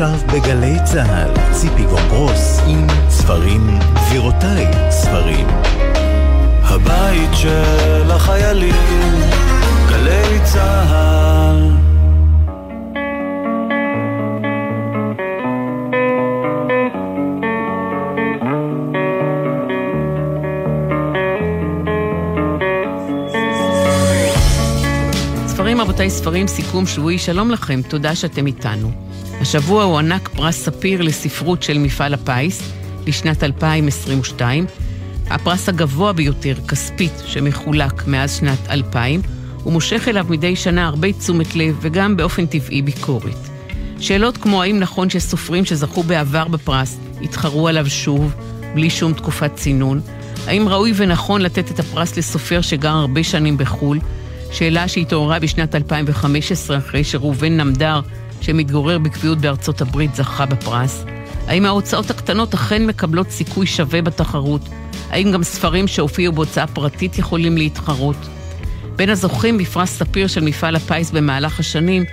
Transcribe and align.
עכשיו 0.00 0.18
בגלי 0.26 0.76
צה"ל, 0.84 1.52
ציפי 1.52 1.84
גונגרוס 1.84 2.60
עם 2.66 2.86
ספרים 3.08 3.78
גבירותיי 3.94 4.66
ספרים. 4.90 5.46
הבית 6.62 7.30
של 7.32 8.10
החיילים, 8.10 8.74
גלי 9.88 10.38
צה"ל 10.44 11.70
ספרים 25.46 25.80
רבותיי, 25.80 26.10
ספרים, 26.10 26.48
סיכום 26.48 26.86
שבועי, 26.86 27.18
שלום 27.18 27.50
לכם, 27.50 27.80
תודה 27.82 28.14
שאתם 28.14 28.46
איתנו. 28.46 29.08
השבוע 29.48 29.84
הוענק 29.84 30.28
פרס 30.28 30.64
ספיר 30.64 31.02
לספרות 31.02 31.62
של 31.62 31.78
מפעל 31.78 32.14
הפיס 32.14 32.72
לשנת 33.06 33.44
2022, 33.44 34.66
הפרס 35.30 35.68
הגבוה 35.68 36.12
ביותר, 36.12 36.54
כספית, 36.68 37.12
שמחולק 37.26 38.06
מאז 38.06 38.36
שנת 38.36 38.58
2000, 38.70 39.22
ומושך 39.66 40.08
אליו 40.08 40.26
מדי 40.28 40.56
שנה 40.56 40.86
הרבה 40.86 41.12
תשומת 41.12 41.56
לב 41.56 41.78
וגם 41.80 42.16
באופן 42.16 42.46
טבעי 42.46 42.82
ביקורת. 42.82 43.48
שאלות 44.00 44.36
כמו 44.36 44.62
האם 44.62 44.78
נכון 44.78 45.10
שסופרים 45.10 45.64
שזכו 45.64 46.02
בעבר 46.02 46.48
בפרס 46.48 46.98
יתחרו 47.20 47.68
עליו 47.68 47.90
שוב, 47.90 48.34
בלי 48.74 48.90
שום 48.90 49.12
תקופת 49.12 49.50
צינון? 49.54 50.00
האם 50.46 50.68
ראוי 50.68 50.92
ונכון 50.96 51.42
לתת 51.42 51.70
את 51.70 51.78
הפרס 51.78 52.16
לסופר 52.16 52.60
שגר 52.60 52.92
הרבה 52.92 53.24
שנים 53.24 53.56
בחו"ל? 53.56 53.98
שאלה 54.52 54.88
שהתעוררה 54.88 55.38
בשנת 55.38 55.74
2015 55.74 56.78
אחרי 56.78 57.04
שראובן 57.04 57.56
נמדר, 57.56 58.00
שמתגורר 58.48 58.98
בקביעות 58.98 59.38
בארצות 59.38 59.80
הברית, 59.80 60.14
זכה 60.14 60.46
בפרס. 60.46 61.04
האם 61.46 61.64
ההוצאות 61.64 62.10
הקטנות 62.10 62.54
אכן 62.54 62.86
מקבלות 62.86 63.30
סיכוי 63.30 63.66
שווה 63.66 64.02
בתחרות? 64.02 64.60
האם 65.10 65.32
גם 65.32 65.42
ספרים 65.42 65.88
שהופיעו 65.88 66.32
בהוצאה 66.32 66.66
פרטית 66.66 67.18
יכולים 67.18 67.56
להתחרות? 67.56 68.16
בין 68.96 69.10
הזוכים 69.10 69.58
בפרס 69.58 69.90
ספיר 69.98 70.26
של 70.26 70.44
מפעל 70.44 70.76
הפיס 70.76 71.10
במהלך 71.10 71.60
השנים, 71.60 72.04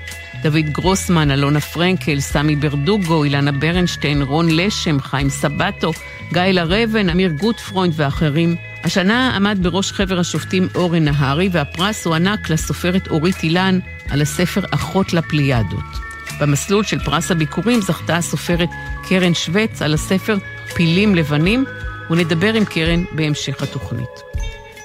דוד 0.44 0.66
גרוסמן, 0.72 1.32
אלונה 1.32 1.60
פרנקל, 1.60 2.20
סמי 2.20 2.56
ברדוגו, 2.56 3.24
אילנה 3.24 3.52
ברנשטיין, 3.52 4.22
רון 4.22 4.48
לשם, 4.50 5.00
חיים 5.00 5.30
סבטו, 5.30 5.92
גייל 6.34 6.42
הראבן, 6.42 7.10
אמיר 7.10 7.32
גוטפרוינד 7.32 7.94
ואחרים. 7.96 8.56
השנה 8.84 9.36
עמד 9.36 9.58
בראש 9.62 9.92
חבר 9.92 10.20
השופטים 10.20 10.68
אורן 10.76 11.04
נהרי, 11.04 11.50
והפרס 11.52 12.06
הוענק 12.06 12.50
לסופרת 12.50 13.08
אורית 13.08 13.44
אילן 13.44 13.80
על 14.10 14.22
הספר 14.22 14.62
אחות 14.72 15.14
לפליאדות. 15.14 16.05
במסלול 16.40 16.84
של 16.84 17.00
פרס 17.00 17.32
הביקורים 17.32 17.82
זכתה 17.82 18.18
הסופרת 18.18 18.70
קרן 19.10 19.34
שווץ 19.34 19.82
על 19.82 19.94
הספר 19.94 20.38
פילים 20.76 21.16
לבנים, 21.16 21.66
ונדבר 22.10 22.54
עם 22.54 22.66
קרן 22.66 23.04
בהמשך 23.12 23.62
התוכנית. 23.64 24.10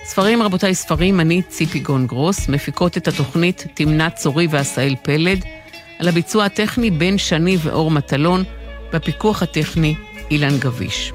ספרים, 0.05 0.43
רבותיי, 0.43 0.75
ספרים, 0.75 1.21
אני 1.21 1.43
ציפי 1.43 1.79
גון 1.81 2.07
גרוס, 2.07 2.49
מפיקות 2.49 2.97
את 2.97 3.09
התוכנית 3.09 3.67
תמנת 3.75 4.15
צורי 4.15 4.47
ועשאל 4.51 4.95
פלד, 5.03 5.45
על 5.99 6.09
הביצוע 6.09 6.45
הטכני 6.45 6.91
בן 6.91 7.19
שני 7.19 7.57
ואור 7.63 7.91
מטלון, 7.91 8.45
בפיקוח 8.93 9.43
הטכני 9.43 9.95
אילן 10.31 10.59
גביש. 10.59 11.13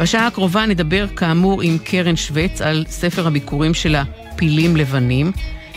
בשעה 0.00 0.26
הקרובה 0.26 0.66
נדבר 0.66 1.06
כאמור 1.16 1.62
עם 1.62 1.78
קרן 1.78 2.16
שווץ 2.16 2.60
על 2.60 2.84
ספר 2.88 3.26
הביקורים 3.26 3.74
שלה, 3.74 4.04
פילים 4.36 4.76
לבנים. 4.76 5.32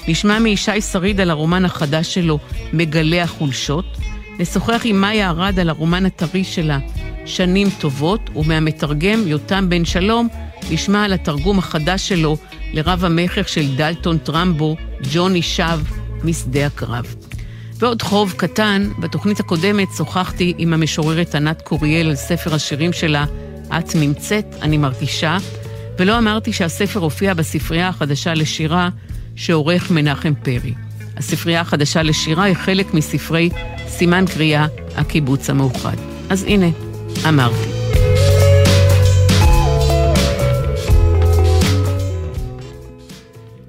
נשמע 0.08 0.40
מישי 0.40 0.82
שריד 0.82 1.22
על 1.22 1.30
הרומן 1.30 1.66
החדש 1.66 2.14
שלו, 2.14 2.40
מגלה 2.74 3.24
החולשות. 3.24 3.86
נשוחח 4.40 4.82
עם 4.84 5.02
מאיה 5.02 5.30
ארד 5.30 5.60
על 5.60 5.70
הרומן 5.70 6.06
הטרי 6.06 6.44
שלה, 6.44 6.80
שנים 7.26 7.68
טובות, 7.80 8.30
ומהמתרגם 8.36 9.28
יותם 9.28 9.70
בן 9.70 9.86
שלום 9.86 10.28
נשמע 10.72 11.04
על 11.06 11.14
התרגום 11.14 11.60
החדש 11.60 12.10
שלו 12.10 12.38
לרב 12.74 13.06
המכר 13.06 13.44
של 13.44 13.76
דלטון 13.76 14.18
טרמבו, 14.18 14.76
ג'וני 15.14 15.42
שב, 15.42 15.80
משדה 16.24 16.66
הקרב. 16.66 17.16
ועוד 17.80 18.02
חוב 18.02 18.34
קטן, 18.38 18.90
בתוכנית 19.00 19.40
הקודמת 19.40 19.88
שוחחתי 19.98 20.54
עם 20.58 20.74
המשוררת 20.74 21.36
ענת 21.36 21.62
קוריאל 21.62 22.10
על 22.10 22.16
ספר 22.16 22.56
השירים 22.56 22.94
שלה, 22.94 23.26
את 23.78 23.96
נמצאת, 23.96 24.46
אני 24.62 24.78
מרגישה, 24.78 25.38
ולא 26.00 26.18
אמרתי 26.18 26.54
שהספר 26.54 27.00
הופיע 27.00 27.34
בספרייה 27.34 27.88
החדשה 27.88 28.34
לשירה 28.34 28.90
שעורך 29.36 29.92
מנחם 29.92 30.34
פרי. 30.44 30.74
הספרייה 31.18 31.62
החדשה 31.62 32.04
לשירה 32.04 32.44
היא 32.44 32.56
חלק 32.56 32.94
מספרי 32.94 33.50
סימן 33.88 34.26
קריאה 34.34 34.66
הקיבוץ 34.96 35.50
המאוחד. 35.50 35.96
אז 36.30 36.44
הנה, 36.44 36.68
אמרתי. 37.30 37.70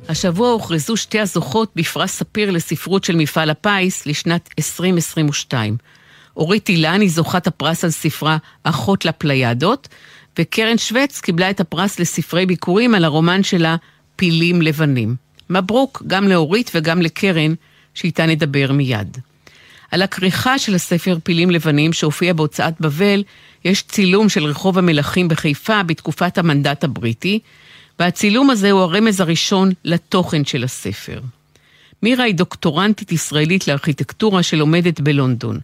השבוע 0.09 0.51
הוכרזו 0.51 0.97
שתי 0.97 1.21
הזוכות 1.21 1.73
בפרס 1.77 2.13
ספיר 2.13 2.51
לספרות 2.51 3.05
של 3.05 3.17
מפעל 3.17 3.51
הפיס 3.51 4.07
לשנת 4.07 4.49
2022. 4.59 5.77
אורית 6.37 6.69
אילן 6.69 7.01
היא 7.01 7.11
זוכת 7.11 7.47
הפרס 7.47 7.85
על 7.85 7.91
ספרה 7.91 8.37
אחות 8.65 9.05
לפליידות, 9.05 9.89
וקרן 10.39 10.79
שווץ 10.79 11.21
קיבלה 11.21 11.51
את 11.51 11.61
הפרס 11.61 11.99
לספרי 11.99 12.47
ביקורים 12.47 12.95
על 12.95 13.05
הרומן 13.05 13.43
שלה 13.43 13.77
פילים 14.17 14.63
לבנים. 14.63 15.26
מברוק 15.51 16.03
גם 16.07 16.29
לאורית 16.29 16.71
וגם 16.75 17.03
לקרן, 17.03 17.55
שאיתה 17.95 18.27
נדבר 18.27 18.73
מיד. 18.73 19.19
על 19.91 20.03
הכריכה 20.03 20.59
של 20.59 20.75
הספר 20.75 21.19
פילים 21.23 21.51
לבנים 21.51 21.93
שהופיע 21.93 22.33
בהוצאת 22.33 22.75
בבל, 22.81 23.23
יש 23.65 23.83
צילום 23.83 24.29
של 24.29 24.45
רחוב 24.45 24.79
המלכים 24.79 25.29
בחיפה 25.29 25.83
בתקופת 25.83 26.39
המנדט 26.39 26.85
הבריטי, 26.85 27.39
והצילום 27.99 28.51
הזה 28.51 28.71
הוא 28.71 28.81
הרמז 28.81 29.21
הראשון 29.21 29.71
לתוכן 29.85 30.45
של 30.45 30.65
הספר. 30.65 31.21
מירה 32.03 32.25
היא 32.25 32.35
דוקטורנטית 32.35 33.13
ישראלית 33.13 33.69
לארכיטקטורה 33.69 34.43
שלומדת 34.43 35.01
בלונדון. 35.01 35.61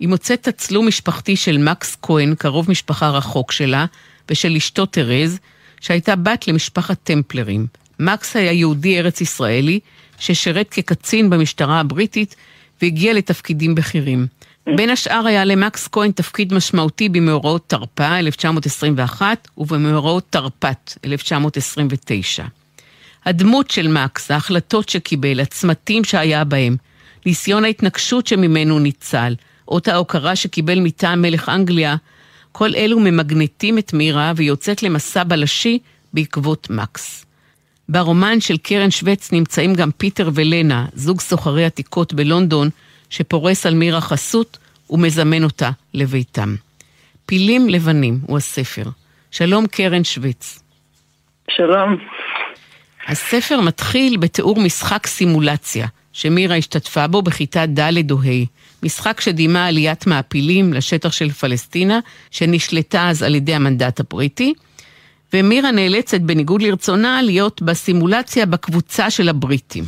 היא 0.00 0.08
מוצאת 0.08 0.42
תצלום 0.42 0.88
משפחתי 0.88 1.36
של 1.36 1.58
מקס 1.58 1.96
כהן, 2.02 2.34
קרוב 2.34 2.70
משפחה 2.70 3.10
רחוק 3.10 3.52
שלה, 3.52 3.86
ושל 4.30 4.56
אשתו 4.56 4.86
תרז, 4.86 5.38
שהייתה 5.80 6.16
בת 6.16 6.48
למשפחת 6.48 6.98
טמפלרים. 7.04 7.66
מקס 8.00 8.36
היה 8.36 8.52
יהודי 8.52 8.98
ארץ 8.98 9.20
ישראלי, 9.20 9.80
ששירת 10.18 10.68
כקצין 10.70 11.30
במשטרה 11.30 11.80
הבריטית 11.80 12.36
והגיע 12.82 13.12
לתפקידים 13.12 13.74
בכירים. 13.74 14.26
בין 14.76 14.90
השאר 14.90 15.26
היה 15.26 15.44
למקס 15.44 15.88
כהן 15.92 16.10
תפקיד 16.12 16.54
משמעותי 16.54 17.08
במאורעות 17.08 17.64
תרפ"א 17.66 18.18
1921 18.18 19.48
ובמאורעות 19.58 20.24
תרפ"ט 20.30 20.96
1929. 21.04 22.44
הדמות 23.24 23.70
של 23.70 23.88
מקס, 23.88 24.30
ההחלטות 24.30 24.88
שקיבל, 24.88 25.40
הצמתים 25.40 26.04
שהיה 26.04 26.44
בהם, 26.44 26.76
ניסיון 27.26 27.64
ההתנגשות 27.64 28.26
שממנו 28.26 28.78
ניצל, 28.78 29.34
אות 29.68 29.88
ההוקרה 29.88 30.36
שקיבל 30.36 30.80
מטעם 30.80 31.22
מלך 31.22 31.48
אנגליה, 31.48 31.96
כל 32.52 32.74
אלו 32.76 33.00
ממגנטים 33.00 33.78
את 33.78 33.92
מירה 33.92 34.32
ויוצאת 34.36 34.82
למסע 34.82 35.24
בלשי 35.24 35.78
בעקבות 36.12 36.70
מקס. 36.70 37.24
ברומן 37.92 38.40
של 38.40 38.56
קרן 38.56 38.90
שווץ 38.90 39.32
נמצאים 39.32 39.74
גם 39.74 39.90
פיטר 39.90 40.30
ולנה, 40.34 40.86
זוג 40.94 41.20
סוחרי 41.20 41.64
עתיקות 41.64 42.14
בלונדון, 42.14 42.70
שפורס 43.10 43.66
על 43.66 43.74
מירה 43.74 44.00
חסות 44.00 44.58
ומזמן 44.90 45.44
אותה 45.44 45.70
לביתם. 45.94 46.54
פילים 47.26 47.68
לבנים 47.68 48.18
הוא 48.26 48.36
הספר. 48.36 48.82
שלום 49.30 49.66
קרן 49.66 50.04
שווץ. 50.04 50.62
שלום. 51.50 51.96
הספר 53.08 53.60
מתחיל 53.60 54.16
בתיאור 54.16 54.60
משחק 54.60 55.06
סימולציה, 55.06 55.86
שמירה 56.12 56.56
השתתפה 56.56 57.06
בו 57.06 57.22
בכיתה 57.22 57.66
ד' 57.66 58.10
או 58.10 58.18
ה', 58.18 58.44
משחק 58.82 59.20
שדימה 59.20 59.66
עליית 59.66 60.06
מעפילים 60.06 60.72
לשטח 60.72 61.12
של 61.12 61.30
פלסטינה, 61.30 62.00
שנשלטה 62.30 63.08
אז 63.08 63.22
על 63.22 63.34
ידי 63.34 63.54
המנדט 63.54 64.00
הבריטי, 64.00 64.54
ומירה 65.34 65.70
נאלצת 65.70 66.20
בניגוד 66.20 66.62
לרצונה 66.62 67.22
להיות 67.22 67.62
בסימולציה 67.62 68.46
בקבוצה 68.46 69.10
של 69.10 69.28
הבריטים. 69.28 69.84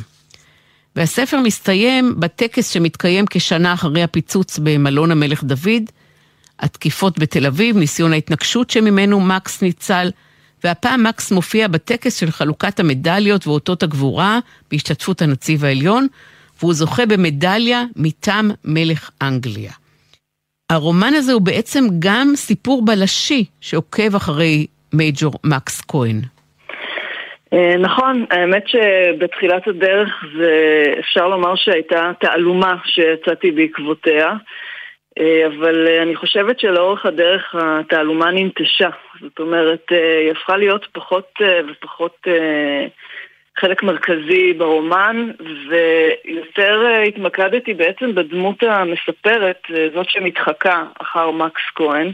והספר 0.96 1.40
מסתיים 1.40 2.14
בטקס 2.20 2.70
שמתקיים 2.70 3.24
כשנה 3.30 3.74
אחרי 3.74 4.02
הפיצוץ 4.02 4.58
במלון 4.62 5.10
המלך 5.10 5.44
דוד, 5.44 5.82
התקיפות 6.58 7.18
בתל 7.18 7.46
אביב, 7.46 7.76
ניסיון 7.76 8.12
ההתנגשות 8.12 8.70
שממנו 8.70 9.20
מקס 9.20 9.62
ניצל, 9.62 10.10
והפעם 10.64 11.02
מקס 11.02 11.32
מופיע 11.32 11.68
בטקס 11.68 12.16
של 12.16 12.30
חלוקת 12.30 12.80
המדליות 12.80 13.46
ואותות 13.46 13.82
הגבורה 13.82 14.38
בהשתתפות 14.70 15.22
הנציב 15.22 15.64
העליון, 15.64 16.06
והוא 16.60 16.74
זוכה 16.74 17.06
במדליה 17.06 17.84
מטעם 17.96 18.50
מלך 18.64 19.10
אנגליה. 19.22 19.72
הרומן 20.70 21.14
הזה 21.14 21.32
הוא 21.32 21.42
בעצם 21.42 21.86
גם 21.98 22.32
סיפור 22.36 22.84
בלשי 22.84 23.44
שעוקב 23.60 24.14
אחרי 24.14 24.66
מייג'ור 24.96 25.32
מקס 25.44 25.80
כהן. 25.88 26.20
אה, 27.52 27.76
נכון, 27.78 28.24
האמת 28.30 28.68
שבתחילת 28.68 29.68
הדרך 29.68 30.24
זה 30.38 30.84
אפשר 30.98 31.28
לומר 31.28 31.54
שהייתה 31.54 32.12
תעלומה 32.20 32.76
שיצאתי 32.84 33.50
בעקבותיה. 33.50 34.32
אה, 35.18 35.46
אבל 35.46 35.86
אה, 35.88 36.02
אני 36.02 36.16
חושבת 36.16 36.60
שלאורך 36.60 37.06
הדרך 37.06 37.54
התעלומה 37.58 38.30
ננטשה. 38.30 38.88
זאת 39.20 39.38
אומרת, 39.38 39.86
היא 39.90 40.30
הפכה 40.30 40.56
להיות 40.56 40.86
פחות 40.92 41.40
ופחות 41.68 42.26
חלק 43.58 43.82
מרכזי 43.82 44.52
ברומן, 44.52 45.30
ויותר 45.68 46.86
התמקדתי 47.08 47.74
בעצם 47.74 48.14
בדמות 48.14 48.62
המספרת, 48.62 49.62
זאת 49.94 50.10
שמתחקה 50.10 50.82
אחר 51.02 51.30
מקס 51.30 51.62
כהן. 51.74 52.12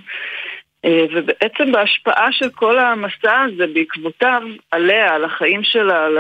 ובעצם 0.87 1.73
בהשפעה 1.73 2.33
של 2.33 2.51
כל 2.51 2.79
המסע 2.79 3.41
הזה 3.41 3.67
בעקבותיו 3.75 4.43
עליה, 4.71 5.15
על 5.15 5.25
החיים 5.25 5.65
שלה, 5.65 6.05
על 6.05 6.19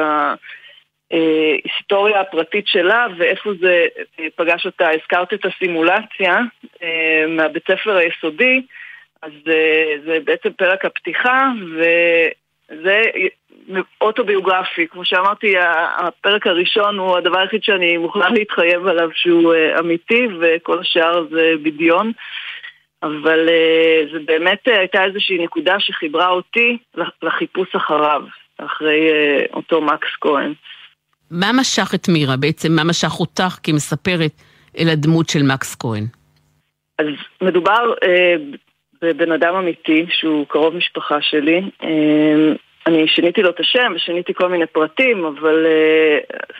ההיסטוריה 1.10 2.20
הפרטית 2.20 2.66
שלה 2.66 3.06
ואיפה 3.18 3.50
זה 3.60 3.86
פגש 4.36 4.66
אותה. 4.66 4.90
הזכרת 4.90 5.34
את 5.34 5.44
הסימולציה 5.44 6.40
אה, 6.82 7.24
מהבית 7.28 7.62
ספר 7.70 7.96
היסודי, 7.96 8.62
אז 9.22 9.32
אה, 9.48 9.94
זה 10.04 10.18
בעצם 10.24 10.52
פרק 10.52 10.84
הפתיחה 10.84 11.48
וזה 11.76 13.02
אוטוביוגרפי. 14.00 14.86
כמו 14.86 15.04
שאמרתי, 15.04 15.54
הפרק 15.96 16.46
הראשון 16.46 16.98
הוא 16.98 17.16
הדבר 17.16 17.38
היחיד 17.38 17.64
שאני 17.64 17.96
מוכנה 17.96 18.28
להתחייב 18.28 18.86
עליו 18.86 19.08
שהוא 19.14 19.54
אה, 19.54 19.78
אמיתי 19.78 20.28
וכל 20.40 20.78
השאר 20.78 21.26
זה 21.30 21.52
בדיון. 21.62 22.12
אבל 23.02 23.48
זה 24.12 24.18
באמת 24.24 24.58
הייתה 24.66 25.04
איזושהי 25.04 25.44
נקודה 25.44 25.74
שחיברה 25.78 26.28
אותי 26.28 26.78
לחיפוש 27.22 27.74
אחריו, 27.76 28.22
אחרי 28.58 29.08
אותו 29.52 29.80
מקס 29.80 30.08
כהן. 30.20 30.52
מה 31.30 31.50
משך 31.52 31.94
את 31.94 32.08
מירה 32.08 32.36
בעצם? 32.36 32.72
מה 32.72 32.84
משך 32.84 33.20
אותך 33.20 33.58
כמספרת 33.62 34.32
אל 34.78 34.88
הדמות 34.88 35.28
של 35.28 35.42
מקס 35.42 35.74
כהן? 35.74 36.04
אז 36.98 37.06
מדובר 37.42 37.94
אה, 38.02 38.34
בבן 39.02 39.32
אדם 39.32 39.54
אמיתי 39.54 40.06
שהוא 40.10 40.46
קרוב 40.48 40.76
משפחה 40.76 41.22
שלי. 41.22 41.62
אה, 41.82 42.52
אני 42.86 43.08
שיניתי 43.08 43.42
לו 43.42 43.50
את 43.50 43.60
השם 43.60 43.92
ושיניתי 43.96 44.34
כל 44.34 44.48
מיני 44.48 44.66
פרטים, 44.66 45.24
אבל 45.24 45.66
אה, 45.66 46.18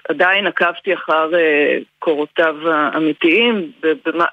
עדיין 0.09 0.47
עקבתי 0.47 0.95
אחר 0.95 1.35
אה, 1.35 1.79
קורותיו 1.99 2.71
האמיתיים 2.71 3.73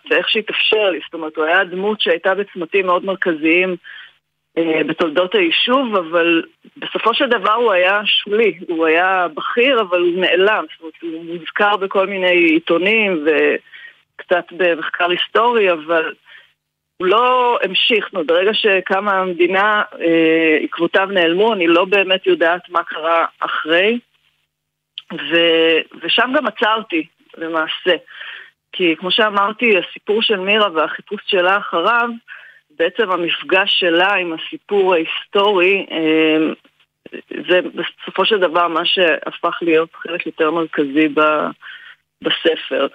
ואיך 0.10 0.30
שהתאפשר 0.30 0.89
לי. 0.89 1.00
זאת 1.06 1.13
אומרת, 1.13 1.38
הוא 1.38 1.45
היה 1.45 1.63
דמות 1.63 2.01
שהייתה 2.01 2.36
בצמתים 2.36 2.86
מאוד 2.86 3.06
מרכזיים 3.06 3.75
אה, 4.57 4.81
בתולדות 4.88 5.36
היישוב, 5.36 5.95
אבל 5.95 6.44
בסופו 6.78 7.13
של 7.13 7.30
דבר 7.30 7.54
הוא 7.54 7.72
היה 7.72 8.01
שולי, 8.06 8.60
הוא 8.68 8.86
היה 8.86 9.28
בכיר, 9.33 9.81
אבל 9.81 10.00
הוא 10.00 10.22
נעלם, 10.22 10.66
זאת 10.72 10.81
אומרת, 10.81 10.94
הוא 11.01 11.36
מוזכר 11.36 11.78
בכל 11.78 12.07
מיני 12.07 12.36
עיתונים 12.36 13.25
וקצת 13.25 14.45
במחקר 14.51 15.10
היסטורי, 15.10 15.72
אבל 15.72 16.13
לא 17.01 17.59
המשיך, 17.63 18.09
אומרת, 18.13 18.27
ברגע 18.27 18.53
שקמה 18.53 19.11
המדינה, 19.11 19.83
אה, 20.01 20.57
עקבותיו 20.63 21.07
נעלמו, 21.11 21.53
אני 21.53 21.67
לא 21.67 21.85
באמת 21.85 22.27
יודעת 22.27 22.69
מה 22.69 22.83
קרה 22.83 23.25
אחרי, 23.39 23.99
ו, 25.13 25.38
ושם 26.01 26.31
גם 26.35 26.47
עצרתי, 26.47 27.07
למעשה. 27.38 27.95
כי 28.71 28.95
כמו 28.99 29.11
שאמרתי, 29.11 29.77
הסיפור 29.77 30.21
של 30.21 30.39
מירה 30.39 30.71
והחיפוש 30.73 31.21
שלה 31.25 31.57
אחריו, 31.57 32.09
בעצם 32.69 33.11
המפגש 33.11 33.79
שלה 33.79 34.13
עם 34.13 34.33
הסיפור 34.33 34.94
ההיסטורי, 34.94 35.85
אמ, 35.91 36.53
זה 37.49 37.61
בסופו 37.61 38.25
של 38.25 38.39
דבר 38.39 38.67
מה 38.67 38.85
שהפך 38.85 39.59
להיות 39.61 39.89
חלק 39.95 40.25
יותר 40.25 40.51
מרכזי 40.51 41.07
בספר. 42.21 42.88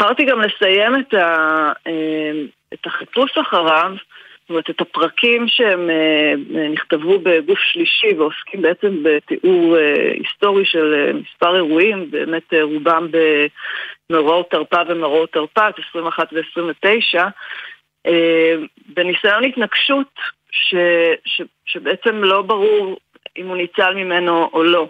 ובחרתי 0.00 0.24
גם 0.24 0.40
לסיים 0.40 0.96
את, 1.00 1.14
ה, 1.14 1.72
אמ, 1.86 2.46
את 2.74 2.86
החיפוש 2.86 3.38
אחריו, 3.38 3.92
זאת 4.40 4.50
אומרת, 4.50 4.70
את 4.70 4.80
הפרקים 4.80 5.48
שהם 5.48 5.90
אה, 5.90 6.34
נכתבו 6.70 7.18
בגוף 7.18 7.58
שלישי 7.58 8.14
ועוסקים 8.18 8.62
בעצם 8.62 9.02
בתיאור 9.02 9.76
אה, 9.76 10.12
היסטורי 10.12 10.64
של 10.64 10.94
אה, 10.94 11.12
מספר 11.12 11.56
אירועים, 11.56 12.10
באמת 12.10 12.54
רובם 12.62 13.08
במאורעות 14.10 14.50
תרפ"א 14.50 14.82
ומאורעות 14.88 15.32
תרפ"ט, 15.32 15.74
21 15.90 16.32
ו-29, 16.32 17.18
אה, 18.06 18.54
בניסיון 18.88 19.44
התנגשות 19.44 20.14
ש, 20.50 20.74
ש, 21.24 21.42
שבעצם 21.66 22.24
לא 22.24 22.42
ברור 22.42 22.98
אם 23.38 23.46
הוא 23.46 23.56
ניצל 23.56 23.94
ממנו 23.94 24.50
או 24.52 24.62
לא. 24.62 24.88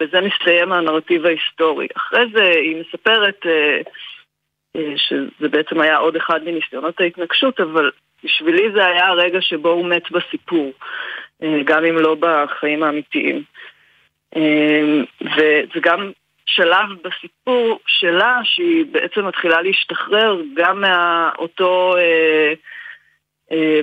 ובזה 0.00 0.20
מסתיים 0.20 0.72
הנרטיב 0.72 1.26
ההיסטורי. 1.26 1.86
אחרי 1.96 2.24
זה 2.34 2.42
היא 2.42 2.76
מספרת 2.80 3.46
אה, 3.46 3.80
אה, 4.76 4.92
שזה 4.96 5.48
בעצם 5.48 5.80
היה 5.80 5.96
עוד 5.96 6.16
אחד 6.16 6.44
מניסיונות 6.44 7.00
ההתנגשות, 7.00 7.60
אבל 7.60 7.90
בשבילי 8.24 8.72
זה 8.74 8.86
היה 8.86 9.06
הרגע 9.06 9.40
שבו 9.40 9.68
הוא 9.68 9.86
מת 9.86 10.10
בסיפור, 10.10 10.72
גם 11.64 11.84
אם 11.84 11.96
לא 11.96 12.16
בחיים 12.20 12.82
האמיתיים. 12.82 13.42
וזה 15.22 15.80
גם 15.80 16.10
שלב 16.46 16.88
בסיפור 17.04 17.80
שלה 17.86 18.40
שהיא 18.44 18.84
בעצם 18.90 19.26
מתחילה 19.26 19.62
להשתחרר 19.62 20.40
גם 20.54 20.80
מאותו 20.80 21.96
אה, 21.96 22.52
אה, 23.52 23.80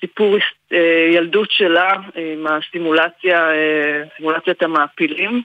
סיפור 0.00 0.36
אה, 0.72 1.08
ילדות 1.12 1.50
שלה 1.50 1.92
עם 2.14 2.46
הסימולציה, 2.46 3.50
אה, 3.50 4.02
סימולציית 4.16 4.62
המעפילים 4.62 5.42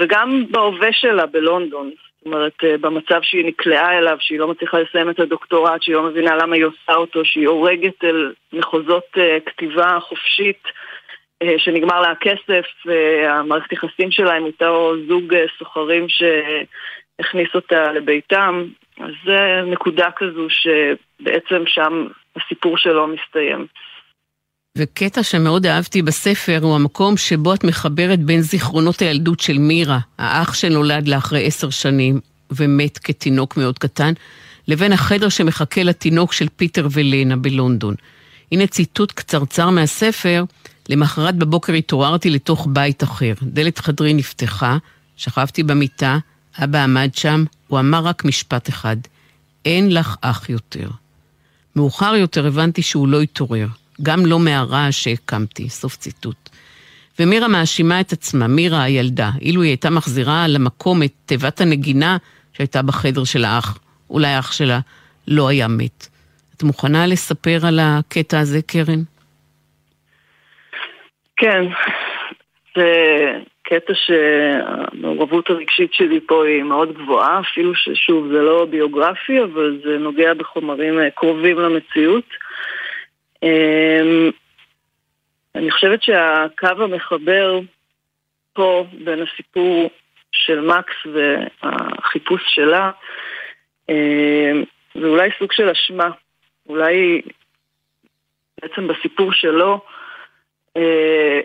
וגם 0.00 0.44
בהווה 0.50 0.92
שלה 0.92 1.26
בלונדון. 1.26 1.90
זאת 2.18 2.26
אומרת, 2.26 2.64
אה, 2.64 2.78
במצב 2.78 3.20
שהיא 3.22 3.46
נקלעה 3.46 3.98
אליו, 3.98 4.16
שהיא 4.20 4.38
לא 4.38 4.48
מצליחה 4.48 4.78
לסיים 4.80 5.10
את 5.10 5.20
הדוקטורט, 5.20 5.82
שהיא 5.82 5.94
לא 5.94 6.02
מבינה 6.02 6.36
למה 6.36 6.54
היא 6.54 6.64
עושה 6.64 6.94
אותו, 6.94 7.24
שהיא 7.24 7.48
הורגת 7.48 8.04
אל 8.04 8.32
מחוזות 8.52 9.04
אה, 9.18 9.38
כתיבה 9.46 9.98
חופשית. 10.00 10.62
אה, 11.42 11.54
שנגמר 11.58 12.00
לה 12.00 12.10
הכסף, 12.10 12.66
אה, 12.88 13.38
המערכת 13.38 13.72
יחסים 13.72 14.10
שלה 14.10 14.34
עם 14.34 14.44
אותו 14.44 14.94
זוג 15.08 15.34
אה, 15.34 15.44
סוחרים 15.58 16.06
שהכניס 16.08 17.48
אותה 17.54 17.92
לביתם. 17.92 18.64
אז 19.00 19.12
זה 19.24 19.62
נקודה 19.66 20.10
כזו 20.16 20.46
שבעצם 20.50 21.62
שם 21.66 22.06
הסיפור 22.44 22.78
שלו 22.78 23.06
מסתיים. 23.06 23.66
וקטע 24.78 25.22
שמאוד 25.22 25.66
אהבתי 25.66 26.02
בספר 26.02 26.58
הוא 26.62 26.74
המקום 26.74 27.16
שבו 27.16 27.54
את 27.54 27.64
מחברת 27.64 28.18
בין 28.18 28.40
זיכרונות 28.40 29.02
הילדות 29.02 29.40
של 29.40 29.58
מירה, 29.58 29.98
האח 30.18 30.54
שנולד 30.54 31.08
לה 31.08 31.16
אחרי 31.16 31.46
עשר 31.46 31.70
שנים 31.70 32.20
ומת 32.50 32.98
כתינוק 32.98 33.56
מאוד 33.56 33.78
קטן, 33.78 34.12
לבין 34.68 34.92
החדר 34.92 35.28
שמחכה 35.28 35.82
לתינוק 35.82 36.32
של 36.32 36.46
פיטר 36.56 36.88
ולנה 36.90 37.36
בלונדון. 37.36 37.94
הנה 38.52 38.66
ציטוט 38.66 39.12
קצרצר 39.12 39.70
מהספר 39.70 40.44
למחרת 40.88 41.34
בבוקר 41.34 41.72
התעוררתי 41.72 42.30
לתוך 42.30 42.68
בית 42.70 43.02
אחר. 43.02 43.32
דלת 43.42 43.78
חדרי 43.78 44.14
נפתחה, 44.14 44.76
שכבתי 45.16 45.62
במיטה, 45.62 46.18
אבא 46.64 46.84
עמד 46.84 47.14
שם, 47.14 47.44
הוא 47.68 47.78
אמר 47.80 47.98
רק 47.98 48.24
משפט 48.24 48.68
אחד, 48.68 48.96
אין 49.64 49.94
לך 49.94 50.16
אח 50.20 50.48
יותר. 50.50 50.88
מאוחר 51.78 52.14
יותר 52.14 52.46
הבנתי 52.46 52.82
שהוא 52.82 53.08
לא 53.08 53.20
התעורר, 53.20 53.66
גם 54.02 54.26
לא 54.26 54.38
מהרעש 54.38 55.04
שהקמתי, 55.04 55.68
סוף 55.68 55.96
ציטוט. 55.96 56.48
ומירה 57.18 57.48
מאשימה 57.48 58.00
את 58.00 58.12
עצמה, 58.12 58.46
מירה 58.46 58.82
הילדה, 58.82 59.30
אילו 59.40 59.62
היא 59.62 59.70
הייתה 59.70 59.90
מחזירה 59.90 60.48
למקום 60.48 61.02
את 61.02 61.12
תיבת 61.26 61.60
הנגינה 61.60 62.16
שהייתה 62.52 62.82
בחדר 62.82 63.24
של 63.24 63.44
האח, 63.44 63.78
אולי 64.10 64.28
האח 64.28 64.52
שלה 64.52 64.80
לא 65.28 65.48
היה 65.48 65.68
מת. 65.68 66.08
את 66.56 66.62
מוכנה 66.62 67.06
לספר 67.06 67.66
על 67.66 67.80
הקטע 67.82 68.40
הזה, 68.40 68.62
קרן? 68.66 69.02
כן, 71.36 71.64
זה 72.76 72.84
קטע 73.68 73.92
שהמעורבות 73.94 75.50
הרגשית 75.50 75.94
שלי 75.94 76.20
פה 76.20 76.46
היא 76.46 76.62
מאוד 76.62 76.92
גבוהה, 76.92 77.40
אפילו 77.40 77.74
ששוב 77.74 78.28
זה 78.28 78.42
לא 78.42 78.64
ביוגרפי, 78.70 79.42
אבל 79.42 79.80
זה 79.84 79.98
נוגע 79.98 80.34
בחומרים 80.34 80.98
אה, 80.98 81.10
קרובים 81.10 81.58
למציאות. 81.58 82.24
אמ, 83.42 84.30
אני 85.54 85.70
חושבת 85.70 86.02
שהקו 86.02 86.82
המחבר 86.82 87.60
פה 88.52 88.86
בין 89.04 89.22
הסיפור 89.22 89.90
של 90.32 90.60
מקס 90.60 90.96
והחיפוש 91.12 92.42
שלה 92.46 92.90
אמ, 93.88 94.64
זה 94.94 95.06
אולי 95.06 95.30
סוג 95.38 95.52
של 95.52 95.68
אשמה. 95.68 96.10
אולי 96.68 97.22
בעצם 98.62 98.88
בסיפור 98.88 99.32
שלו 99.32 99.80
אה, 100.76 101.40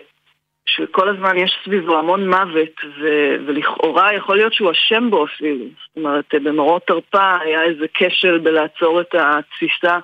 שכל 0.66 1.08
הזמן 1.08 1.38
יש 1.38 1.58
סביבו 1.64 1.98
המון 1.98 2.28
מוות, 2.28 2.84
ו- 3.00 3.36
ולכאורה 3.46 4.14
יכול 4.14 4.36
להיות 4.36 4.54
שהוא 4.54 4.70
אשם 4.70 5.10
בו 5.10 5.24
אפילו. 5.24 5.64
זאת 5.64 5.96
אומרת, 5.96 6.34
במאורות 6.34 6.86
תרפ"א 6.86 7.36
היה 7.40 7.62
איזה 7.62 7.86
כשל 7.94 8.38
בלעצור 8.38 9.00
את 9.00 9.14
התסיסה. 9.14 9.98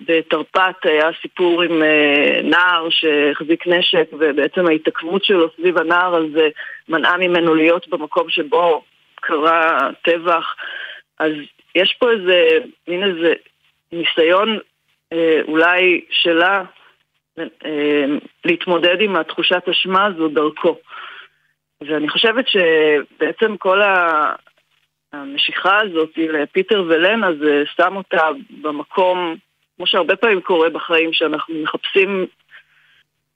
בתרפ"ט 0.00 0.86
היה 0.86 1.08
סיפור 1.22 1.62
עם 1.62 1.82
uh, 1.82 2.42
נער 2.42 2.88
שהחזיק 2.90 3.66
נשק, 3.66 4.04
ובעצם 4.12 4.66
ההתעכבות 4.66 5.24
שלו 5.24 5.48
סביב 5.56 5.78
הנער 5.78 6.14
הזה 6.14 6.48
מנעה 6.88 7.16
ממנו 7.16 7.54
להיות 7.54 7.88
במקום 7.88 8.30
שבו 8.30 8.82
קרה 9.20 9.88
טבח. 10.02 10.54
אז 11.18 11.32
יש 11.74 11.96
פה 11.98 12.10
איזה, 12.10 12.58
מין 12.88 13.02
איזה 13.04 13.32
ניסיון 13.92 14.58
אה, 15.12 15.40
אולי 15.48 16.00
שלה 16.10 16.58
אה, 16.58 16.64
להתמודד 18.44 19.00
עם 19.00 19.16
התחושת 19.16 19.68
אשמה 19.70 20.04
הזו 20.04 20.28
דרכו. 20.28 20.78
ואני 21.80 22.08
חושבת 22.08 22.44
שבעצם 22.48 23.56
כל 23.56 23.80
המשיכה 25.12 25.78
הזאת 25.82 26.10
לפיטר 26.16 26.84
ולנה 26.88 27.28
זה 27.40 27.62
שם 27.76 27.96
אותה 27.96 28.28
במקום, 28.60 29.36
כמו 29.76 29.86
שהרבה 29.86 30.16
פעמים 30.16 30.40
קורה 30.40 30.70
בחיים, 30.70 31.12
שאנחנו 31.12 31.54
מחפשים 31.62 32.26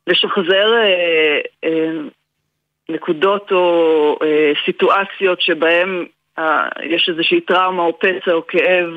לשחזר 0.07 0.75
אה, 0.75 1.41
אה, 1.65 1.93
נקודות 2.89 3.53
או 3.53 4.19
אה, 4.23 4.53
סיטואציות 4.65 5.41
שבהן 5.41 6.07
אה, 6.39 6.69
יש 6.83 7.09
איזושהי 7.09 7.41
טראומה 7.41 7.83
או 7.83 7.99
פצע 7.99 8.33
או 8.33 8.47
כאב, 8.47 8.89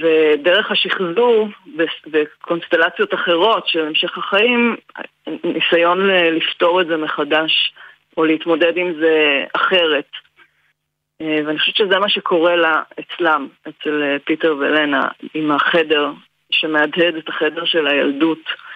ודרך 0.00 0.70
השחזור 0.70 1.48
וקונסטלציות 2.12 3.14
אחרות 3.14 3.68
של 3.68 3.86
המשך 3.86 4.18
החיים, 4.18 4.76
ניסיון 5.44 6.10
לפתור 6.10 6.80
את 6.80 6.86
זה 6.86 6.96
מחדש 6.96 7.72
או 8.16 8.24
להתמודד 8.24 8.76
עם 8.76 8.94
זה 9.00 9.44
אחרת. 9.52 10.08
אה, 11.20 11.40
ואני 11.46 11.58
חושבת 11.58 11.76
שזה 11.76 11.98
מה 11.98 12.08
שקורה 12.08 12.56
לה 12.56 12.82
אצלם, 13.00 13.48
אצל 13.68 14.02
אה, 14.02 14.16
פיטר 14.24 14.56
ולנה, 14.58 15.08
עם 15.34 15.50
החדר 15.52 16.10
שמהדהד 16.50 17.14
את 17.14 17.28
החדר 17.28 17.64
של 17.64 17.86
הילדות. 17.86 18.72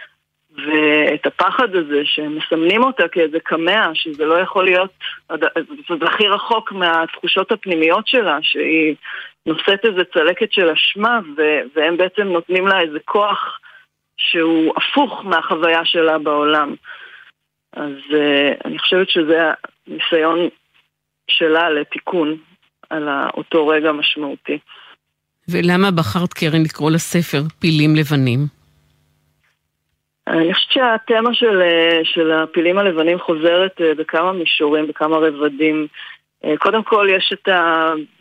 ואת 0.56 1.26
הפחד 1.26 1.75
הזה 1.75 2.00
שהם 2.04 2.37
מסמנים 2.38 2.85
אותה 2.85 3.08
כאיזה 3.08 3.40
קמע, 3.40 3.90
שזה 3.94 4.25
לא 4.25 4.35
יכול 4.35 4.64
להיות, 4.64 4.90
זה 6.00 6.06
הכי 6.06 6.28
רחוק 6.28 6.73
מהתחושות 6.73 7.52
הפנימיות 7.52 8.06
שלה, 8.06 8.38
שהיא 8.42 8.94
נושאת 9.47 9.85
איזה 9.85 10.05
צלקת 10.15 10.53
של 10.53 10.69
אשמה, 10.69 11.21
והם 11.75 11.97
בעצם 11.97 12.23
נותנים 12.23 12.67
לה 12.67 12.81
איזה 12.81 12.99
כוח 13.05 13.59
שהוא 14.17 14.75
הפוך 14.76 15.25
מהחוויה 15.25 15.85
שלה 15.85 16.19
בעולם. 16.19 16.75
אז 17.73 17.93
uh, 18.11 18.61
אני 18.65 18.79
חושבת 18.79 19.11
שזה 19.11 19.50
הניסיון 19.87 20.38
שלה 21.31 21.71
לתיקון 21.71 22.37
על 22.91 23.09
אותו 23.37 23.67
רגע 23.67 23.93
משמעותי. 23.93 24.59
ולמה 25.49 25.91
בחרת, 25.91 26.33
קרן, 26.33 26.62
לקרוא 26.62 26.91
לספר 26.91 27.43
פילים 27.59 27.97
לבנים? 27.97 28.41
אני 30.26 30.55
חושבת 30.55 30.73
שהתמה 30.73 31.35
של, 31.35 31.62
אה, 31.62 32.00
של 32.05 32.33
הפילים 32.33 32.79
הלבנים 32.79 33.19
חוזרת 33.19 33.81
אה, 33.81 33.95
בכמה 33.95 34.33
מישורים, 34.33 34.87
בכמה 34.87 35.17
רבדים. 35.17 35.87
קודם 36.59 36.83
כל 36.83 37.09
יש 37.11 37.33
את 37.33 37.49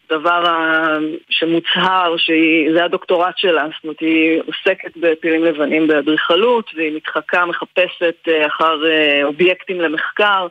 הדבר 0.09 0.43
שמוצהר, 1.29 2.17
שזה 2.17 2.83
הדוקטורט 2.83 3.37
שלה, 3.37 3.65
זאת 3.75 3.83
אומרת 3.83 3.99
היא 3.99 4.41
עוסקת 4.47 4.97
בפילים 4.97 5.43
לבנים 5.43 5.87
באדריכלות 5.87 6.71
והיא 6.75 6.95
מתחקה, 6.95 7.45
מחפשת 7.45 8.27
אחר 8.47 8.79
אובייקטים 9.23 9.81
למחקר, 9.81 10.47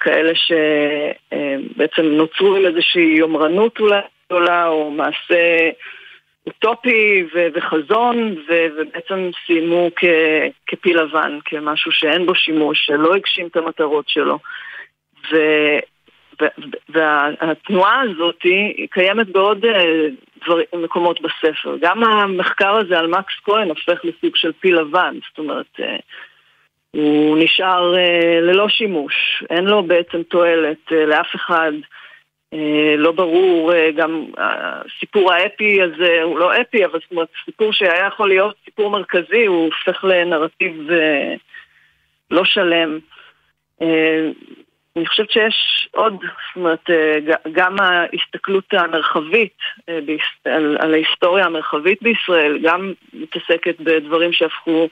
כאלה 0.00 0.32
שבעצם 0.34 2.02
נוצרו 2.02 2.56
עם 2.56 2.66
איזושהי 2.66 3.14
יומרנות 3.18 3.80
אולי 3.80 4.00
גדולה 4.26 4.66
או 4.66 4.90
מעשה 4.90 5.70
אוטופי 6.46 7.24
וחזון 7.54 8.36
ובעצם 8.48 9.30
סיימו 9.46 9.90
כ- 9.96 10.50
כפיל 10.66 11.00
לבן, 11.00 11.38
כמשהו 11.44 11.92
שאין 11.92 12.26
בו 12.26 12.34
שימוש, 12.34 12.86
שלא 12.86 13.14
הגשים 13.14 13.46
את 13.46 13.56
המטרות 13.56 14.08
שלו. 14.08 14.38
ו- 15.32 15.78
והתנועה 16.88 18.00
הזאת 18.00 18.42
קיימת 18.90 19.28
בעוד 19.28 19.64
אה, 19.64 20.06
דבר, 20.44 20.58
מקומות 20.72 21.20
בספר. 21.20 21.76
גם 21.80 22.04
המחקר 22.04 22.76
הזה 22.76 22.98
על 22.98 23.06
מקס 23.06 23.34
כהן 23.44 23.68
הופך 23.68 24.04
לסוג 24.04 24.36
של 24.36 24.52
פיל 24.52 24.78
לבן, 24.78 25.14
זאת 25.28 25.38
אומרת, 25.38 25.80
אה, 25.80 25.96
הוא 26.90 27.38
נשאר 27.38 27.96
אה, 27.96 28.40
ללא 28.40 28.68
שימוש, 28.68 29.44
אין 29.50 29.64
לו 29.64 29.82
בעצם 29.82 30.22
תועלת 30.22 30.90
לאף 30.90 31.34
אחד. 31.34 31.72
לא 32.98 33.12
ברור, 33.12 33.72
גם 33.96 34.26
הסיפור 34.38 35.32
האפי 35.32 35.82
הזה 35.82 36.22
הוא 36.22 36.38
לא 36.38 36.60
אפי, 36.60 36.84
אבל 36.84 36.98
זאת 37.02 37.10
אומרת, 37.10 37.28
סיפור 37.44 37.72
שהיה 37.72 38.06
יכול 38.06 38.28
להיות 38.28 38.56
סיפור 38.64 38.90
מרכזי, 38.90 39.46
הוא 39.46 39.64
הופך 39.64 40.04
לנרטיב 40.04 40.88
לא 42.30 42.44
שלם. 42.44 42.98
אני 44.96 45.06
חושבת 45.06 45.30
שיש 45.30 45.88
עוד, 45.90 46.12
זאת 46.22 46.56
אומרת, 46.56 46.90
אה, 46.90 47.18
גם 47.52 47.76
ההסתכלות 47.80 48.64
המרחבית 48.72 49.56
אה, 49.88 49.98
על, 50.44 50.76
על 50.80 50.94
ההיסטוריה 50.94 51.44
המרחבית 51.44 52.02
בישראל, 52.02 52.58
גם 52.62 52.92
מתעסקת 53.12 53.80
בדברים 53.80 54.32
שהפכו, 54.32 54.88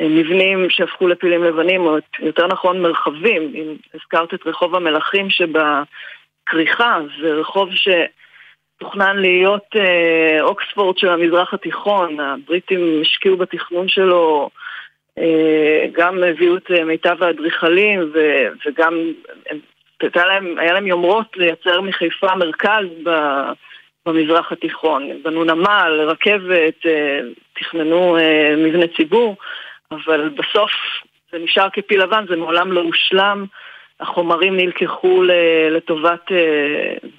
אה, 0.00 0.08
מבנים 0.08 0.70
שהפכו 0.70 1.08
לפילים 1.08 1.44
לבנים, 1.44 1.80
או 1.80 1.96
יותר 2.20 2.46
נכון 2.46 2.82
מרחבים. 2.82 3.52
אם 3.54 3.74
הזכרת 3.94 4.34
את 4.34 4.46
רחוב 4.46 4.74
המלכים 4.74 5.28
שבכריכה, 5.30 6.98
זה 7.20 7.32
רחוב 7.32 7.74
ש... 7.74 7.88
תוכנן 8.78 9.16
להיות 9.16 9.76
אוקספורד 10.40 10.98
של 10.98 11.08
המזרח 11.08 11.54
התיכון, 11.54 12.20
הבריטים 12.20 13.00
השקיעו 13.02 13.36
בתכנון 13.36 13.88
שלו 13.88 14.50
גם 15.92 16.22
הביאו 16.24 16.56
את 16.56 16.70
אה, 16.70 16.84
מיטב 16.84 17.22
האדריכלים 17.22 18.12
וגם 18.66 19.12
היה 20.02 20.26
להם, 20.26 20.58
היה 20.58 20.72
להם 20.72 20.86
יומרות 20.86 21.36
לייצר 21.36 21.80
מחיפה 21.80 22.34
מרכז 22.34 22.84
במזרח 24.06 24.52
התיכון. 24.52 25.22
בנו 25.22 25.44
נמל, 25.44 26.00
רכבת, 26.06 26.86
אה, 26.86 27.20
תכננו 27.52 28.16
מבנה 28.56 28.86
ציבור, 28.96 29.36
אבל 29.90 30.28
בסוף 30.28 30.70
זה 31.32 31.38
נשאר 31.38 31.68
כפיל 31.72 32.02
לבן, 32.02 32.24
זה 32.28 32.36
מעולם 32.36 32.72
לא 32.72 32.80
הושלם. 32.80 33.46
החומרים 34.00 34.56
נלקחו 34.56 35.22
לטובת 35.70 36.32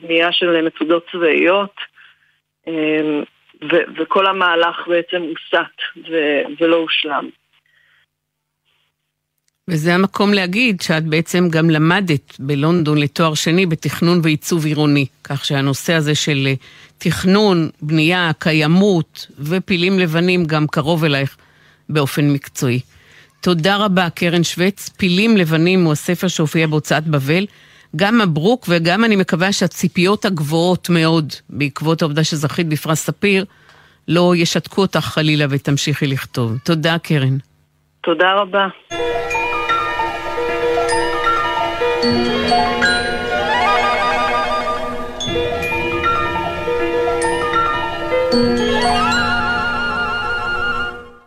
בנייה 0.01 0.31
של 0.31 0.61
מצודות 0.61 1.05
צבאיות, 1.11 1.75
וכל 3.97 4.25
המהלך 4.27 4.87
בעצם 4.87 5.21
הוסט 5.21 5.81
ולא 6.59 6.75
הושלם. 6.75 7.29
וזה 9.69 9.95
המקום 9.95 10.33
להגיד 10.33 10.81
שאת 10.81 11.05
בעצם 11.05 11.47
גם 11.49 11.69
למדת 11.69 12.33
בלונדון 12.39 12.97
לתואר 12.97 13.33
שני 13.33 13.65
בתכנון 13.65 14.19
ועיצוב 14.23 14.65
עירוני, 14.65 15.05
כך 15.23 15.45
שהנושא 15.45 15.93
הזה 15.93 16.15
של 16.15 16.47
אה, 16.47 16.53
תכנון, 16.97 17.69
בנייה, 17.81 18.31
קיימות 18.39 19.27
ופילים 19.39 19.99
לבנים 19.99 20.45
גם 20.45 20.67
קרוב 20.67 21.03
אלייך 21.03 21.37
באופן 21.89 22.29
מקצועי. 22.29 22.79
תודה 23.41 23.77
רבה, 23.77 24.09
קרן 24.09 24.43
שווץ. 24.43 24.89
פילים 24.89 25.37
לבנים 25.37 25.83
הוא 25.83 25.91
הספר 25.91 26.27
שהופיע 26.27 26.67
בהוצאת 26.67 27.07
בבל. 27.07 27.45
גם 27.95 28.17
מברוק 28.17 28.65
וגם 28.69 29.03
אני 29.05 29.15
מקווה 29.15 29.51
שהציפיות 29.51 30.25
הגבוהות 30.25 30.89
מאוד 30.89 31.33
בעקבות 31.49 32.01
העובדה 32.01 32.23
שזכית 32.23 32.67
בפרס 32.67 33.03
ספיר 33.05 33.45
לא 34.07 34.33
ישתקו 34.35 34.81
אותך 34.81 34.99
חלילה 34.99 35.45
ותמשיכי 35.49 36.07
לכתוב. 36.07 36.57
תודה, 36.63 36.97
קרן. 36.97 37.37
תודה 38.03 38.33
רבה. 38.33 38.67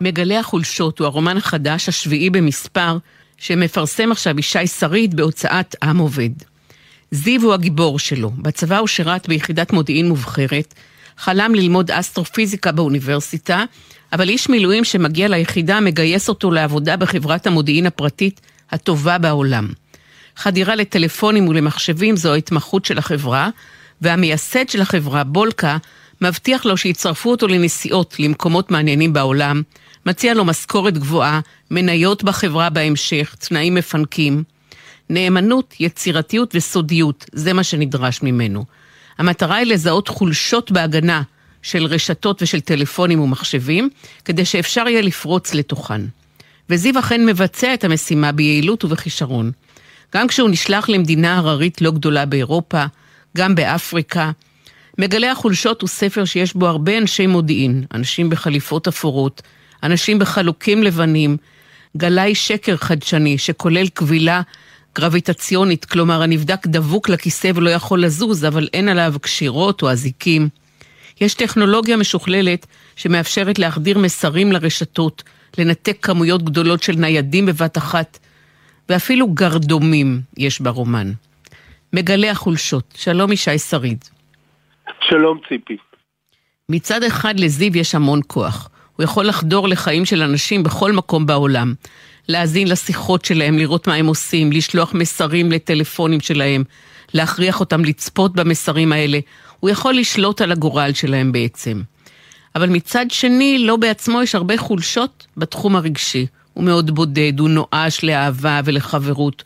מגלה 0.01 0.41
החולשות 0.41 0.99
הוא 0.99 1.07
הרומן 1.07 1.37
החדש, 1.37 1.89
השביעי 1.89 2.31
במספר, 2.31 2.99
שמפרסם 3.39 4.13
עכשיו 4.13 4.39
ישי 4.39 4.67
שריד 4.67 5.17
בהוצאת 5.17 5.77
עם 5.83 5.99
עובד. 5.99 6.31
זיו 7.11 7.43
הוא 7.43 7.55
הגיבור 7.55 7.99
שלו. 7.99 8.31
בצבא 8.31 8.79
הוא 8.79 8.89
שירת 8.89 9.29
ביחידת 9.29 9.73
מודיעין 9.73 10.09
מובחרת, 10.09 10.75
חלם 11.17 11.55
ללמוד 11.55 11.91
אסטרופיזיקה 11.91 12.73
באוניברסיטה, 12.73 13.65
אבל 14.13 14.29
איש 14.29 14.49
מילואים 14.49 14.85
שמגיע 14.85 15.29
ליחידה 15.29 15.81
מגייס 15.81 16.29
אותו 16.29 16.51
לעבודה 16.51 16.97
בחברת 16.97 17.47
המודיעין 17.47 17.87
הפרטית 17.87 18.41
הטובה 18.71 19.19
בעולם. 19.19 19.69
חדירה 20.40 20.75
לטלפונים 20.75 21.49
ולמחשבים 21.49 22.16
זו 22.16 22.32
ההתמחות 22.32 22.85
של 22.85 22.99
החברה, 22.99 23.49
והמייסד 24.00 24.68
של 24.68 24.80
החברה, 24.82 25.25
בולקה, 25.25 25.76
מבטיח 26.20 26.64
לו 26.64 26.76
שיצרפו 26.76 27.30
אותו 27.30 27.49
לנסיעות 27.49 28.16
למקומות 28.18 28.70
מעניינים 28.70 29.12
בעולם, 29.12 29.62
מציע 30.06 30.35
לו 30.35 30.44
משכורת 30.44 30.99
גבוהה, 30.99 31.40
מניות 31.70 32.25
בחברה 32.25 32.70
בהמשך, 32.70 33.35
תנאים 33.38 33.75
מפנקים. 33.75 34.42
נאמנות, 35.11 35.75
יצירתיות 35.80 36.54
וסודיות, 36.54 37.26
זה 37.32 37.52
מה 37.52 37.62
שנדרש 37.62 38.23
ממנו. 38.23 38.64
המטרה 39.18 39.56
היא 39.56 39.66
לזהות 39.66 40.09
חולשות 40.09 40.70
בהגנה 40.70 41.23
של 41.62 41.85
רשתות 41.85 42.42
ושל 42.42 42.61
טלפונים 42.61 43.20
ומחשבים, 43.20 43.88
כדי 44.25 44.44
שאפשר 44.44 44.88
יהיה 44.88 45.02
לפרוץ 45.02 45.54
לתוכן. 45.54 46.00
וזיו 46.70 46.99
אכן 46.99 47.26
מבצע 47.26 47.75
את 47.75 47.85
המשימה 47.85 48.32
ביעילות 48.32 48.85
ובכישרון. 48.85 49.52
גם 50.14 50.29
כשהוא 50.29 50.50
נשלח 50.50 50.88
למדינה 50.88 51.38
הררית 51.38 51.81
לא 51.81 51.90
גדולה 51.90 52.26
באירופה, 52.26 52.85
גם 53.37 53.55
באפריקה, 53.55 54.31
מגלי 54.99 55.29
החולשות 55.29 55.83
הוא 55.83 55.88
ספר 55.88 56.25
שיש 56.25 56.55
בו 56.55 56.67
הרבה 56.67 56.99
אנשי 56.99 57.26
מודיעין, 57.26 57.85
אנשים 57.95 58.31
בחליפות 58.31 58.88
אפורות, 58.88 59.43
אנשים 59.83 60.19
בחלוקים 60.19 60.83
לבנים, 60.83 61.37
גלאי 61.97 62.35
שקר 62.35 62.76
חדשני 62.76 63.38
שכולל 63.38 63.88
כבילה 63.95 64.43
גרביטציונית, 64.95 65.85
כלומר 65.85 66.23
הנבדק 66.23 66.67
דבוק 66.67 67.09
לכיסא 67.09 67.50
ולא 67.55 67.71
יכול 67.71 68.05
לזוז, 68.05 68.45
אבל 68.45 68.69
אין 68.73 68.88
עליו 68.88 69.14
קשירות 69.21 69.83
או 69.83 69.90
אזיקים. 69.90 70.49
יש 71.21 71.35
טכנולוגיה 71.35 71.97
משוכללת 71.97 72.67
שמאפשרת 72.97 73.59
להחדיר 73.59 73.99
מסרים 73.99 74.52
לרשתות, 74.52 75.23
לנתק 75.59 75.97
כמויות 76.02 76.43
גדולות 76.43 76.83
של 76.83 76.93
ניידים 76.93 77.47
בבת 77.47 77.79
אחת, 77.79 78.19
ואפילו 78.89 79.29
גרדומים 79.29 80.21
יש 80.39 80.61
ברומן. 80.61 81.13
מגלה 81.93 82.31
החולשות. 82.31 82.95
שלום 82.97 83.33
ישי 83.33 83.59
שריד. 83.59 84.05
שלום 85.01 85.39
ציפי. 85.49 85.77
מצד 86.69 87.03
אחד 87.03 87.41
לזיו 87.41 87.77
יש 87.77 87.95
המון 87.95 88.21
כוח. 88.27 88.69
הוא 88.97 89.05
יכול 89.05 89.27
לחדור 89.27 89.69
לחיים 89.69 90.05
של 90.05 90.23
אנשים 90.23 90.63
בכל 90.63 90.93
מקום 90.93 91.27
בעולם. 91.27 91.75
להאזין 92.29 92.69
לשיחות 92.69 93.25
שלהם, 93.25 93.59
לראות 93.59 93.89
מה 93.89 93.95
הם 93.95 94.07
עושים, 94.07 94.53
לשלוח 94.53 94.95
מסרים 94.95 95.53
לטלפונים 95.53 96.21
שלהם, 96.21 96.65
להכריח 97.15 97.61
אותם 97.61 97.85
לצפות 97.85 98.35
במסרים 98.35 98.93
האלה. 98.93 99.19
הוא 99.61 99.71
יכול 99.71 99.95
לשלוט 99.95 100.41
על 100.41 100.53
הגורל 100.53 100.93
שלהם 100.95 101.33
בעצם. 101.33 101.83
אבל 102.55 102.69
מצד 102.69 103.07
שני, 103.09 103.59
לא 103.59 103.77
בעצמו 103.77 104.23
יש 104.23 104.35
הרבה 104.35 104.59
חולשות 104.59 105.27
בתחום 105.37 105.77
הרגשי. 105.77 106.27
הוא 106.61 106.67
מאוד 106.67 106.90
בודד, 106.90 107.38
הוא 107.38 107.49
נואש 107.49 108.05
לאהבה 108.05 108.61
ולחברות. 108.64 109.45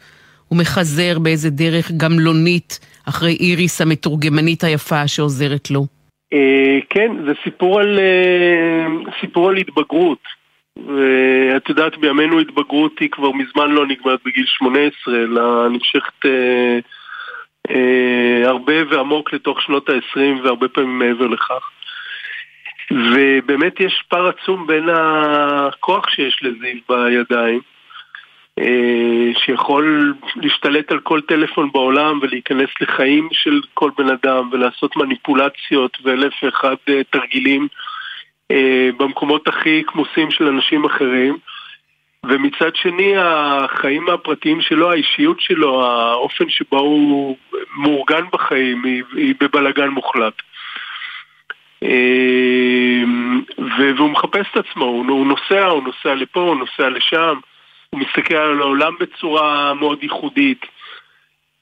הוא 0.48 0.58
מחזר 0.58 1.18
באיזה 1.18 1.50
דרך 1.50 1.90
גמלונית 1.96 2.78
אחרי 3.08 3.36
איריס 3.40 3.80
המתורגמנית 3.80 4.64
היפה 4.64 5.08
שעוזרת 5.08 5.70
לו. 5.70 5.86
אה, 6.32 6.78
כן, 6.90 7.10
זה 7.26 7.32
סיפור 7.44 7.80
על, 7.80 7.98
אה, 7.98 8.86
סיפור 9.20 9.48
על 9.48 9.56
התבגרות. 9.56 10.22
ואת 10.76 11.68
יודעת, 11.68 11.98
בימינו 11.98 12.40
התבגרות 12.40 12.98
היא 13.00 13.08
כבר 13.10 13.30
מזמן 13.32 13.70
לא 13.70 13.86
נגמרת 13.86 14.20
בגיל 14.26 14.46
18, 14.46 15.14
אלא 15.14 15.68
נמשכת 15.68 16.26
אה, 16.26 16.78
אה, 17.70 18.48
הרבה 18.48 18.74
ועמוק 18.90 19.32
לתוך 19.32 19.62
שנות 19.62 19.88
ה-20 19.88 20.44
והרבה 20.44 20.68
פעמים 20.68 20.98
מעבר 20.98 21.26
לכך. 21.26 21.70
ובאמת 22.90 23.80
יש 23.80 24.04
פער 24.08 24.28
עצום 24.28 24.66
בין 24.66 24.88
הכוח 24.88 26.08
שיש 26.08 26.40
לזיו 26.42 26.78
בידיים, 26.88 27.60
אה, 28.58 29.30
שיכול 29.44 30.14
להשתלט 30.36 30.92
על 30.92 31.00
כל 31.00 31.20
טלפון 31.20 31.72
בעולם 31.72 32.18
ולהיכנס 32.22 32.70
לחיים 32.80 33.28
של 33.32 33.60
כל 33.74 33.90
בן 33.98 34.08
אדם 34.08 34.48
ולעשות 34.52 34.96
מניפולציות 34.96 35.98
ואלף 36.04 36.32
ואחד 36.42 36.74
אה, 36.88 37.00
תרגילים 37.10 37.68
אה, 38.50 38.90
במקומות 38.98 39.48
הכי 39.48 39.82
כמוסים 39.86 40.30
של 40.30 40.46
אנשים 40.46 40.84
אחרים. 40.84 41.38
ומצד 42.28 42.76
שני 42.76 43.14
החיים 43.16 44.08
הפרטיים 44.08 44.60
שלו, 44.60 44.90
האישיות 44.92 45.40
שלו, 45.40 45.86
האופן 45.86 46.48
שבו 46.48 46.78
הוא 46.78 47.36
מאורגן 47.76 48.24
בחיים 48.32 48.84
היא, 48.84 49.02
היא 49.16 49.34
בבלגן 49.40 49.88
מוחלט. 49.88 50.34
והוא 53.78 54.10
מחפש 54.10 54.46
את 54.50 54.56
עצמו, 54.56 54.84
הוא 54.84 55.26
נוסע, 55.26 55.66
הוא 55.66 55.82
נוסע 55.82 56.14
לפה, 56.14 56.40
הוא 56.40 56.56
נוסע 56.56 56.88
לשם. 56.88 57.38
הוא 57.90 58.00
מסתכל 58.00 58.34
על 58.34 58.60
העולם 58.60 58.92
בצורה 59.00 59.74
מאוד 59.74 60.02
ייחודית. 60.02 60.66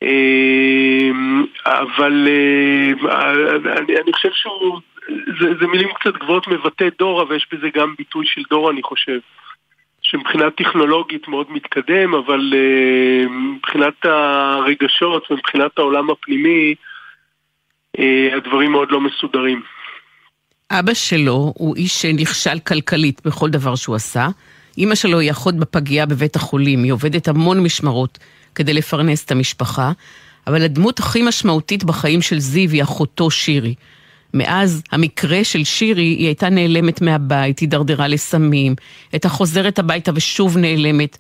אמ, 0.03 1.45
אבל 1.67 2.29
אה, 2.29 3.57
אני, 3.79 3.97
אני 4.05 4.13
חושב 4.13 4.29
שהוא, 4.33 4.81
זה, 5.41 5.55
זה 5.61 5.67
מילים 5.67 5.89
קצת 5.93 6.15
גבוהות 6.15 6.49
מבטא 6.49 6.89
דור, 6.99 7.23
אבל 7.23 7.37
יש 7.37 7.47
בזה 7.53 7.69
גם 7.75 7.95
ביטוי 7.99 8.27
של 8.27 8.43
דור 8.51 8.71
אני 8.71 8.83
חושב. 8.83 9.19
שמבחינה 10.03 10.51
טכנולוגית 10.51 11.29
מאוד 11.29 11.47
מתקדם, 11.51 12.15
אבל 12.15 12.53
מבחינת 13.31 14.05
הרגשות 14.05 15.31
ומבחינת 15.31 15.79
העולם 15.79 16.11
הפנימי, 16.11 16.75
uh, 17.97 18.37
הדברים 18.37 18.73
מאוד 18.73 18.91
לא 18.93 19.01
מסודרים. 19.01 19.63
אבא 20.75 20.95
שלו 20.95 21.53
הוא 21.57 21.77
איש 21.77 22.03
שנכשל 22.03 22.59
כלכלית 22.59 23.21
בכל 23.25 23.51
דבר 23.51 23.75
שהוא 23.75 23.97
עשה. 23.97 24.29
אימא 24.79 24.95
שלו 24.95 25.19
היא 25.19 25.31
אחות 25.31 25.57
בפגייה 25.57 26.07
בבית 26.07 26.37
החולים, 26.37 26.83
היא 26.83 26.93
עובדת 26.93 27.29
המון 27.29 27.61
משמרות 27.61 28.19
כדי 28.55 28.73
לפרנס 28.73 29.25
את 29.25 29.31
המשפחה, 29.31 29.93
אבל 30.47 30.63
הדמות 30.63 30.99
הכי 30.99 31.23
משמעותית 31.23 31.85
בחיים 31.85 32.23
של 32.23 32.39
זיו 32.39 32.71
היא 32.71 32.83
אחותו 32.83 33.31
שירי. 33.31 33.75
מאז 34.35 34.83
המקרה 34.93 35.45
של 35.45 35.65
שירי, 35.65 36.03
היא 36.03 36.27
הייתה 36.27 36.49
נעלמת 36.49 37.03
מהבית, 37.03 37.59
הידרדרה 37.59 38.09
לסמים, 38.09 38.75
הייתה 39.13 39.29
חוזרת 39.29 39.79
הביתה 39.79 40.13
ושוב 40.15 40.59
נעלמת, 40.59 41.19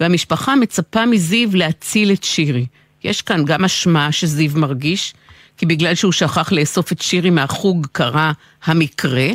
והמשפחה 0.00 0.56
מצפה 0.56 1.06
מזיו 1.06 1.48
להציל 1.52 2.12
את 2.12 2.24
שירי. 2.24 2.66
יש 3.04 3.22
כאן 3.22 3.44
גם 3.44 3.64
אשמה 3.64 4.12
שזיו 4.12 4.50
מרגיש, 4.54 5.14
כי 5.58 5.66
בגלל 5.66 5.94
שהוא 5.94 6.12
שכח 6.12 6.52
לאסוף 6.52 6.92
את 6.92 7.02
שירי 7.02 7.30
מהחוג 7.30 7.86
קרה 7.92 8.32
המקרה, 8.64 9.28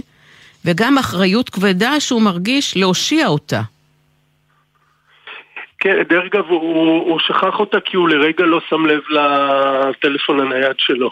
וגם 0.66 0.98
אחריות 0.98 1.50
כבדה 1.50 2.00
שהוא 2.00 2.22
מרגיש 2.22 2.78
להושיע 2.78 3.28
אותה. 3.28 3.62
כן, 5.80 6.04
דרך 6.10 6.24
אגב, 6.34 6.46
הוא, 6.50 7.10
הוא 7.10 7.20
שכח 7.20 7.60
אותה 7.60 7.80
כי 7.80 7.98
הוא 7.98 8.10
לרגע 8.10 8.46
לא 8.46 8.62
שם 8.70 8.86
לב 8.86 9.02
לטלפון 9.10 10.40
הנייד 10.40 10.76
שלו. 10.78 11.10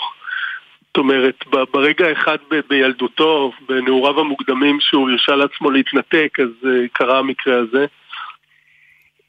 זאת 0.87 0.97
אומרת, 0.97 1.43
ברגע 1.73 2.11
אחד 2.11 2.37
ב, 2.51 2.59
בילדותו, 2.69 3.51
בנעוריו 3.69 4.19
המוקדמים 4.19 4.77
שהוא 4.81 5.09
הרשה 5.09 5.35
לעצמו 5.35 5.71
להתנתק, 5.71 6.37
אז 6.39 6.49
uh, 6.63 6.67
קרה 6.93 7.19
המקרה 7.19 7.55
הזה. 7.57 7.85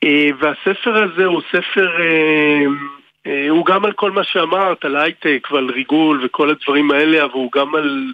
Uh, 0.04 0.08
והספר 0.38 1.02
הזה 1.02 1.24
הוא 1.24 1.42
ספר, 1.48 1.96
uh, 1.96 2.97
הוא 3.48 3.66
גם 3.66 3.84
על 3.84 3.92
כל 3.92 4.10
מה 4.10 4.24
שאמרת, 4.24 4.84
על 4.84 4.96
הייטק 4.96 5.48
ועל 5.50 5.70
ריגול 5.70 6.20
וכל 6.24 6.50
הדברים 6.50 6.90
האלה, 6.90 7.24
אבל 7.24 7.32
הוא 7.32 7.52
גם 7.52 7.74
על 7.74 8.12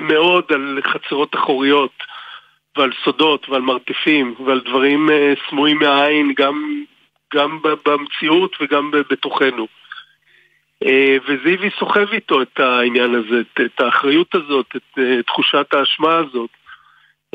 מאוד 0.00 0.44
על 0.50 0.80
חצרות 0.84 1.34
אחוריות 1.34 1.92
ועל 2.76 2.90
סודות 3.04 3.48
ועל 3.48 3.62
מרתפים 3.62 4.34
ועל 4.46 4.60
דברים 4.60 5.10
אה, 5.10 5.34
סמויים 5.48 5.78
מהעין 5.78 6.32
גם, 6.36 6.82
גם 7.34 7.58
במציאות 7.86 8.56
וגם 8.60 8.90
בתוכנו. 8.90 9.66
אה, 10.84 11.16
וזיוי 11.28 11.70
סוחב 11.78 12.12
איתו 12.12 12.42
את 12.42 12.60
העניין 12.60 13.14
הזה, 13.14 13.40
את, 13.66 13.80
האחריות 13.80 14.34
הזאת, 14.34 14.66
את, 14.76 14.98
את 14.98 15.26
תחושת 15.26 15.74
האשמה 15.74 16.16
הזאת. 16.16 16.50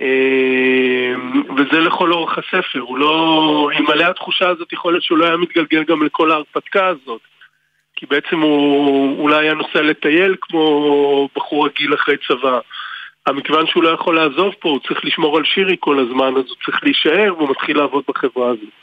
אה, 0.01 1.13
וזה 1.57 1.79
לכל 1.79 2.13
אורך 2.13 2.37
הספר, 2.37 2.79
הוא 2.79 2.97
לא... 2.97 3.69
אלמלא 3.77 4.03
התחושה 4.03 4.49
הזאת 4.49 4.73
יכול 4.73 4.93
להיות 4.93 5.03
שהוא 5.03 5.17
לא 5.17 5.25
היה 5.25 5.37
מתגלגל 5.37 5.83
גם 5.83 6.03
לכל 6.03 6.31
ההרפתקה 6.31 6.87
הזאת. 6.87 7.21
כי 7.95 8.05
בעצם 8.05 8.39
הוא 8.39 9.19
אולי 9.19 9.35
היה 9.35 9.53
נוסע 9.53 9.81
לטייל 9.81 10.35
כמו 10.41 11.29
בחור 11.35 11.65
רגיל 11.65 11.93
אחרי 11.93 12.15
צבא. 12.27 12.59
אבל 13.27 13.35
מכיוון 13.35 13.67
שהוא 13.67 13.83
לא 13.83 13.89
יכול 13.89 14.15
לעזוב 14.15 14.53
פה, 14.59 14.69
הוא 14.69 14.79
צריך 14.87 15.05
לשמור 15.05 15.37
על 15.37 15.43
שירי 15.45 15.75
כל 15.79 15.99
הזמן, 15.99 16.27
אז 16.27 16.45
הוא 16.49 16.55
צריך 16.65 16.83
להישאר 16.83 17.33
והוא 17.37 17.49
מתחיל 17.49 17.77
לעבוד 17.77 18.03
בחברה 18.07 18.49
הזאת. 18.49 18.82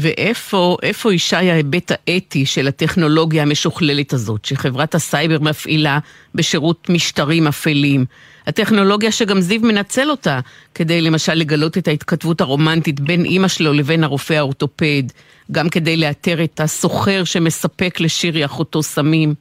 ואיפה 0.00 0.76
איפה 0.82 1.14
ישי 1.14 1.36
ההיבט 1.36 1.92
האתי 1.92 2.46
של 2.46 2.68
הטכנולוגיה 2.68 3.42
המשוכללת 3.42 4.12
הזאת, 4.12 4.44
שחברת 4.44 4.94
הסייבר 4.94 5.38
מפעילה 5.40 5.98
בשירות 6.34 6.90
משטרים 6.90 7.46
אפלים? 7.46 8.04
הטכנולוגיה 8.46 9.12
שגם 9.12 9.40
זיו 9.40 9.60
מנצל 9.60 10.10
אותה, 10.10 10.40
כדי 10.74 11.00
למשל 11.00 11.34
לגלות 11.34 11.78
את 11.78 11.88
ההתכתבות 11.88 12.40
הרומנטית 12.40 13.00
בין 13.00 13.24
אימא 13.24 13.48
שלו 13.48 13.72
לבין 13.72 14.04
הרופא 14.04 14.34
האורתופד, 14.34 15.02
גם 15.52 15.68
כדי 15.68 15.96
לאתר 15.96 16.44
את 16.44 16.60
הסוחר 16.60 17.24
שמספק 17.24 18.00
לשירי 18.00 18.44
אחותו 18.44 18.82
סמים. 18.82 19.34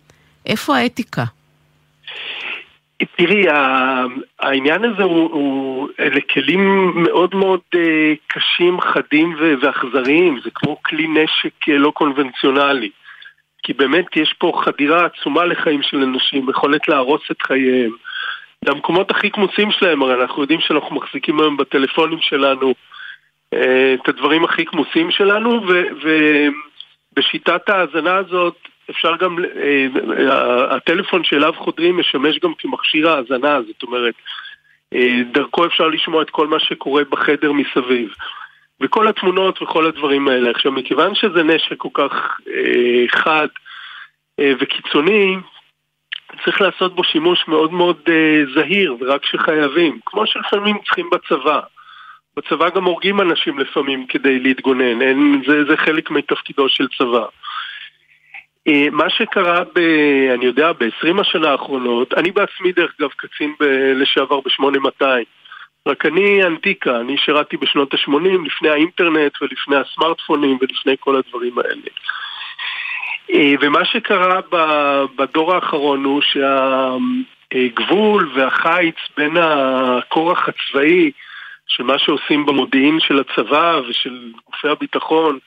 איפה 0.45 0.77
האתיקה? 0.77 1.25
תראי, 2.97 3.45
העניין 4.39 4.83
הזה 4.83 5.03
הוא, 5.03 5.29
הוא, 5.31 5.89
אלה 5.99 6.21
כלים 6.33 6.93
מאוד 6.95 7.35
מאוד 7.35 7.59
אה, 7.75 8.13
קשים, 8.27 8.81
חדים 8.81 9.35
ואכזריים, 9.61 10.39
זה 10.43 10.49
כמו 10.55 10.83
כלי 10.83 11.07
נשק 11.07 11.69
אה, 11.69 11.77
לא 11.77 11.91
קונבנציונלי. 11.91 12.89
כי 13.63 13.73
באמת 13.73 14.05
יש 14.15 14.33
פה 14.37 14.61
חדירה 14.65 15.05
עצומה 15.05 15.45
לחיים 15.45 15.81
של 15.81 15.97
אנשים, 15.97 16.49
יכולת 16.49 16.87
להרוס 16.87 17.21
את 17.31 17.41
חייהם. 17.41 17.91
למקומות 18.65 19.11
הכי 19.11 19.31
כמוסים 19.31 19.71
שלהם, 19.71 20.01
הרי 20.01 20.13
אנחנו 20.13 20.41
יודעים 20.41 20.59
שאנחנו 20.61 20.95
מחזיקים 20.95 21.39
היום 21.39 21.57
בטלפונים 21.57 22.19
שלנו 22.21 22.73
אה, 23.53 23.93
את 23.93 24.09
הדברים 24.09 24.43
הכי 24.43 24.65
כמוסים 24.65 25.11
שלנו, 25.11 25.61
ובשיטת 27.13 27.69
ההאזנה 27.69 28.15
הזאת 28.15 28.55
אפשר 28.89 29.15
גם, 29.15 29.37
אה, 29.39 30.75
הטלפון 30.75 31.23
שאליו 31.23 31.53
חודרים 31.57 31.97
משמש 31.97 32.39
גם 32.39 32.53
כמכשיר 32.57 33.09
האזנה, 33.09 33.61
זאת 33.61 33.83
אומרת, 33.83 34.13
אה, 34.93 35.17
דרכו 35.31 35.65
אפשר 35.65 35.87
לשמוע 35.87 36.21
את 36.21 36.29
כל 36.29 36.47
מה 36.47 36.59
שקורה 36.59 37.03
בחדר 37.09 37.51
מסביב. 37.51 38.09
וכל 38.81 39.07
התמונות 39.07 39.61
וכל 39.61 39.85
הדברים 39.85 40.27
האלה. 40.27 40.49
עכשיו, 40.49 40.71
מכיוון 40.71 41.15
שזה 41.15 41.43
נשק 41.43 41.77
כל 41.77 41.89
כך 41.93 42.39
אה, 42.47 43.05
חד 43.07 43.47
אה, 44.39 44.53
וקיצוני, 44.59 45.35
צריך 46.43 46.61
לעשות 46.61 46.95
בו 46.95 47.03
שימוש 47.03 47.47
מאוד 47.47 47.73
מאוד 47.73 47.97
uh, 48.05 48.53
זהיר 48.53 48.95
ורק 48.99 49.21
כשחייבים, 49.21 49.99
כמו 50.05 50.27
שלפעמים 50.27 50.77
צריכים 50.85 51.09
בצבא. 51.11 51.59
בצבא 52.37 52.69
גם 52.69 52.83
הורגים 52.83 53.21
אנשים 53.21 53.59
לפעמים 53.59 54.07
כדי 54.07 54.39
להתגונן, 54.39 55.01
אין, 55.01 55.43
זה, 55.47 55.63
זה 55.63 55.77
חלק 55.77 56.11
מתפקידו 56.11 56.69
של 56.69 56.87
צבא. 56.97 57.25
Uh, 58.69 58.89
מה 58.91 59.09
שקרה, 59.09 59.63
ב, 59.63 59.79
אני 60.33 60.45
יודע, 60.45 60.71
ב-20 60.71 61.21
השנה 61.21 61.49
האחרונות, 61.49 62.13
אני 62.13 62.31
בעצמי 62.31 62.71
דרך 62.71 62.93
אגב 62.99 63.09
קצין 63.09 63.53
ב- 63.59 63.63
לשעבר 63.95 64.39
ב-8200, 64.39 65.05
רק 65.87 66.05
אני 66.05 66.43
אנטיקה, 66.43 66.99
אני 66.99 67.17
שירתי 67.17 67.57
בשנות 67.57 67.93
ה-80, 67.93 68.45
לפני 68.45 68.69
האינטרנט 68.69 69.41
ולפני 69.41 69.75
הסמארטפונים 69.75 70.57
ולפני 70.61 70.95
כל 70.99 71.15
הדברים 71.15 71.59
האלה. 71.59 71.89
אה, 73.33 73.53
ומה 73.61 73.85
שקרה 73.85 74.39
בדור 75.15 75.53
האחרון 75.55 76.03
הוא 76.03 76.21
שהגבול 77.51 78.31
והחיץ 78.35 78.95
בין 79.17 79.37
הכורח 79.37 80.49
הצבאי 80.49 81.11
של 81.67 81.83
מה 81.83 81.99
שעושים 81.99 82.45
במודיעין 82.45 82.99
של 82.99 83.19
הצבא 83.19 83.79
ושל 83.89 84.31
גופי 84.45 84.67
הביטחון 84.67 85.39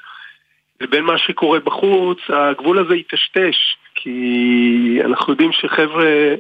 לבין 0.81 1.05
מה 1.05 1.19
שקורה 1.19 1.61
בחוץ, 1.61 2.19
הגבול 2.29 2.79
הזה 2.79 2.95
היטשטש 2.95 3.77
כי 3.95 4.99
אנחנו 5.05 5.33
יודעים 5.33 5.53
שחבר'ה 5.53 6.35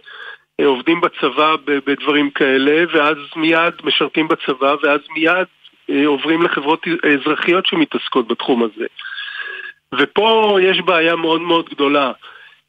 אה, 0.60 0.66
עובדים 0.66 1.00
בצבא 1.00 1.56
בדברים 1.86 2.30
כאלה 2.30 2.84
ואז 2.92 3.16
מיד 3.36 3.74
משרתים 3.84 4.28
בצבא 4.28 4.74
ואז 4.82 5.00
מיד 5.16 5.46
אה, 5.90 6.06
עוברים 6.06 6.42
לחברות 6.42 6.86
אזרחיות 7.14 7.66
שמתעסקות 7.66 8.28
בתחום 8.28 8.62
הזה. 8.62 8.86
ופה 9.98 10.58
יש 10.62 10.80
בעיה 10.80 11.16
מאוד 11.16 11.40
מאוד 11.40 11.68
גדולה. 11.68 12.12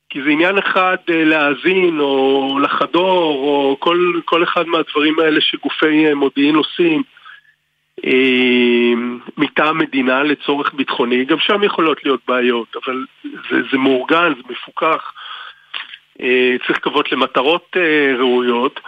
כי 0.09 0.21
זה 0.23 0.29
עניין 0.29 0.57
אחד 0.57 0.97
אה, 1.09 1.23
להאזין 1.23 1.99
או 1.99 2.59
לחדור 2.61 3.33
או 3.33 3.77
כל, 3.79 4.19
כל 4.25 4.43
אחד 4.43 4.67
מהדברים 4.67 5.19
האלה 5.19 5.41
שגופי 5.41 6.13
מודיעין 6.13 6.55
עושים 6.55 7.03
מטעם 9.37 9.77
מדינה 9.77 10.23
לצורך 10.23 10.73
ביטחוני, 10.73 11.25
גם 11.25 11.39
שם 11.39 11.63
יכולות 11.63 12.03
להיות 12.03 12.21
בעיות, 12.27 12.75
אבל 12.85 13.05
זה, 13.23 13.57
זה 13.71 13.77
מאורגן, 13.77 14.33
זה 14.35 14.41
מפוקח, 14.49 15.13
צריך 16.65 16.77
לקוות 16.77 17.11
למטרות 17.11 17.77
ראויות. 18.17 18.79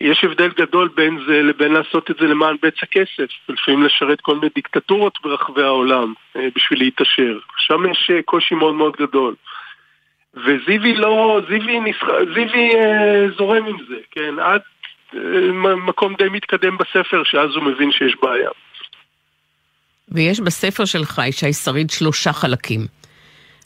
יש 0.00 0.24
הבדל 0.24 0.48
גדול 0.48 0.88
בין 0.94 1.18
זה 1.26 1.42
לבין 1.42 1.72
לעשות 1.72 2.10
את 2.10 2.16
זה 2.20 2.26
למען 2.26 2.56
בצע 2.62 2.86
כסף, 2.86 3.30
ולפעמים 3.48 3.82
לשרת 3.82 4.20
כל 4.20 4.34
מיני 4.34 4.48
דיקטטורות 4.54 5.18
ברחבי 5.22 5.62
העולם 5.62 6.14
אה, 6.36 6.48
בשביל 6.54 6.78
להתעשר. 6.78 7.38
שם 7.56 7.90
יש 7.90 8.10
אה, 8.10 8.22
קושי 8.22 8.54
מאוד 8.54 8.74
מאוד 8.74 8.96
גדול. 8.96 9.34
וזיוי 10.34 10.94
לא, 10.94 11.40
זיוי, 11.48 11.80
נסח... 11.80 12.06
זיוי 12.34 12.74
אה, 12.74 13.26
זורם 13.36 13.66
עם 13.66 13.76
זה, 13.88 13.96
כן, 14.10 14.38
עד 14.38 14.60
אה, 14.60 14.79
מקום 15.86 16.14
די 16.18 16.28
מתקדם 16.28 16.76
בספר, 16.78 17.22
שאז 17.24 17.50
הוא 17.56 17.64
מבין 17.64 17.92
שיש 17.92 18.16
בעיה. 18.22 18.50
ויש 20.08 20.40
בספר 20.40 20.84
שלך, 20.84 21.22
ישי 21.26 21.52
שריד, 21.52 21.90
שלושה 21.90 22.32
חלקים. 22.32 22.86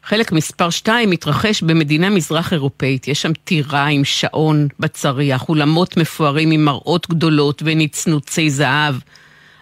חלק 0.02 0.32
מספר 0.32 0.70
2 0.70 1.10
מתרחש 1.10 1.62
במדינה 1.62 2.10
מזרח 2.10 2.52
אירופאית. 2.52 3.08
יש 3.08 3.22
שם 3.22 3.32
טירה 3.32 3.86
עם 3.86 4.04
שעון 4.04 4.68
בצריח, 4.80 5.48
אולמות 5.48 5.96
מפוארים 5.96 6.50
עם 6.50 6.64
מראות 6.64 7.10
גדולות 7.10 7.62
ונצנוצי 7.64 8.50
זהב. 8.50 8.94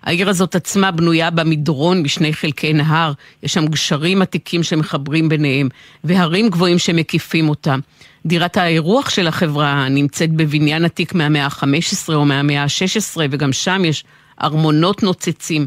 העיר 0.03 0.29
הזאת 0.29 0.55
עצמה 0.55 0.91
בנויה 0.91 1.31
במדרון 1.31 2.03
בשני 2.03 2.33
חלקי 2.33 2.73
נהר, 2.73 3.13
יש 3.43 3.55
שם 3.55 3.67
גשרים 3.67 4.23
עתיקים 4.23 4.63
שמחברים 4.63 5.29
ביניהם, 5.29 5.69
והרים 6.05 6.49
גבוהים 6.49 6.79
שמקיפים 6.79 7.49
אותם. 7.49 7.81
דירת 8.27 8.57
האירוח 8.57 9.11
של 9.11 9.27
החברה 9.27 9.89
נמצאת 9.89 10.33
בבניין 10.33 10.85
עתיק 10.85 11.15
מהמאה 11.15 11.45
ה-15 11.45 12.15
או 12.15 12.25
מהמאה 12.25 12.63
ה-16, 12.63 13.21
וגם 13.31 13.53
שם 13.53 13.85
יש 13.85 14.05
ארמונות 14.43 15.03
נוצצים. 15.03 15.67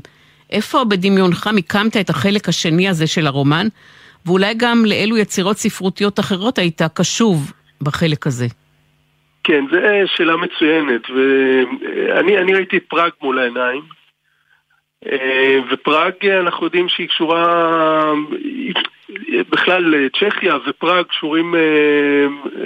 איפה 0.51 0.83
בדמיונך 0.83 1.49
מיקמת 1.53 1.97
את 1.97 2.09
החלק 2.09 2.49
השני 2.49 2.89
הזה 2.89 3.07
של 3.07 3.27
הרומן? 3.27 3.67
ואולי 4.25 4.53
גם 4.57 4.85
לאילו 4.85 5.17
יצירות 5.17 5.57
ספרותיות 5.57 6.19
אחרות 6.19 6.57
היית 6.57 6.81
קשוב 6.93 7.51
בחלק 7.81 8.27
הזה. 8.27 8.47
כן, 9.43 9.65
זו 9.71 9.77
שאלה 10.15 10.33
מצוינת, 10.37 11.01
ואני 11.09 12.53
ראיתי 12.53 12.77
את 12.77 12.83
פראג 12.89 13.11
מול 13.21 13.39
העיניים, 13.39 13.81
ופראג, 15.71 16.25
אנחנו 16.25 16.65
יודעים 16.65 16.89
שהיא 16.89 17.07
קשורה, 17.07 18.13
בכלל 19.49 20.07
צ'כיה 20.19 20.57
ופראג 20.67 21.05
קשורים 21.05 21.55
אה, 21.55 21.59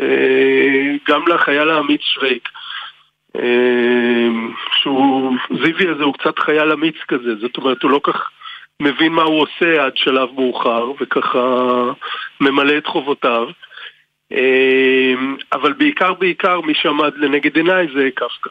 אה, 0.02 0.96
גם 1.08 1.22
לחייל 1.28 1.70
האמיץ 1.70 2.02
שווייק. 2.02 2.50
שהוא, 4.82 5.36
זיוי 5.64 5.92
הזה 5.92 6.04
הוא 6.04 6.14
קצת 6.14 6.40
חייל 6.40 6.72
אמיץ 6.72 6.96
כזה, 7.08 7.36
זאת 7.36 7.58
אומרת 7.58 7.84
הוא 7.84 7.92
לא 7.92 8.00
כך 8.04 8.30
מבין 8.82 9.12
מה 9.12 9.24
הוא 9.24 9.42
עושה 9.42 9.86
עד 9.86 9.98
שלב 9.98 10.30
מאוחר, 10.36 10.92
וככה 11.00 11.84
ממלא 12.42 12.78
את 12.78 12.88
חובותיו. 12.88 13.48
אבל 15.54 15.74
בעיקר 15.74 16.14
בעיקר 16.14 16.62
מי 16.62 16.74
שעמד 16.74 17.18
לנגד 17.18 17.56
עיניי 17.56 17.88
זה 17.94 18.10
קפקא. 18.16 18.50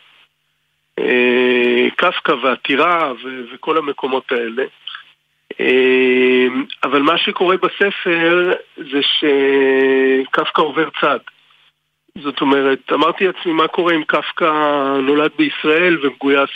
אה, 0.98 1.88
קפקא 1.96 2.32
והטירה 2.32 3.12
וכל 3.52 3.78
המקומות 3.78 4.32
האלה. 4.32 4.64
אמ, 5.60 6.64
אבל 6.84 7.02
מה 7.02 7.18
שקורה 7.18 7.56
בספר 7.56 8.52
זה 8.76 9.00
שקפקא 9.02 10.60
עובר 10.60 10.88
צד. 11.00 11.18
זאת 12.22 12.40
אומרת, 12.40 12.92
אמרתי 12.92 13.26
לעצמי 13.26 13.52
מה 13.52 13.68
קורה 13.68 13.94
אם 13.94 14.04
קפקא 14.04 14.52
נולד 15.02 15.30
בישראל 15.38 15.98
ומגויס 16.02 16.50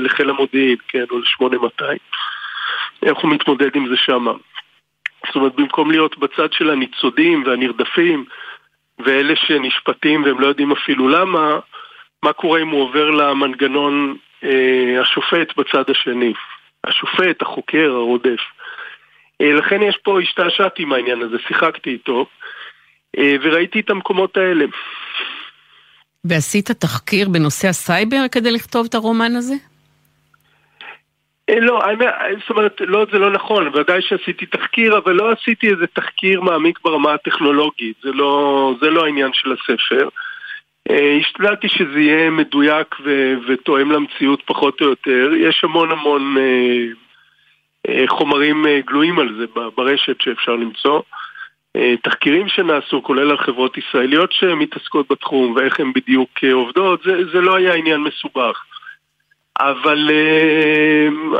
לחיל 0.00 0.30
המודיעין, 0.30 0.76
כן, 0.88 1.04
או 1.10 1.18
ל-8200. 1.18 1.84
איך 3.02 3.18
הוא 3.18 3.30
מתמודד 3.30 3.76
עם 3.76 3.88
זה 3.88 3.96
שם. 3.96 4.26
זאת 5.26 5.36
אומרת, 5.36 5.54
במקום 5.54 5.90
להיות 5.90 6.18
בצד 6.18 6.52
של 6.52 6.70
הניצודים 6.70 7.42
והנרדפים 7.46 8.24
ואלה 8.98 9.36
שנשפטים 9.36 10.22
והם 10.22 10.40
לא 10.40 10.46
יודעים 10.46 10.72
אפילו 10.72 11.08
למה, 11.08 11.58
מה 12.22 12.32
קורה 12.32 12.62
אם 12.62 12.68
הוא 12.68 12.82
עובר 12.82 13.10
למנגנון 13.10 14.16
אה, 14.44 15.00
השופט 15.00 15.56
בצד 15.56 15.90
השני? 15.90 16.32
השופט, 16.84 17.42
החוקר, 17.42 17.92
הרודף. 17.94 18.40
אה, 19.40 19.52
לכן 19.52 19.82
יש 19.82 19.98
פה, 20.02 20.20
השתעשעתי 20.20 20.82
עם 20.82 20.92
העניין 20.92 21.22
הזה, 21.22 21.36
שיחקתי 21.48 21.90
איתו, 21.90 22.26
אה, 23.18 23.34
וראיתי 23.42 23.80
את 23.80 23.90
המקומות 23.90 24.36
האלה. 24.36 24.64
ועשית 26.24 26.70
תחקיר 26.70 27.28
בנושא 27.28 27.68
הסייבר 27.68 28.28
כדי 28.32 28.50
לכתוב 28.50 28.86
את 28.88 28.94
הרומן 28.94 29.36
הזה? 29.36 29.54
אה, 31.50 31.60
לא, 31.60 31.82
זאת 32.40 32.50
אומרת, 32.50 32.80
לא, 32.80 33.06
זה 33.12 33.18
לא 33.18 33.30
נכון, 33.30 33.68
ודאי 33.68 34.02
שעשיתי 34.02 34.46
תחקיר, 34.46 34.98
אבל 34.98 35.12
לא 35.12 35.32
עשיתי 35.32 35.70
איזה 35.70 35.86
תחקיר 35.86 36.40
מעמיק 36.40 36.78
ברמה 36.84 37.14
הטכנולוגית, 37.14 37.96
זה 38.02 38.10
לא, 38.12 38.74
זה 38.80 38.90
לא 38.90 39.04
העניין 39.04 39.30
של 39.32 39.52
הספר. 39.52 40.08
אה, 40.90 41.16
השתדלתי 41.20 41.68
שזה 41.68 42.00
יהיה 42.00 42.30
מדויק 42.30 42.96
ו- 43.04 43.34
ותואם 43.48 43.92
למציאות 43.92 44.42
פחות 44.46 44.80
או 44.80 44.86
יותר, 44.86 45.30
יש 45.36 45.64
המון 45.64 45.90
המון 45.90 46.36
אה, 46.38 46.84
אה, 47.88 48.04
חומרים 48.08 48.66
גלויים 48.86 49.18
על 49.18 49.34
זה 49.38 49.44
ברשת 49.76 50.20
שאפשר 50.20 50.56
למצוא. 50.56 51.00
תחקירים 52.02 52.48
שנעשו, 52.48 53.02
כולל 53.02 53.30
על 53.30 53.38
חברות 53.38 53.78
ישראליות 53.78 54.32
שמתעסקות 54.32 55.06
בתחום 55.10 55.52
ואיך 55.56 55.80
הן 55.80 55.92
בדיוק 55.92 56.30
עובדות, 56.52 57.02
זה, 57.02 57.32
זה 57.32 57.40
לא 57.40 57.56
היה 57.56 57.74
עניין 57.74 58.00
מסובך. 58.00 58.64
אבל, 59.60 60.10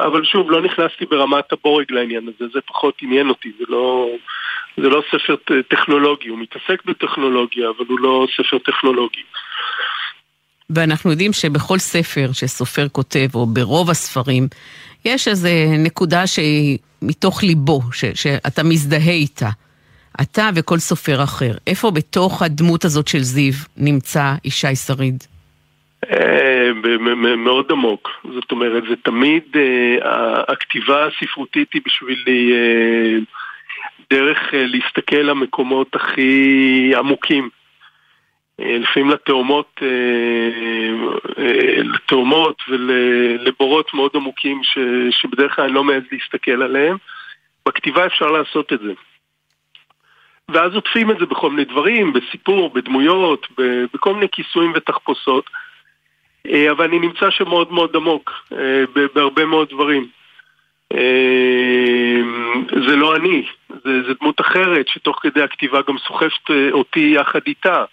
אבל 0.07 0.25
שוב, 0.25 0.51
לא 0.51 0.63
נכנסתי 0.63 1.07
ברמת 1.07 1.53
הבורג 1.53 1.93
לעניין 1.93 2.29
הזה, 2.29 2.53
זה 2.53 2.61
פחות 2.61 2.95
עניין 3.03 3.29
אותי, 3.29 3.53
זה 3.59 3.65
לא, 3.69 4.09
זה 4.77 4.89
לא 4.89 5.03
ספר 5.11 5.37
טכנולוגי, 5.69 6.29
הוא 6.29 6.39
מתעסק 6.39 6.85
בטכנולוגיה, 6.85 7.69
אבל 7.69 7.85
הוא 7.89 8.01
לא 8.01 8.27
ספר 8.37 8.59
טכנולוגי. 8.59 9.23
ואנחנו 10.71 11.11
יודעים 11.11 11.33
שבכל 11.33 11.79
ספר 11.79 12.33
שסופר 12.33 12.89
כותב, 12.89 13.29
או 13.35 13.47
ברוב 13.47 13.91
הספרים, 13.91 14.49
יש 15.05 15.29
איזו 15.29 15.49
נקודה 15.79 16.27
שהיא 16.27 16.79
מתוך 17.03 17.43
ליבו, 17.43 17.81
ש, 17.93 18.05
שאתה 18.15 18.63
מזדהה 18.63 19.13
איתה. 19.13 19.49
אתה 20.21 20.51
וכל 20.55 20.79
סופר 20.79 21.23
אחר. 21.23 21.53
איפה 21.67 21.91
בתוך 21.91 22.43
הדמות 22.43 22.85
הזאת 22.85 23.09
של 23.09 23.19
זיו 23.19 23.55
נמצא 23.77 24.35
ישי 24.45 24.77
שריד? 24.77 25.25
אה, 26.11 26.71
מאוד 27.37 27.67
עמוק, 27.71 28.09
זאת 28.35 28.51
אומרת 28.51 28.83
זה 28.89 28.95
תמיד, 29.03 29.43
אה, 29.57 30.43
הכתיבה 30.49 31.07
הספרותית 31.07 31.73
היא 31.73 31.83
בשבילי 31.87 32.53
אה, 32.53 33.19
דרך 34.13 34.39
להסתכל 34.53 35.17
למקומות 35.17 35.97
הכי 35.97 36.93
עמוקים 36.99 37.51
לפעמים 38.59 39.11
לתאומות, 39.11 39.81
לתאומות 41.77 42.63
ולבורות 42.69 43.95
מאוד 43.95 44.11
עמוקים 44.15 44.61
שבדרך 45.11 45.57
כלל 45.57 45.65
אני 45.65 45.75
לא 45.75 45.85
מעז 45.85 46.03
להסתכל 46.13 46.63
עליהם. 46.63 46.97
בכתיבה 47.67 48.07
אפשר 48.07 48.27
לעשות 48.27 48.73
את 48.73 48.81
זה. 48.81 48.93
ואז 50.49 50.75
עוטפים 50.75 51.11
את 51.11 51.19
זה 51.19 51.27
בכל 51.27 51.51
מיני 51.51 51.65
דברים, 51.65 52.13
בסיפור, 52.13 52.71
בדמויות, 52.71 53.47
בכל 53.95 54.15
מיני 54.15 54.29
כיסויים 54.33 54.73
ותחפושות. 54.75 55.51
אה, 56.47 56.71
אבל 56.71 56.85
אני 56.85 56.99
נמצא 56.99 57.31
שם 57.31 57.49
מאוד 57.49 57.73
מאוד 57.73 57.97
עמוק, 57.97 58.31
אה, 58.53 58.85
בהרבה 59.15 59.45
מאוד 59.45 59.69
דברים. 59.69 60.09
אה, 60.95 62.21
זה 62.87 62.97
לא 62.97 63.17
אני, 63.17 63.47
זה, 63.69 64.03
זה 64.07 64.13
דמות 64.21 64.41
אחרת 64.41 64.89
שתוך 64.89 65.19
כדי 65.23 65.43
הכתיבה 65.43 65.81
גם 65.89 65.99
סוחפת 65.99 66.51
אותי 66.73 67.13
יחד 67.17 67.41
איתה. 67.47 67.85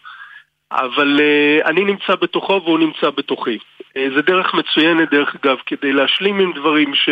אבל 0.72 1.20
אני 1.66 1.84
נמצא 1.84 2.16
בתוכו 2.16 2.62
והוא 2.66 2.80
נמצא 2.80 3.10
בתוכי. 3.10 3.58
זה 3.96 4.22
דרך 4.22 4.54
מצוינת, 4.54 5.12
דרך 5.12 5.36
אגב, 5.36 5.58
כדי 5.66 5.94
להשלים 5.94 6.40
עם 6.40 6.54
דברים 6.54 6.96
ש... 6.96 7.10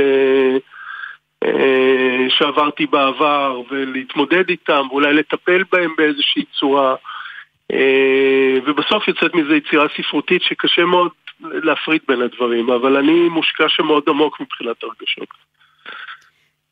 שעברתי 2.30 2.86
בעבר 2.86 3.62
ולהתמודד 3.70 4.50
איתם 4.50 4.88
ואולי 4.90 5.14
לטפל 5.14 5.64
בהם 5.72 5.94
באיזושהי 5.98 6.44
צורה. 6.60 6.96
ובסוף 8.66 9.08
יוצאת 9.08 9.36
מזה 9.36 9.56
יצירה 9.56 9.88
ספרותית 9.98 10.42
שקשה 10.42 10.86
מאוד 10.86 11.12
להפריד 11.42 12.02
בין 12.08 12.22
הדברים, 12.22 12.70
אבל 12.70 12.98
אני 12.98 13.30
מושקע 13.30 13.70
שם 13.70 13.86
מאוד 13.86 14.04
עמוק 14.08 14.40
מבחינת 14.40 14.84
הרגשות. 14.84 15.30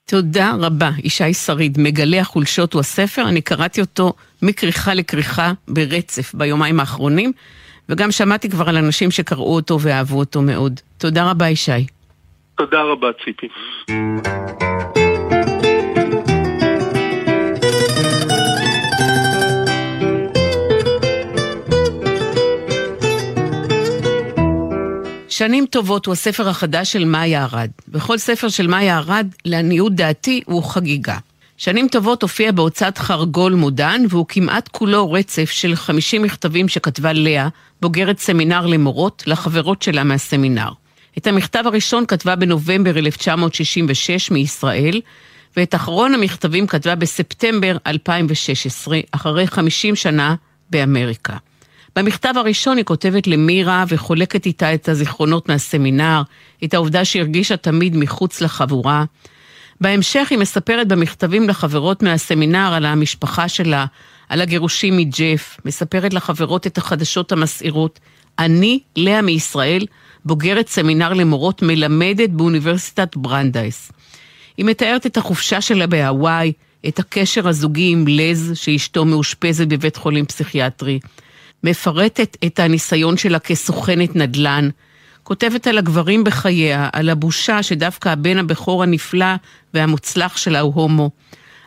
תודה 0.09 0.51
רבה, 0.59 0.89
ישי 1.03 1.33
שריד. 1.33 1.77
מגלה 1.79 2.19
החולשות 2.19 2.73
הוא 2.73 2.79
הספר, 2.79 3.21
אני 3.29 3.41
קראתי 3.41 3.81
אותו 3.81 4.13
מכריכה 4.41 4.93
לכריכה 4.93 5.51
ברצף 5.67 6.35
ביומיים 6.35 6.79
האחרונים, 6.79 7.31
וגם 7.89 8.11
שמעתי 8.11 8.49
כבר 8.49 8.69
על 8.69 8.77
אנשים 8.77 9.11
שקראו 9.11 9.55
אותו 9.55 9.79
ואהבו 9.81 10.19
אותו 10.19 10.41
מאוד. 10.41 10.79
תודה 10.97 11.31
רבה, 11.31 11.49
ישי. 11.49 11.85
תודה 12.55 12.81
רבה, 12.81 13.07
ציפי. 13.25 13.47
שנים 25.37 25.65
טובות 25.65 26.05
הוא 26.05 26.13
הספר 26.13 26.49
החדש 26.49 26.91
של 26.93 27.05
מאיה 27.05 27.43
ארד. 27.45 27.69
בכל 27.87 28.17
ספר 28.17 28.49
של 28.49 28.67
מאיה 28.67 28.97
ארד, 28.97 29.27
לעניות 29.45 29.95
דעתי, 29.95 30.41
הוא 30.45 30.63
חגיגה. 30.63 31.17
שנים 31.57 31.87
טובות 31.87 32.21
הופיע 32.21 32.51
בהוצאת 32.51 32.97
חרגול 32.97 33.53
מודן, 33.53 34.01
והוא 34.09 34.25
כמעט 34.29 34.67
כולו 34.67 35.11
רצף 35.11 35.49
של 35.49 35.75
50 35.75 36.21
מכתבים 36.23 36.69
שכתבה 36.69 37.13
לאה, 37.13 37.47
בוגרת 37.81 38.19
סמינר 38.19 38.65
למורות, 38.65 39.23
לחברות 39.27 39.81
שלה 39.81 40.03
מהסמינר. 40.03 40.69
את 41.17 41.27
המכתב 41.27 41.63
הראשון 41.65 42.05
כתבה 42.05 42.35
בנובמבר 42.35 42.97
1966 42.97 44.31
מישראל, 44.31 45.01
ואת 45.57 45.75
אחרון 45.75 46.13
המכתבים 46.13 46.67
כתבה 46.67 46.95
בספטמבר 46.95 47.77
2016, 47.87 48.99
אחרי 49.11 49.47
50 49.47 49.95
שנה 49.95 50.35
באמריקה. 50.69 51.37
במכתב 51.95 52.34
הראשון 52.36 52.77
היא 52.77 52.86
כותבת 52.86 53.27
למירה 53.27 53.86
וחולקת 53.88 54.45
איתה 54.45 54.73
את 54.73 54.89
הזיכרונות 54.89 55.49
מהסמינר, 55.49 56.21
את 56.63 56.73
העובדה 56.73 57.05
שהרגישה 57.05 57.58
תמיד 57.58 57.97
מחוץ 57.97 58.41
לחבורה. 58.41 59.05
בהמשך 59.81 60.27
היא 60.31 60.39
מספרת 60.39 60.88
במכתבים 60.88 61.49
לחברות 61.49 62.03
מהסמינר 62.03 62.73
על 62.73 62.86
המשפחה 62.86 63.47
שלה, 63.47 63.86
על 64.29 64.41
הגירושים 64.41 64.97
מג'ף, 64.97 65.58
מספרת 65.65 66.13
לחברות 66.13 66.67
את 66.67 66.77
החדשות 66.77 67.31
המסעירות. 67.31 67.99
אני, 68.39 68.79
לאה 68.95 69.21
מישראל, 69.21 69.86
בוגרת 70.25 70.67
סמינר 70.67 71.13
למורות, 71.13 71.62
מלמדת 71.62 72.29
באוניברסיטת 72.29 73.15
ברנדייס. 73.17 73.91
היא 74.58 74.65
מתארת 74.65 75.05
את 75.05 75.17
החופשה 75.17 75.62
שלה 75.62 75.88
בהוואי, 75.88 76.53
את 76.88 76.99
הקשר 76.99 77.47
הזוגי 77.47 77.91
עם 77.91 78.05
לז, 78.08 78.51
שאשתו 78.55 79.05
מאושפזת 79.05 79.67
בבית 79.67 79.95
חולים 79.95 80.25
פסיכיאטרי. 80.25 80.99
מפרטת 81.63 82.37
את 82.45 82.59
הניסיון 82.59 83.17
שלה 83.17 83.39
כסוכנת 83.39 84.15
נדל"ן, 84.15 84.69
כותבת 85.23 85.67
על 85.67 85.77
הגברים 85.77 86.23
בחייה, 86.23 86.89
על 86.93 87.09
הבושה 87.09 87.63
שדווקא 87.63 88.09
הבן 88.09 88.37
הבכור 88.37 88.83
הנפלא 88.83 89.35
והמוצלח 89.73 90.37
שלה 90.37 90.59
הוא 90.59 90.73
הומו, 90.75 91.09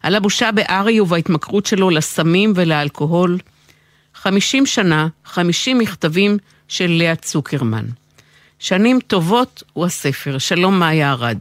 על 0.03 0.15
הבושה 0.15 0.53
בארי 0.53 1.01
ובהתמכרות 1.01 1.67
שלו 1.67 1.91
לסמים 1.91 2.53
ולאלכוהול. 2.57 3.39
חמישים 4.15 4.67
שנה, 4.67 5.09
חמישים 5.25 5.79
מכתבים 5.79 6.37
של 6.69 6.91
לאה 6.91 7.17
צוקרמן. 7.17 7.85
שנים 8.59 8.99
טובות 9.07 9.63
הוא 9.73 9.85
הספר. 9.87 10.39
שלום 10.39 10.79
מאיה 10.79 11.13
ארד. 11.13 11.39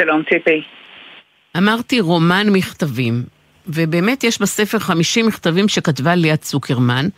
שלום 0.00 0.22
ציפי. 0.22 0.62
אמרתי 1.56 2.00
רומן 2.00 2.46
מכתבים, 2.50 3.22
ובאמת 3.66 4.24
יש 4.24 4.40
בספר 4.40 4.78
חמישים 4.78 5.26
מכתבים 5.26 5.68
שכתבה 5.68 6.14
לאה 6.14 6.36
צוקרמן, 6.36 7.08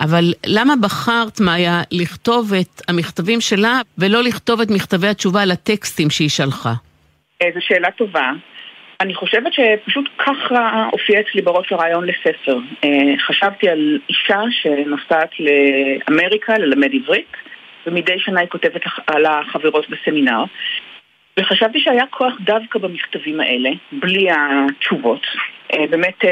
אבל 0.00 0.24
למה 0.46 0.74
בחרת, 0.82 1.40
מאיה, 1.40 1.82
לכתוב 1.92 2.52
את 2.60 2.82
המכתבים 2.88 3.40
שלה 3.40 3.80
ולא 3.98 4.22
לכתוב 4.22 4.60
את 4.60 4.70
מכתבי 4.70 5.06
התשובה 5.08 5.44
לטקסטים 5.44 6.10
שהיא 6.10 6.28
שלחה? 6.28 6.72
אה, 7.42 7.48
זו 7.54 7.60
שאלה 7.60 7.90
טובה. 7.90 8.32
אני 9.00 9.14
חושבת 9.14 9.52
שפשוט 9.52 10.08
ככה 10.18 10.88
הופיע 10.92 11.20
אצלי 11.20 11.42
בראש 11.42 11.72
הרעיון 11.72 12.06
לספר. 12.06 12.58
אה, 12.84 12.88
חשבתי 13.26 13.68
על 13.68 13.98
אישה 14.08 14.40
שנוסעת 14.50 15.30
לאמריקה 15.40 16.58
ללמד 16.58 16.90
עברית, 16.94 17.32
ומדי 17.86 18.18
שנה 18.18 18.40
היא 18.40 18.48
כותבת 18.48 18.82
על 19.06 19.24
החברות 19.26 19.86
בסמינר. 19.90 20.44
וחשבתי 21.40 21.80
שהיה 21.80 22.04
כוח 22.10 22.34
דווקא 22.40 22.78
במכתבים 22.78 23.40
האלה, 23.40 23.70
בלי 23.92 24.28
התשובות. 24.30 25.26
אה, 25.72 25.86
באמת 25.90 26.24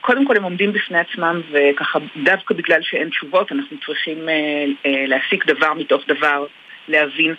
קודם 0.00 0.26
כל 0.26 0.36
הם 0.36 0.42
עומדים 0.42 0.72
בפני 0.72 0.98
עצמם 0.98 1.40
וככה 1.50 1.98
דווקא 2.24 2.54
בגלל 2.54 2.82
שאין 2.82 3.08
תשובות 3.08 3.52
אנחנו 3.52 3.76
צריכים 3.86 4.28
אה, 4.28 4.34
אה, 4.86 5.04
להסיק 5.06 5.46
דבר 5.46 5.74
מתוך 5.74 6.02
דבר, 6.08 6.46
להבין. 6.88 7.34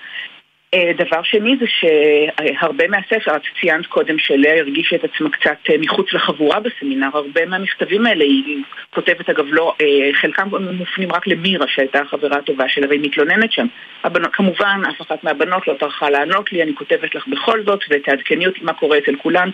דבר 0.97 1.23
שני 1.23 1.55
זה 1.59 1.65
שהרבה 1.67 2.87
מהספר, 2.87 3.35
את 3.35 3.41
ציינת 3.61 3.85
קודם 3.85 4.19
שלאה 4.19 4.59
הרגישה 4.59 4.95
את 4.95 5.03
עצמה 5.03 5.29
קצת 5.29 5.57
מחוץ 5.79 6.13
לחבורה 6.13 6.59
בסמינר, 6.59 7.07
הרבה 7.13 7.45
מהמכתבים 7.45 8.05
האלה, 8.05 8.23
היא 8.23 8.63
כותבת 8.89 9.29
אגב 9.29 9.45
לא, 9.49 9.73
חלקם 10.13 10.49
מופנים 10.77 11.11
רק 11.11 11.27
למירה 11.27 11.67
שהייתה 11.67 11.99
החברה 11.99 12.37
הטובה 12.37 12.69
שלה 12.69 12.87
והיא 12.87 12.99
מתלוננת 13.03 13.51
שם. 13.51 13.67
הבנות, 14.03 14.33
כמובן 14.33 14.81
אף 14.89 15.01
אחת 15.01 15.23
מהבנות 15.23 15.67
לא 15.67 15.73
טרחה 15.73 16.09
לענות 16.09 16.51
לי, 16.51 16.63
אני 16.63 16.75
כותבת 16.75 17.15
לך 17.15 17.27
בכל 17.27 17.63
זאת 17.63 17.79
ותעדכני 17.89 18.47
אותי 18.47 18.59
מה 18.63 18.73
קורה 18.73 18.97
אצל 18.97 19.15
כולן. 19.15 19.49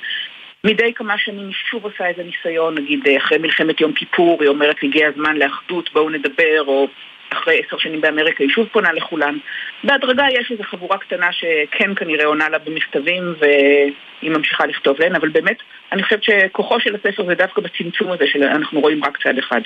מדי 0.64 0.94
כמה 0.94 1.18
שנים 1.18 1.46
היא 1.46 1.56
שוב 1.72 1.84
עושה 1.84 2.08
איזה 2.08 2.24
ניסיון, 2.24 2.76
נגיד 2.78 3.08
אה, 3.08 3.18
אחרי 3.18 3.38
מלחמת 3.38 3.82
יום 3.82 3.94
כיפור, 3.94 4.38
היא 4.42 4.50
אומרת 4.50 4.76
הגיע 4.84 5.08
הזמן 5.08 5.38
לאחדות, 5.38 5.94
בואו 5.94 6.10
נדבר, 6.10 6.64
או 6.68 6.88
אחרי 7.30 7.62
עשר 7.68 7.78
שנים 7.78 8.02
באמריקה 8.02 8.44
היא 8.44 8.52
שוב 8.52 8.68
פונה 8.72 8.94
לכולן. 8.94 9.38
בהדרגה 9.84 10.24
יש 10.40 10.52
איזו 10.52 10.64
חבורה 10.64 10.98
קטנה 10.98 11.28
שכן 11.32 11.96
כנראה 11.96 12.26
עונה 12.26 12.50
לה 12.50 12.58
במכתבים 12.60 13.24
והיא 13.40 14.32
ממשיכה 14.32 14.66
לכתוב 14.66 14.96
להן, 15.00 15.16
אבל 15.16 15.30
באמת, 15.30 15.58
אני 15.92 16.04
חושבת 16.04 16.24
שכוחו 16.24 16.80
של 16.80 16.96
הספר 16.96 17.26
זה 17.26 17.36
דווקא 17.36 17.62
בצמצום 17.62 18.12
הזה 18.12 18.24
שאנחנו 18.28 18.80
רואים 18.80 19.04
רק 19.04 19.18
צד 19.24 19.38
אחד. 19.38 19.62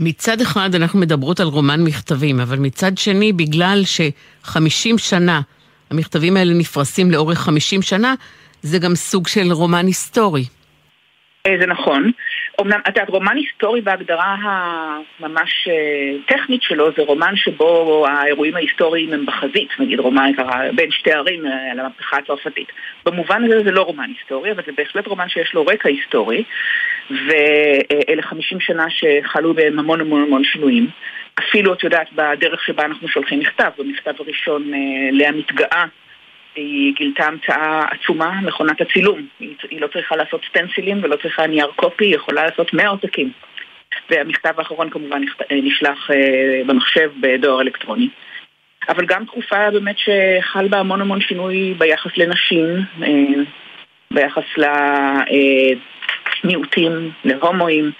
מצד 0.00 0.40
אחד 0.40 0.74
אנחנו 0.74 1.00
מדברות 1.00 1.40
על 1.40 1.46
רומן 1.46 1.80
מכתבים, 1.84 2.40
אבל 2.40 2.56
מצד 2.58 2.98
שני, 2.98 3.32
בגלל 3.32 3.80
שחמישים 3.84 4.98
שנה 4.98 5.40
המכתבים 5.90 6.36
האלה 6.36 6.52
נפרסים 6.54 7.10
לאורך 7.10 7.38
חמישים 7.38 7.82
שנה, 7.82 8.14
זה 8.64 8.78
גם 8.78 8.94
סוג 8.94 9.28
של 9.28 9.52
רומן 9.52 9.86
היסטורי. 9.86 10.44
אה, 11.46 11.54
זה 11.60 11.66
נכון. 11.66 12.10
אמנם, 12.60 12.80
את 12.80 12.86
יודעת, 12.88 13.08
רומן 13.08 13.36
היסטורי 13.36 13.80
בהגדרה 13.80 14.36
הממש 14.42 15.68
אה, 15.68 16.36
טכנית 16.36 16.62
שלו 16.62 16.90
זה 16.96 17.02
רומן 17.02 17.36
שבו 17.36 18.06
האירועים 18.08 18.56
ההיסטוריים 18.56 19.12
הם 19.12 19.26
בחזית, 19.26 19.68
נגיד 19.78 20.00
רומן 20.00 20.30
ככה 20.36 20.60
בין 20.74 20.90
שתי 20.90 21.12
ערים 21.12 21.46
אה, 21.46 21.70
על 21.72 21.80
המהפכה 21.80 22.16
הצרפתית. 22.16 22.68
במובן 23.06 23.44
הזה 23.44 23.64
זה 23.64 23.70
לא 23.70 23.82
רומן 23.82 24.10
היסטורי, 24.18 24.52
אבל 24.52 24.62
זה 24.66 24.72
בהחלט 24.76 25.06
רומן 25.06 25.28
שיש 25.28 25.54
לו 25.54 25.66
רקע 25.66 25.88
היסטורי, 25.88 26.44
ואלה 27.10 28.22
50 28.22 28.60
שנה 28.60 28.86
שחלו 28.88 29.54
בהם 29.54 29.78
המון 29.78 30.00
המון 30.00 30.22
המון 30.22 30.44
שינויים. 30.44 30.86
אפילו, 31.38 31.72
את 31.72 31.84
יודעת, 31.84 32.12
בדרך 32.12 32.64
שבה 32.64 32.84
אנחנו 32.84 33.08
שולחים 33.08 33.38
מכתב, 33.38 33.70
במכתב 33.78 34.12
הראשון 34.18 34.70
לאה 35.12 35.32
מתגאה 35.32 35.84
היא 36.54 36.94
גילתה 36.94 37.26
המצאה 37.26 37.84
עצומה, 37.90 38.40
מכונת 38.42 38.80
הצילום. 38.80 39.26
היא, 39.40 39.54
היא 39.70 39.80
לא 39.80 39.86
צריכה 39.86 40.16
לעשות 40.16 40.40
סטנסילים 40.48 41.00
ולא 41.02 41.16
צריכה 41.16 41.46
נייר 41.46 41.70
קופי, 41.76 42.04
היא 42.04 42.14
יכולה 42.14 42.44
לעשות 42.44 42.74
100 42.74 42.88
עותקים. 42.88 43.32
והמכתב 44.10 44.54
האחרון 44.58 44.90
כמובן 44.90 45.22
נשלח 45.50 46.10
אה, 46.10 46.62
במחשב 46.66 47.10
בדואר 47.20 47.60
אלקטרוני. 47.60 48.08
אבל 48.88 49.06
גם 49.06 49.24
תקופה 49.24 49.70
באמת 49.70 49.96
שחל 49.98 50.68
בה 50.68 50.78
המון 50.78 51.00
המון 51.00 51.20
שינוי 51.20 51.74
ביחס 51.78 52.16
לנשים, 52.16 52.64
אה, 53.02 53.42
ביחס 54.10 54.44
למיעוטים, 56.44 56.92
אה, 56.92 57.08
להומואים, 57.24 57.90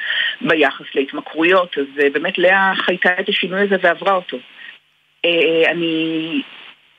ביחס 0.41 0.87
להתמכרויות, 0.95 1.79
אז 1.79 1.87
באמת 2.13 2.39
לאה 2.39 2.73
חייתה 2.77 3.11
את 3.21 3.29
השינוי 3.29 3.61
הזה 3.61 3.77
ועברה 3.83 4.13
אותו. 4.13 4.39
אני 5.71 6.43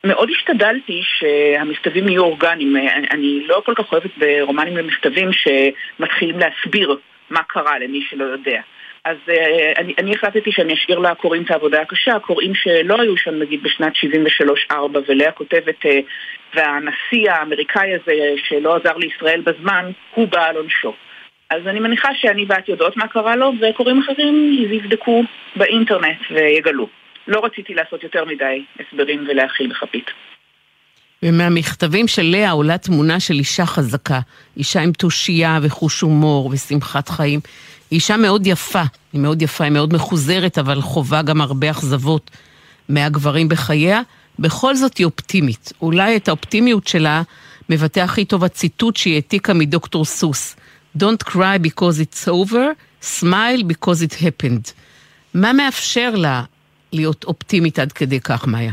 מאוד 0.06 0.30
השתדלתי 0.30 1.02
שהמכתבים 1.04 2.08
יהיו 2.08 2.24
אורגניים. 2.24 2.76
אני 3.12 3.44
לא 3.48 3.62
כל 3.66 3.74
כך 3.76 3.92
אוהבת 3.92 4.18
ברומנים 4.18 4.78
למכתבים 4.78 5.30
שמתחילים 5.34 6.40
להסביר 6.40 6.98
מה 7.30 7.44
קרה 7.44 7.80
למי 7.80 8.02
שלא 8.10 8.24
יודע. 8.24 8.62
אז 9.06 9.18
uh, 9.28 9.32
אני, 9.78 9.94
אני 9.98 10.16
החלטתי 10.16 10.52
שאני 10.52 10.74
אשאיר 10.74 11.00
לקוראים 11.00 11.44
את 11.44 11.52
העבודה 11.52 11.82
הקשה, 11.82 12.16
הקוראים 12.16 12.56
שלא 12.56 13.02
היו 13.02 13.18
שם 13.18 13.40
נגיד 13.40 13.64
בשנת 13.64 13.94
73-4 14.72 14.74
ולאה 15.08 15.32
כותבת, 15.32 15.86
uh, 15.86 15.90
והנשיא 16.56 17.32
האמריקאי 17.32 17.94
הזה 17.94 18.34
שלא 18.38 18.76
עזר 18.76 18.98
לישראל 18.98 19.42
בזמן, 19.42 19.92
הוא 20.14 20.28
בא 20.28 20.46
על 20.46 20.56
עונשו. 20.56 20.94
אז 21.50 21.68
אני 21.68 21.80
מניחה 21.80 22.10
שאני 22.16 22.46
ואת 22.48 22.70
יודעות 22.70 22.98
מה 22.98 23.08
קרה 23.08 23.36
לו, 23.36 23.52
וקוראים 23.62 24.00
אחרים 24.00 24.56
יבדקו 24.60 25.24
באינטרנט 25.56 26.18
ויגלו. 26.32 26.88
לא 27.28 27.46
רציתי 27.46 27.74
לעשות 27.74 28.04
יותר 28.04 28.26
מדי 28.26 28.66
הסברים 28.80 29.28
ולהכיל 29.30 29.70
בכפית. 29.70 30.06
ומהמכתבים 31.24 32.08
של 32.08 32.22
לאה 32.22 32.52
עולה 32.52 32.78
תמונה 32.78 33.20
של 33.20 33.34
אישה 33.34 33.66
חזקה, 33.66 34.20
אישה 34.58 34.82
עם 34.82 34.92
תושייה 34.92 35.60
וחוש 35.62 36.02
הומור 36.02 36.50
ושמחת 36.54 37.10
חיים. 37.10 37.40
היא 37.92 37.98
אישה 37.98 38.18
מאוד 38.18 38.48
יפה, 38.48 38.84
היא 39.14 39.22
מאוד 39.22 39.42
יפה, 39.42 39.64
היא 39.64 39.72
מאוד 39.72 39.94
מחוזרת, 39.94 40.58
אבל 40.58 40.82
חווה 40.82 41.22
גם 41.22 41.42
הרבה 41.42 41.72
אכזבות 41.72 42.32
מהגברים 42.90 43.50
בחייה. 43.50 44.02
בכל 44.40 44.76
זאת 44.76 44.98
היא 44.98 45.06
אופטימית. 45.06 45.74
אולי 45.82 46.16
את 46.16 46.28
האופטימיות 46.28 46.88
שלה 46.88 47.22
מבטא 47.70 48.00
הכי 48.00 48.26
טוב 48.26 48.44
הציטוט 48.44 48.96
שהיא 48.96 49.16
העתיקה 49.16 49.54
מדוקטור 49.54 50.06
סוס. 50.06 50.56
Don't 50.98 51.30
cry 51.30 51.60
because 51.64 52.00
it's 52.00 52.28
over, 52.28 52.66
smile 53.02 53.64
because 53.64 54.02
it 54.08 54.14
happened. 54.14 54.72
מה 55.34 55.54
מאפשר 55.54 56.16
לה 56.16 56.44
להיות 56.94 57.24
אופטימית 57.24 57.80
עד 57.80 57.92
כדי 57.92 58.20
כך, 58.20 58.48
מאיה? 58.48 58.72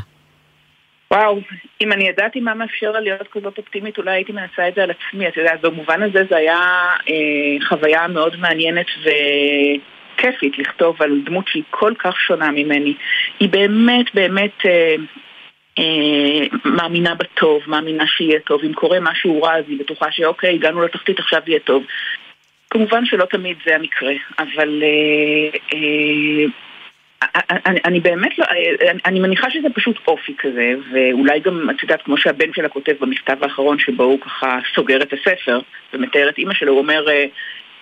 וואו, 1.13 1.41
אם 1.81 1.93
אני 1.93 2.09
ידעתי 2.09 2.41
מה 2.41 2.55
מאפשר 2.55 2.91
לה 2.91 3.01
להיות 3.01 3.29
כזאת 3.33 3.59
אופטימית, 3.59 3.99
אולי 3.99 4.11
הייתי 4.11 4.33
מנסה 4.33 4.69
את 4.69 4.75
זה 4.75 4.83
על 4.83 4.91
עצמי. 4.91 5.29
את 5.29 5.37
יודעת, 5.37 5.61
במובן 5.61 6.03
הזה 6.03 6.23
זה 6.31 6.37
היה 6.37 6.61
אה, 7.09 7.67
חוויה 7.69 8.09
מאוד 8.09 8.37
מעניינת 8.37 8.87
וכיפית 8.99 10.59
לכתוב 10.59 11.03
על 11.03 11.21
דמות 11.25 11.49
שהיא 11.49 11.63
כל 11.71 11.93
כך 11.99 12.21
שונה 12.21 12.51
ממני. 12.51 12.95
היא 13.41 13.49
באמת 13.49 14.15
באמת 14.15 14.67
אה, 14.67 14.95
אה, 15.79 16.47
מאמינה 16.65 17.15
בטוב, 17.15 17.63
מאמינה 17.67 18.05
שיהיה 18.07 18.41
טוב. 18.41 18.61
אם 18.65 18.73
קורה 18.73 18.99
משהו 19.01 19.43
רע, 19.43 19.55
אז 19.55 19.65
היא 19.69 19.79
בטוחה 19.79 20.07
שאוקיי, 20.11 20.55
הגענו 20.55 20.83
לתחתית, 20.83 21.19
עכשיו 21.19 21.41
יהיה 21.47 21.61
טוב. 21.61 21.85
כמובן 22.71 23.07
שלא 23.07 23.25
תמיד 23.25 23.57
זה 23.67 23.75
המקרה, 23.75 24.13
אבל 24.39 24.83
אה, 24.83 25.59
אה, 25.75 26.45
אני, 27.67 27.81
אני 27.85 28.01
באמת 28.01 28.39
לא, 28.39 28.45
אני, 28.91 29.01
אני 29.07 29.21
מניחה 29.21 29.51
שזה 29.51 29.69
פשוט 29.75 29.99
אופי 30.09 30.35
כזה, 30.39 30.75
ואולי 30.93 31.41
גם, 31.41 31.71
את 31.71 31.83
יודעת, 31.83 32.03
כמו 32.03 32.17
שהבן 32.17 32.53
שלה 32.53 32.69
כותב 32.69 32.93
במכתב 33.01 33.37
האחרון 33.43 33.79
שבו 33.79 34.05
הוא 34.05 34.21
ככה 34.21 34.59
סוגר 34.75 35.03
את 35.03 35.13
הספר 35.13 35.61
ומתאר 35.93 36.29
את 36.29 36.39
אימא 36.39 36.55
שלו, 36.55 36.73
הוא 36.73 36.81
אומר 36.81 37.09
אה, 37.09 37.25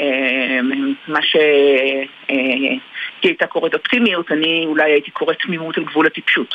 אה, 0.00 0.60
מה 1.08 1.22
שהיא 1.22 2.06
אה, 2.30 2.76
הייתה 3.22 3.46
קוראת 3.46 3.74
אופטימיות, 3.74 4.32
אני 4.32 4.64
אולי 4.66 4.92
הייתי 4.92 5.10
קוראת 5.10 5.38
תמימות 5.38 5.78
על 5.78 5.84
גבול 5.84 6.06
הטיפשות. 6.06 6.54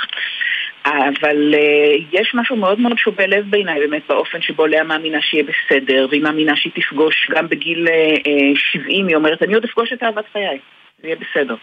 אבל 0.86 1.54
uh, 1.54 2.04
יש 2.12 2.32
משהו 2.34 2.56
מאוד 2.56 2.80
מאוד 2.80 2.98
שובה 2.98 3.28
לב 3.28 3.45
בעיניי 3.50 3.80
באמת 3.80 4.02
באופן 4.08 4.41
שבו 4.41 4.67
לאה 4.67 4.84
מאמינה 4.84 5.21
שיהיה 5.21 5.43
בסדר, 5.43 6.08
והיא 6.10 6.24
מאמינה 6.24 6.56
שהיא 6.56 6.74
תפגוש 6.76 7.28
גם 7.32 7.50
בגיל 7.50 7.88
uh, 7.88 8.60
70, 8.71 9.08
היא 9.08 9.15
אומרת, 9.15 9.43
אני 9.43 9.54
עוד 9.54 9.63
אפגוש 9.63 9.93
את 9.93 10.04
אהבת 10.04 10.26
חיי, 10.34 10.60
זה 11.02 11.08
יהיה 11.08 11.15
בסדר. 11.15 11.56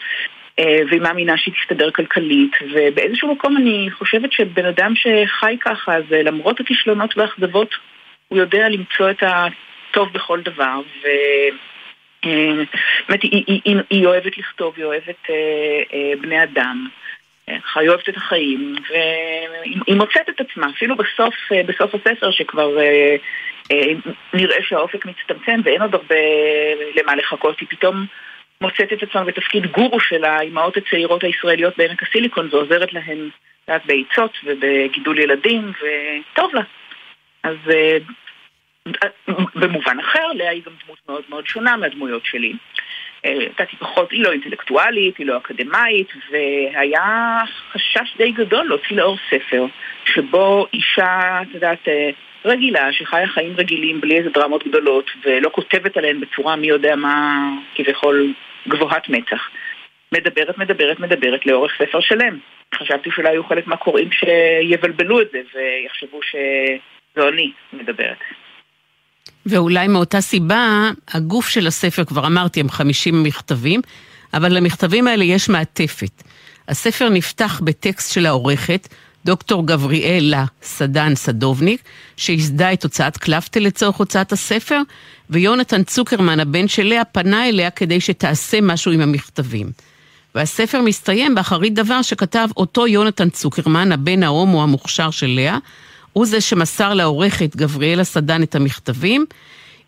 Uh, 0.60 0.64
והיא 0.88 1.00
מאמינה 1.00 1.36
שהיא 1.36 1.54
תסתדר 1.54 1.90
כלכלית, 1.90 2.56
ובאיזשהו 2.74 3.34
מקום 3.34 3.56
אני 3.56 3.88
חושבת 3.90 4.32
שבן 4.32 4.66
אדם 4.66 4.92
שחי 4.96 5.56
ככה, 5.60 5.96
אז 5.96 6.04
למרות 6.10 6.60
הכישלונות 6.60 7.18
והאכזבות, 7.18 7.74
הוא 8.28 8.38
יודע 8.38 8.68
למצוא 8.68 9.10
את 9.10 9.22
הטוב 9.22 10.12
בכל 10.12 10.40
דבר, 10.40 10.80
ו... 11.02 11.08
באמת, 13.08 13.22
היא, 13.22 13.44
היא, 13.46 13.60
היא, 13.64 13.76
היא 13.90 14.06
אוהבת 14.06 14.38
לכתוב, 14.38 14.74
היא 14.76 14.84
אוהבת 14.84 15.30
אה, 15.30 15.34
אה, 15.94 16.12
בני 16.20 16.42
אדם. 16.42 16.88
היא 17.46 17.88
אוהבת 17.88 18.08
את 18.08 18.16
החיים, 18.16 18.74
והיא 18.90 19.96
מוצאת 19.96 20.28
את 20.28 20.40
עצמה, 20.40 20.66
אפילו 20.76 20.96
בסוף, 20.96 21.34
אה, 21.52 21.62
בסוף 21.62 21.94
הספר 21.94 22.30
שכבר 22.30 22.78
אה, 22.80 23.16
אה, 23.72 23.92
נראה 24.34 24.56
שהאופק 24.62 25.06
מצטמצם 25.06 25.60
ואין 25.64 25.82
עוד 25.82 25.94
הרבה 25.94 26.14
למה 26.96 27.14
לחכות, 27.14 27.60
היא 27.60 27.68
פתאום 27.70 28.06
מוצאת 28.62 28.92
את 28.92 29.02
עצמה 29.02 29.24
בתפקיד 29.24 29.66
גורו 29.66 30.00
של 30.00 30.24
האימהות 30.24 30.76
הצעירות 30.76 31.24
הישראליות 31.24 31.76
בעמק 31.76 32.02
הסיליקון 32.02 32.48
ועוזרת 32.50 32.92
להן 32.92 33.28
בעצות 33.68 34.36
ובגידול 34.44 35.18
ילדים, 35.18 35.72
וטוב 35.72 36.54
לה. 36.54 36.62
אז 37.42 37.56
במובן 39.54 40.00
אחר, 40.00 40.32
לאה 40.34 40.50
היא 40.50 40.62
גם 40.66 40.72
דמות 40.84 40.98
מאוד 41.08 41.22
מאוד 41.28 41.46
שונה 41.46 41.76
מהדמויות 41.76 42.24
שלי. 42.24 42.52
הייתה 43.22 43.64
פחות, 43.78 44.10
היא 44.10 44.24
לא 44.24 44.32
אינטלקטואלית, 44.32 45.16
היא 45.16 45.26
לא 45.26 45.36
אקדמאית, 45.36 46.08
והיה 46.30 47.38
חשש 47.72 48.16
די 48.16 48.32
גדול 48.32 48.66
להוציא 48.68 48.96
לאור 48.96 49.16
ספר, 49.30 49.66
שבו 50.04 50.66
אישה, 50.74 51.42
את 51.42 51.54
יודעת, 51.54 51.88
אה, 51.88 52.10
רגילה, 52.44 52.92
שחיה 52.92 53.26
חיים 53.26 53.54
רגילים 53.56 54.00
בלי 54.00 54.18
איזה 54.18 54.30
דרמות 54.30 54.66
גדולות, 54.66 55.10
ולא 55.24 55.50
כותבת 55.52 55.96
עליהן 55.96 56.20
בצורה 56.20 56.56
מי 56.56 56.66
יודע 56.66 56.96
מה, 56.96 57.48
כביכול 57.74 58.32
גבוהת 58.68 59.08
מצח. 59.08 59.40
מדברת, 60.12 60.58
מדברת, 60.58 61.00
מדברת 61.00 61.46
לאורך 61.46 61.72
ספר 61.78 62.00
שלם. 62.00 62.38
חשבתי 62.74 63.10
שאולי 63.14 63.28
היו 63.28 63.44
חלק 63.44 63.66
מהקוראים 63.66 64.08
שיבלבלו 64.12 65.20
את 65.20 65.26
זה 65.32 65.38
ויחשבו 65.54 66.20
שזו 66.22 67.28
אני 67.28 67.52
מדברת. 67.72 68.18
ואולי 69.46 69.88
מאותה 69.88 70.20
סיבה, 70.20 70.90
הגוף 71.14 71.48
של 71.48 71.66
הספר, 71.66 72.04
כבר 72.04 72.26
אמרתי, 72.26 72.60
הם 72.60 72.68
50 72.68 73.22
מכתבים, 73.22 73.80
אבל 74.34 74.56
למכתבים 74.56 75.06
האלה 75.06 75.24
יש 75.24 75.48
מעטפת. 75.48 76.22
הספר 76.68 77.08
נפתח 77.08 77.60
בטקסט 77.64 78.14
של 78.14 78.26
העורכת, 78.26 78.88
דוקטור 79.24 79.66
גבריאלה 79.66 80.44
סדן 80.62 81.14
סדובניק, 81.14 81.82
שייסדה 82.16 82.72
את 82.72 82.82
הוצאת 82.82 83.16
קלפטה 83.16 83.60
לצורך 83.60 83.96
הוצאת 83.96 84.32
הספר, 84.32 84.80
ויונתן 85.30 85.82
צוקרמן, 85.82 86.40
הבן 86.40 86.68
של 86.68 86.82
לאה, 86.82 87.04
פנה 87.04 87.48
אליה 87.48 87.70
כדי 87.70 88.00
שתעשה 88.00 88.60
משהו 88.60 88.92
עם 88.92 89.00
המכתבים. 89.00 89.70
והספר 90.34 90.82
מסתיים 90.82 91.34
באחרית 91.34 91.74
דבר 91.74 92.02
שכתב 92.02 92.48
אותו 92.56 92.86
יונתן 92.86 93.30
צוקרמן, 93.30 93.92
הבן 93.92 94.22
ההומו 94.22 94.62
המוכשר 94.62 95.10
של 95.10 95.26
לאה, 95.26 95.58
הוא 96.12 96.26
זה 96.26 96.40
שמסר 96.40 96.94
לעורכת 96.94 97.56
גבריאלה 97.56 98.04
סדן 98.04 98.42
את 98.42 98.54
המכתבים. 98.54 99.24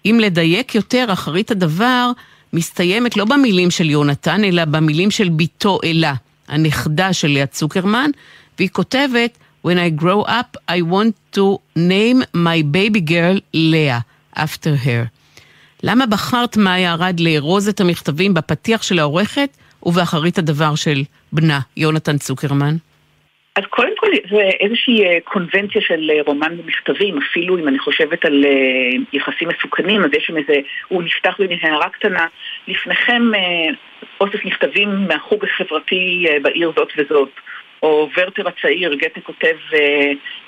אם 0.07 0.19
לדייק 0.23 0.75
יותר, 0.75 1.07
אחרית 1.13 1.51
הדבר 1.51 2.11
מסתיימת 2.53 3.17
לא 3.17 3.25
במילים 3.25 3.71
של 3.71 3.91
יונתן, 3.91 4.45
אלא 4.45 4.65
במילים 4.65 5.11
של 5.11 5.29
בתו 5.29 5.79
אלה, 5.85 6.15
הנכדה 6.49 7.13
של 7.13 7.29
לאה 7.29 7.47
צוקרמן, 7.47 8.11
והיא 8.59 8.69
כותבת, 8.69 9.39
When 9.67 9.79
I 9.79 9.89
grow 9.89 10.21
up, 10.41 10.59
I 10.69 10.83
want 10.83 11.15
to 11.37 11.59
name 11.75 12.19
my 12.35 12.59
baby 12.77 13.01
girl 13.01 13.41
לאה, 13.55 13.99
after 14.37 14.75
her. 14.87 15.09
למה 15.83 16.07
בחרת 16.07 16.57
מאיה 16.57 16.93
ארד 16.93 17.21
לארוז 17.21 17.69
את 17.69 17.81
המכתבים 17.81 18.35
בפתיח 18.35 18.83
של 18.83 18.99
העורכת 18.99 19.49
ובאחרית 19.83 20.39
הדבר 20.39 20.75
של 20.75 21.03
בנה, 21.33 21.61
יונתן 21.77 22.19
צוקרמן? 22.19 22.75
אז 23.57 23.65
קודם 23.71 23.93
כל 23.97 24.07
זה 24.31 24.43
איזושהי 24.61 25.05
אה, 25.05 25.19
קונבנציה 25.25 25.81
של 25.81 26.11
אה, 26.11 26.23
רומן 26.27 26.57
במכתבים, 26.57 27.19
אפילו 27.19 27.59
אם 27.59 27.69
אני 27.69 27.79
חושבת 27.79 28.25
על 28.25 28.45
אה, 28.45 28.51
יחסים 29.13 29.49
מסוכנים, 29.49 30.05
אז 30.05 30.11
יש 30.17 30.25
שם 30.27 30.37
איזה, 30.37 30.55
הוא 30.89 31.03
נפתח 31.03 31.35
במנהרה 31.39 31.89
קטנה, 31.89 32.27
לפניכם 32.69 33.23
אוסף 34.21 34.45
מכתבים 34.45 35.09
מהחוג 35.09 35.45
החברתי 35.45 36.27
בעיר 36.43 36.73
זאת 36.77 36.93
וזאת. 36.97 37.31
או 37.85 38.09
ורטר 38.17 38.49
הצעיר, 38.49 38.95
גטה 38.95 39.21
כותב, 39.21 39.57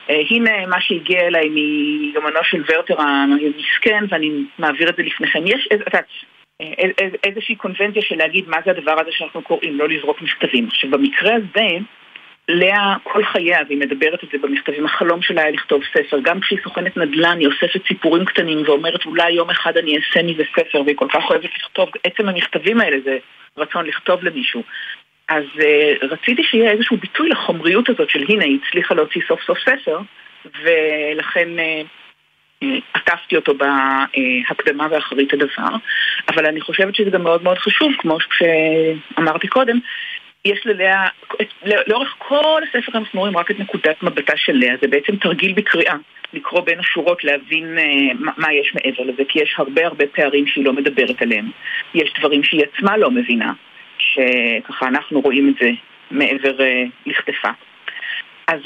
הנה 0.09 0.67
מה 0.67 0.81
שהגיע 0.81 1.21
אליי 1.21 1.49
מיומנו 1.49 2.41
של 2.43 2.63
ורטר 2.69 2.95
המסכן 3.01 4.05
ואני 4.09 4.31
מעביר 4.59 4.89
את 4.89 4.97
זה 4.97 5.03
לפניכם. 5.03 5.43
יש 5.47 5.69
איזושהי 7.25 7.57
קונבנציה 7.57 8.03
של 8.03 8.17
להגיד 8.17 8.49
מה 8.49 8.57
זה 8.65 8.71
הדבר 8.71 9.01
הזה 9.01 9.13
שאנחנו 9.13 9.43
קוראים, 9.43 9.79
לא 9.79 9.89
לזרוק 9.89 10.23
מכתבים. 10.23 10.67
עכשיו 10.67 10.91
במקרה 10.91 11.35
הזה, 11.35 11.69
לאה 12.49 12.95
כל 13.03 13.25
חייה, 13.25 13.59
והיא 13.69 13.79
מדברת 13.79 14.25
את 14.25 14.29
זה 14.33 14.39
במכתבים, 14.39 14.85
החלום 14.85 15.23
שלה 15.23 15.43
היה 15.43 15.51
לכתוב 15.51 15.83
ספר. 15.95 16.19
גם 16.23 16.41
כשהיא 16.41 16.59
סוכנת 16.65 16.97
נדל"ן, 16.97 17.39
היא 17.39 17.49
אוספת 17.49 17.87
סיפורים 17.89 18.25
קטנים 18.25 18.63
ואומרת 18.67 19.07
אולי 19.07 19.33
יום 19.33 19.51
אחד 19.51 19.77
אני 19.77 19.97
אעשה 19.97 20.23
מזה 20.23 20.43
ספר, 20.57 20.83
והיא 20.83 20.97
כל 20.97 21.09
כך 21.13 21.31
אוהבת 21.31 21.51
לכתוב. 21.57 21.91
עצם 22.05 22.29
המכתבים 22.29 22.81
האלה 22.81 22.97
זה 23.05 23.19
רצון 23.57 23.87
לכתוב 23.87 24.25
למישהו. 24.25 24.63
אז 25.29 25.45
uh, 25.55 26.07
רציתי 26.07 26.43
שיהיה 26.43 26.71
איזשהו 26.71 26.97
ביטוי 26.97 27.29
לחומריות 27.29 27.89
הזאת 27.89 28.11
של 28.11 28.25
הנה, 28.29 28.45
היא 28.45 28.59
הצליחה 28.65 28.95
להוציא 28.95 29.23
סוף 29.29 29.41
סוף 29.43 29.59
ספר, 29.59 29.99
ולכן 30.45 31.49
uh, 31.59 32.65
עטפתי 32.95 33.37
אותו 33.37 33.53
בהקדמה 33.55 34.87
ואחרית 34.91 35.33
הדבר. 35.33 35.77
אבל 36.29 36.47
אני 36.47 36.61
חושבת 36.61 36.95
שזה 36.95 37.11
גם 37.11 37.23
מאוד 37.23 37.43
מאוד 37.43 37.59
חשוב, 37.59 37.93
כמו 37.99 38.19
שאמרתי 38.21 39.49
קודם, 39.49 39.79
יש 40.45 40.67
ללאה, 40.67 41.09
לאורך 41.87 42.15
כל 42.19 42.63
הספר 42.63 42.99
אנחנו 42.99 43.21
רואים 43.21 43.37
רק 43.37 43.51
את 43.51 43.59
נקודת 43.59 44.03
מבטה 44.03 44.37
של 44.37 44.53
לאה, 44.53 44.75
זה 44.81 44.89
בעצם 44.89 45.17
תרגיל 45.17 45.53
בקריאה, 45.53 45.95
לקרוא 46.33 46.61
בין 46.61 46.81
השורות, 46.81 47.25
להבין 47.25 47.79
uh, 47.79 48.31
מה, 48.37 48.53
יש 48.53 48.75
מעבר 48.75 49.03
לזה, 49.03 49.23
כי 49.29 49.39
יש 49.39 49.55
הרבה 49.59 49.87
הרבה 49.87 50.07
פערים 50.07 50.47
שהיא 50.47 50.65
לא 50.65 50.73
מדברת 50.73 51.23
עליהם. 51.23 51.51
יש 51.95 52.13
דברים 52.19 52.45
שהיא 52.45 52.65
עצמה 52.73 52.97
לא 52.97 53.11
מבינה, 53.11 53.53
שככה 53.99 54.89
אנחנו 54.89 55.21
רואים 55.21 55.49
את 55.49 55.55
זה 55.61 55.71
מעבר 56.11 56.59
uh, 56.59 56.91
לכתפה. 57.07 57.49
אז 58.49 58.61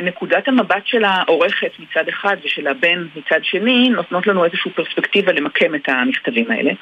נקודת 0.00 0.48
המבט 0.48 0.86
של 0.86 1.04
העורכת 1.04 1.70
מצד 1.78 2.08
אחד 2.08 2.36
ושל 2.44 2.66
הבן 2.66 3.06
מצד 3.16 3.40
שני 3.42 3.88
נותנות 3.88 4.26
לנו 4.26 4.44
איזושהי 4.44 4.70
פרספקטיבה 4.70 5.32
למקם 5.32 5.74
את 5.74 5.88
המכתבים 5.88 6.50
האלה. 6.50 6.72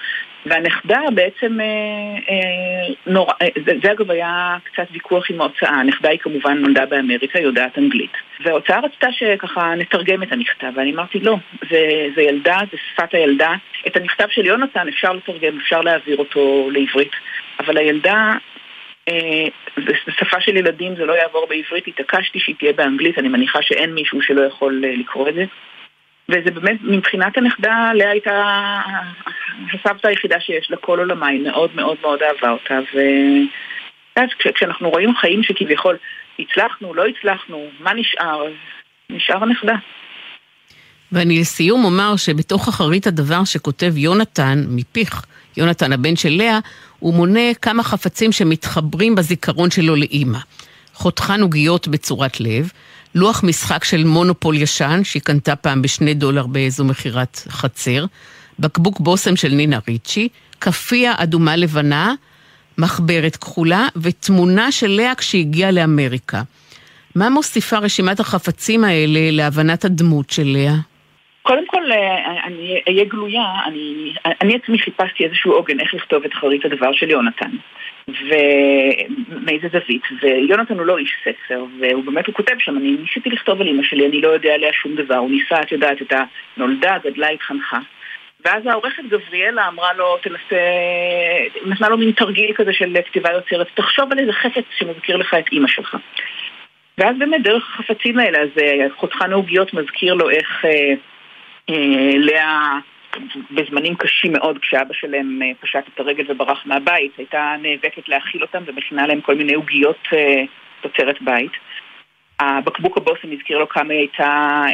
והנכדה 0.46 1.00
בעצם, 1.14 1.60
אה, 1.60 1.66
אה, 2.30 2.94
נורא, 3.06 3.32
אה, 3.42 3.48
זה, 3.66 3.72
זה 3.82 3.92
אגב 3.92 4.10
היה 4.10 4.56
קצת 4.64 4.86
ויכוח 4.92 5.30
עם 5.30 5.40
ההוצאה, 5.40 5.70
הנכדה 5.70 6.08
היא 6.08 6.18
כמובן 6.18 6.58
נולדה 6.58 6.86
באמריקה, 6.86 7.40
יודעת 7.40 7.78
אנגלית. 7.78 8.12
וההוצאה 8.44 8.80
רצתה 8.80 9.06
שככה 9.12 9.74
נתרגם 9.74 10.22
את 10.22 10.32
המכתב, 10.32 10.72
ואני 10.74 10.92
אמרתי 10.92 11.20
לא, 11.20 11.36
זה, 11.70 12.08
זה 12.16 12.22
ילדה, 12.22 12.58
זה 12.72 12.78
שפת 12.92 13.14
הילדה. 13.14 13.54
את 13.86 13.96
המכתב 13.96 14.26
של 14.30 14.46
יונתן 14.46 14.88
אפשר 14.88 15.12
לתרגם, 15.12 15.58
אפשר 15.58 15.80
להעביר 15.80 16.16
אותו 16.16 16.68
לעברית, 16.72 17.12
אבל 17.60 17.78
הילדה 17.78 18.34
אה, 19.08 19.46
בשפה 20.06 20.40
של 20.40 20.56
ילדים 20.56 20.96
זה 20.96 21.04
לא 21.04 21.12
יעבור 21.12 21.46
בעברית, 21.48 21.86
התעקשתי 21.86 22.40
שהיא 22.40 22.54
תהיה 22.58 22.72
באנגלית, 22.72 23.18
אני 23.18 23.28
מניחה 23.28 23.58
שאין 23.62 23.94
מישהו 23.94 24.22
שלא 24.22 24.42
יכול 24.46 24.82
אה, 24.84 24.96
לקרוא 24.96 25.28
את 25.28 25.34
זה. 25.34 25.44
וזה 26.28 26.50
באמת, 26.50 26.76
מבחינת 26.82 27.38
הנכדה, 27.38 27.90
לאה 27.94 28.10
הייתה 28.10 28.80
הסבתא 29.74 30.06
היחידה 30.06 30.40
שיש 30.40 30.70
לה 30.70 30.76
כל 30.76 30.98
עולמה, 30.98 31.26
היא 31.26 31.40
מאוד 31.40 31.70
מאוד 31.74 31.96
מאוד 32.02 32.18
אהבה 32.22 32.50
אותה, 32.50 32.78
ואז 34.16 34.28
כשאנחנו 34.54 34.90
רואים 34.90 35.16
חיים 35.16 35.42
שכביכול 35.42 35.96
הצלחנו, 36.38 36.94
לא 36.94 37.04
הצלחנו, 37.06 37.66
מה 37.80 37.94
נשאר? 37.94 38.44
נשאר 39.10 39.42
הנכדה. 39.42 39.74
ואני 41.12 41.40
לסיום 41.40 41.84
אומר 41.84 42.16
שבתוך 42.16 42.68
אחרית 42.68 43.06
הדבר 43.06 43.44
שכותב 43.44 43.96
יונתן, 43.96 44.58
מפיך, 44.68 45.26
יונתן 45.56 45.92
הבן 45.92 46.16
של 46.16 46.28
לאה, 46.28 46.58
הוא 46.98 47.14
מונה 47.14 47.54
כמה 47.62 47.82
חפצים 47.82 48.32
שמתחברים 48.32 49.14
בזיכרון 49.14 49.70
שלו 49.70 49.96
לאימא. 49.96 50.38
חותכן 50.94 51.42
עוגיות 51.42 51.88
בצורת 51.88 52.40
לב, 52.40 52.70
לוח 53.14 53.44
משחק 53.44 53.84
של 53.84 54.04
מונופול 54.04 54.56
ישן, 54.56 55.00
שהיא 55.04 55.22
קנתה 55.22 55.56
פעם 55.56 55.82
בשני 55.82 56.14
דולר 56.14 56.46
באיזו 56.46 56.84
מכירת 56.84 57.42
חצר, 57.48 58.04
בקבוק 58.58 59.00
בושם 59.00 59.36
של 59.36 59.48
נינה 59.48 59.78
ריצ'י, 59.88 60.28
כפייה 60.60 61.14
אדומה 61.16 61.56
לבנה, 61.56 62.14
מחברת 62.78 63.36
כחולה 63.36 63.88
ותמונה 63.96 64.72
של 64.72 64.86
לאה 64.86 65.14
כשהגיעה 65.14 65.70
לאמריקה. 65.70 66.42
מה 67.14 67.30
מוסיפה 67.30 67.78
רשימת 67.78 68.20
החפצים 68.20 68.84
האלה 68.84 69.30
להבנת 69.30 69.84
הדמות 69.84 70.30
של 70.30 70.46
לאה? 70.46 70.76
קודם 71.46 71.66
כל, 71.66 71.92
אה, 71.92 72.44
אני 72.44 72.80
אהיה 72.88 73.04
גלויה, 73.04 73.44
אני, 73.66 74.12
אני 74.40 74.54
עצמי 74.54 74.78
חיפשתי 74.78 75.24
איזשהו 75.24 75.52
עוגן 75.52 75.80
איך 75.80 75.94
לכתוב 75.94 76.24
את 76.24 76.32
אחרית 76.32 76.64
הדבר 76.64 76.92
של 76.92 77.10
יונתן. 77.10 77.50
ומאיזה 78.08 79.68
זווית, 79.72 80.02
ויונתן 80.22 80.78
הוא 80.78 80.86
לא 80.86 80.98
איש 80.98 81.12
ספר, 81.24 81.64
והוא 81.80 82.04
באמת, 82.04 82.26
הוא 82.26 82.34
כותב 82.34 82.54
שם, 82.58 82.76
אני 82.76 82.96
ניסיתי 83.00 83.30
לכתוב 83.30 83.60
על 83.60 83.68
אמא 83.68 83.82
שלי, 83.82 84.06
אני 84.06 84.20
לא 84.20 84.28
יודע 84.28 84.54
עליה 84.54 84.72
שום 84.72 84.94
דבר, 84.94 85.14
הוא 85.14 85.30
ניסה, 85.30 85.60
את 85.62 85.72
יודעת, 85.72 86.02
את 86.02 86.12
הנולדה, 86.56 86.96
גדלה, 87.04 87.28
התחנכה. 87.28 87.78
ואז 88.44 88.66
העורכת 88.66 89.02
גבריאלה 89.08 89.68
אמרה 89.68 89.92
לו, 89.92 90.16
תנסה, 90.22 90.60
נתנה 91.66 91.88
לו 91.88 91.98
מין 91.98 92.10
תרגיל 92.12 92.52
כזה 92.54 92.72
של 92.72 92.96
כתיבה 93.06 93.32
יוצרת, 93.32 93.66
תחשוב 93.74 94.12
על 94.12 94.18
איזה 94.18 94.32
חפץ 94.32 94.64
שמזכיר 94.78 95.16
לך 95.16 95.34
את 95.34 95.44
אימא 95.52 95.68
שלך. 95.68 95.96
ואז 96.98 97.16
באמת 97.18 97.42
דרך 97.42 97.74
החפצים 97.74 98.18
האלה, 98.18 98.38
אז 98.38 98.48
אה, 98.62 98.86
חותכן 98.96 99.32
העוגיות 99.32 99.74
מזכיר 99.74 100.14
לו 100.14 100.30
איך... 100.30 100.64
אה, 101.70 101.74
אה, 101.74 102.18
לאה 102.18 102.78
בזמנים 103.50 103.94
קשים 103.94 104.32
מאוד 104.32 104.58
כשאבא 104.58 104.94
שלהם 104.94 105.42
אה, 105.42 105.50
פשט 105.60 105.84
את 105.94 106.00
הרגל 106.00 106.24
וברח 106.28 106.62
מהבית, 106.66 107.12
הייתה 107.18 107.54
נאבקת 107.62 108.08
להאכיל 108.08 108.42
אותם 108.42 108.62
ומכינה 108.66 109.06
להם 109.06 109.20
כל 109.20 109.34
מיני 109.34 109.54
עוגיות 109.54 110.08
אה, 110.12 110.44
תוצרת 110.80 111.22
בית. 111.22 111.52
הבקבוק 112.40 112.96
הבושם 112.96 113.32
הזכיר 113.32 113.58
לו 113.58 113.68
כמה 113.68 113.92
היא 113.92 114.00
הייתה 114.00 114.64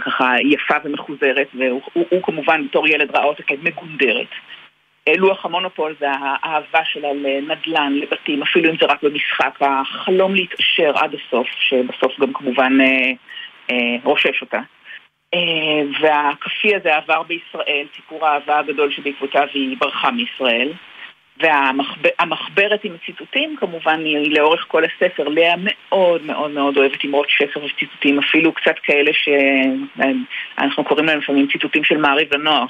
ככה 0.00 0.34
יפה 0.40 0.74
ומחוזרת, 0.84 1.48
והוא 1.54 1.82
הוא, 1.92 2.04
הוא, 2.10 2.22
כמובן 2.22 2.66
בתור 2.66 2.88
ילד 2.88 3.16
ראה 3.16 3.24
אותה 3.24 3.42
כמגונדרת. 3.42 4.26
לוח 5.16 5.44
המונופול 5.44 5.94
זה 6.00 6.06
האהבה 6.10 6.84
שלה 6.84 7.12
לנדל"ן, 7.12 7.92
לבתים, 7.92 8.42
אפילו 8.42 8.70
אם 8.70 8.76
זה 8.80 8.86
רק 8.86 9.02
במשחק, 9.02 9.58
החלום 9.60 10.34
להתעשר 10.34 10.92
עד 10.98 11.14
הסוף, 11.14 11.46
שבסוף 11.58 12.20
גם 12.20 12.32
כמובן 12.32 12.80
אה, 12.80 13.10
אה, 13.70 13.96
רושש 14.04 14.42
אותה. 14.42 14.60
אה, 15.34 15.82
והכפי 16.00 16.76
הזה 16.76 16.96
עבר 16.96 17.22
בישראל, 17.22 17.86
סיפור 17.96 18.26
האהבה 18.26 18.58
הגדול 18.58 18.92
שבעקבותיו 18.92 19.46
היא 19.54 19.76
ברחה 19.78 20.10
מישראל. 20.10 20.72
והמחברת 21.40 22.84
עם 22.84 22.94
הציטוטים 22.94 23.56
כמובן 23.56 24.04
היא 24.04 24.34
לאורך 24.38 24.64
כל 24.68 24.82
הספר. 24.84 25.28
לאה 25.28 25.54
מאוד 25.58 26.22
מאוד 26.22 26.50
מאוד 26.50 26.76
אוהבת 26.76 27.04
אמרות 27.04 27.26
שפר 27.30 27.64
וציטוטים, 27.64 28.18
אפילו 28.18 28.52
קצת 28.52 28.74
כאלה 28.82 29.10
שאנחנו 29.12 30.84
קוראים 30.84 31.06
להם 31.06 31.18
לפעמים 31.18 31.48
ציטוטים 31.52 31.84
של 31.84 31.96
מעריב 31.96 32.34
לנוער. 32.34 32.64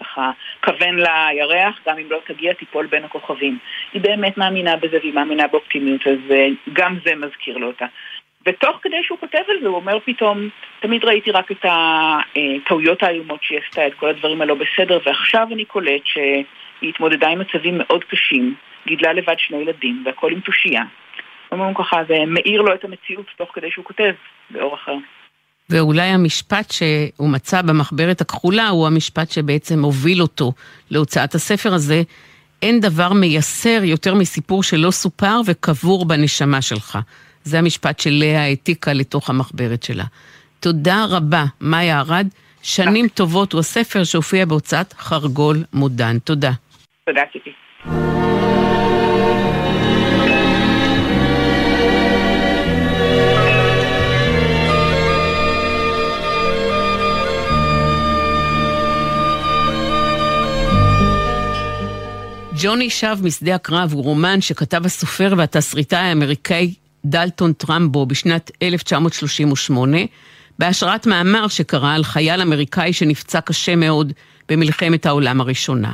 ככה, 0.00 0.30
כוון 0.64 0.96
לירח, 0.98 1.80
גם 1.86 1.98
אם 1.98 2.10
לא 2.10 2.18
תגיע, 2.26 2.52
תיפול 2.52 2.86
בין 2.86 3.04
הכוכבים. 3.04 3.58
היא 3.92 4.02
באמת 4.02 4.38
מאמינה 4.38 4.76
בזה 4.76 4.98
והיא 5.00 5.14
מאמינה 5.14 5.46
באופטימיות, 5.46 6.06
אז 6.06 6.18
אה, 6.30 6.48
גם 6.72 6.98
זה 7.04 7.14
מזכיר 7.14 7.56
לו 7.56 7.66
אותה. 7.66 7.86
ותוך 8.46 8.78
כדי 8.82 8.96
שהוא 9.02 9.18
כותב 9.18 9.38
על 9.48 9.56
זה, 9.62 9.68
הוא 9.68 9.76
אומר 9.76 9.98
פתאום, 10.04 10.48
תמיד 10.80 11.04
ראיתי 11.04 11.30
רק 11.30 11.52
את 11.52 11.64
הטעויות 11.64 13.02
האיומות 13.02 13.40
שהיא 13.42 13.58
עשתה, 13.66 13.86
את 13.86 13.94
כל 13.94 14.08
הדברים 14.08 14.40
הלא 14.40 14.54
בסדר, 14.54 14.98
ועכשיו 15.06 15.46
אני 15.52 15.64
קולט 15.64 16.02
שהיא 16.04 16.44
התמודדה 16.90 17.28
עם 17.28 17.38
מצבים 17.38 17.78
מאוד 17.78 18.04
קשים, 18.04 18.54
גידלה 18.86 19.12
לבד 19.12 19.34
שני 19.38 19.56
ילדים, 19.56 20.02
והכל 20.06 20.32
עם 20.32 20.40
תושייה. 20.40 20.82
אומרים 21.52 21.74
ככה, 21.74 22.00
זה 22.08 22.14
מאיר 22.26 22.62
לו 22.62 22.74
את 22.74 22.84
המציאות 22.84 23.26
תוך 23.38 23.50
כדי 23.54 23.70
שהוא 23.70 23.84
כותב, 23.84 24.12
באור 24.50 24.74
אחר. 24.74 24.96
ואולי 25.70 26.02
המשפט 26.02 26.70
שהוא 26.70 27.28
מצא 27.28 27.62
במחברת 27.62 28.20
הכחולה 28.20 28.68
הוא 28.68 28.86
המשפט 28.86 29.30
שבעצם 29.30 29.82
הוביל 29.82 30.22
אותו 30.22 30.52
להוצאת 30.90 31.34
הספר 31.34 31.74
הזה. 31.74 32.02
אין 32.62 32.80
דבר 32.80 33.12
מייסר 33.12 33.80
יותר 33.84 34.14
מסיפור 34.14 34.62
שלא 34.62 34.90
סופר 34.90 35.40
וקבור 35.46 36.04
בנשמה 36.04 36.62
שלך. 36.62 36.98
זה 37.48 37.58
המשפט 37.58 38.00
שלאה 38.00 38.42
העתיקה 38.42 38.92
לתוך 38.92 39.30
המחברת 39.30 39.82
שלה. 39.82 40.04
תודה 40.60 41.04
רבה, 41.08 41.44
מאיה 41.60 42.00
ארד. 42.00 42.28
שנים 42.62 43.08
טובות 43.08 43.52
הוא 43.52 43.58
הספר 43.58 44.04
שהופיע 44.04 44.44
בהוצאת 44.46 44.92
חרגול 44.92 45.64
מודן. 45.72 46.18
תודה. 46.18 46.52
תודה, 47.06 47.22
ציפי. 47.32 47.50
ג'וני 62.62 62.90
שב 62.90 63.16
משדה 63.22 63.54
הקרב 63.54 63.92
הוא 63.92 64.04
רומן 64.04 64.40
שכתב 64.40 64.86
הסופר 64.86 65.34
והתסריטאי 65.36 65.98
האמריקאי 65.98 66.74
דלטון 67.04 67.52
טרמבו 67.52 68.06
בשנת 68.06 68.50
1938, 68.62 69.98
בהשראת 70.58 71.06
מאמר 71.06 71.48
שקרא 71.48 71.94
על 71.94 72.04
חייל 72.04 72.40
אמריקאי 72.40 72.92
שנפצע 72.92 73.40
קשה 73.40 73.76
מאוד 73.76 74.12
במלחמת 74.48 75.06
העולם 75.06 75.40
הראשונה. 75.40 75.92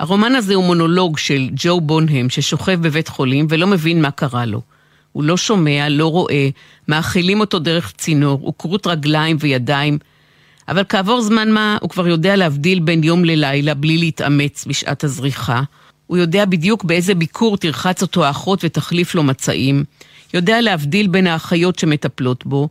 הרומן 0.00 0.34
הזה 0.34 0.54
הוא 0.54 0.64
מונולוג 0.64 1.18
של 1.18 1.48
ג'ו 1.56 1.80
בונהם 1.80 2.30
ששוכב 2.30 2.78
בבית 2.82 3.08
חולים 3.08 3.46
ולא 3.50 3.66
מבין 3.66 4.02
מה 4.02 4.10
קרה 4.10 4.46
לו. 4.46 4.60
הוא 5.12 5.24
לא 5.24 5.36
שומע, 5.36 5.88
לא 5.88 6.06
רואה, 6.06 6.48
מאכילים 6.88 7.40
אותו 7.40 7.58
דרך 7.58 7.92
צינור, 7.96 8.40
הוא 8.42 8.54
כרות 8.58 8.86
רגליים 8.86 9.36
וידיים, 9.40 9.98
אבל 10.68 10.82
כעבור 10.88 11.20
זמן 11.20 11.50
מה 11.50 11.78
הוא 11.80 11.90
כבר 11.90 12.08
יודע 12.08 12.36
להבדיל 12.36 12.80
בין 12.80 13.04
יום 13.04 13.24
ללילה 13.24 13.74
בלי 13.74 13.98
להתאמץ 13.98 14.64
בשעת 14.66 15.04
הזריחה. 15.04 15.62
הוא 16.06 16.16
יודע 16.16 16.44
בדיוק 16.44 16.84
באיזה 16.84 17.14
ביקור 17.14 17.56
תרחץ 17.56 18.02
אותו 18.02 18.24
האחות 18.24 18.64
ותחליף 18.64 19.14
לו 19.14 19.22
מצעים. 19.22 19.84
יודע 20.34 20.60
להבדיל 20.60 21.06
בין 21.06 21.26
האחיות 21.26 21.78
שמטפלות 21.78 22.46
בו. 22.46 22.68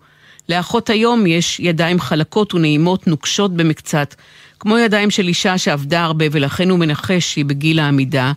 לאחות 0.50 0.90
היום 0.90 1.28
יש 1.28 1.60
ידיים 1.60 2.00
חלקות 2.00 2.54
ונעימות 2.54 3.08
נוקשות 3.08 3.54
במקצת, 3.54 4.16
כמו 4.60 4.78
ידיים 4.78 5.12
של 5.12 5.28
אישה 5.28 5.58
שעבדה 5.58 6.04
הרבה 6.04 6.26
ולכן 6.32 6.70
הוא 6.70 6.80
מנחש 6.80 7.34
שהיא 7.34 7.46
בגיל 7.46 7.80
העמידה. 7.80 8.32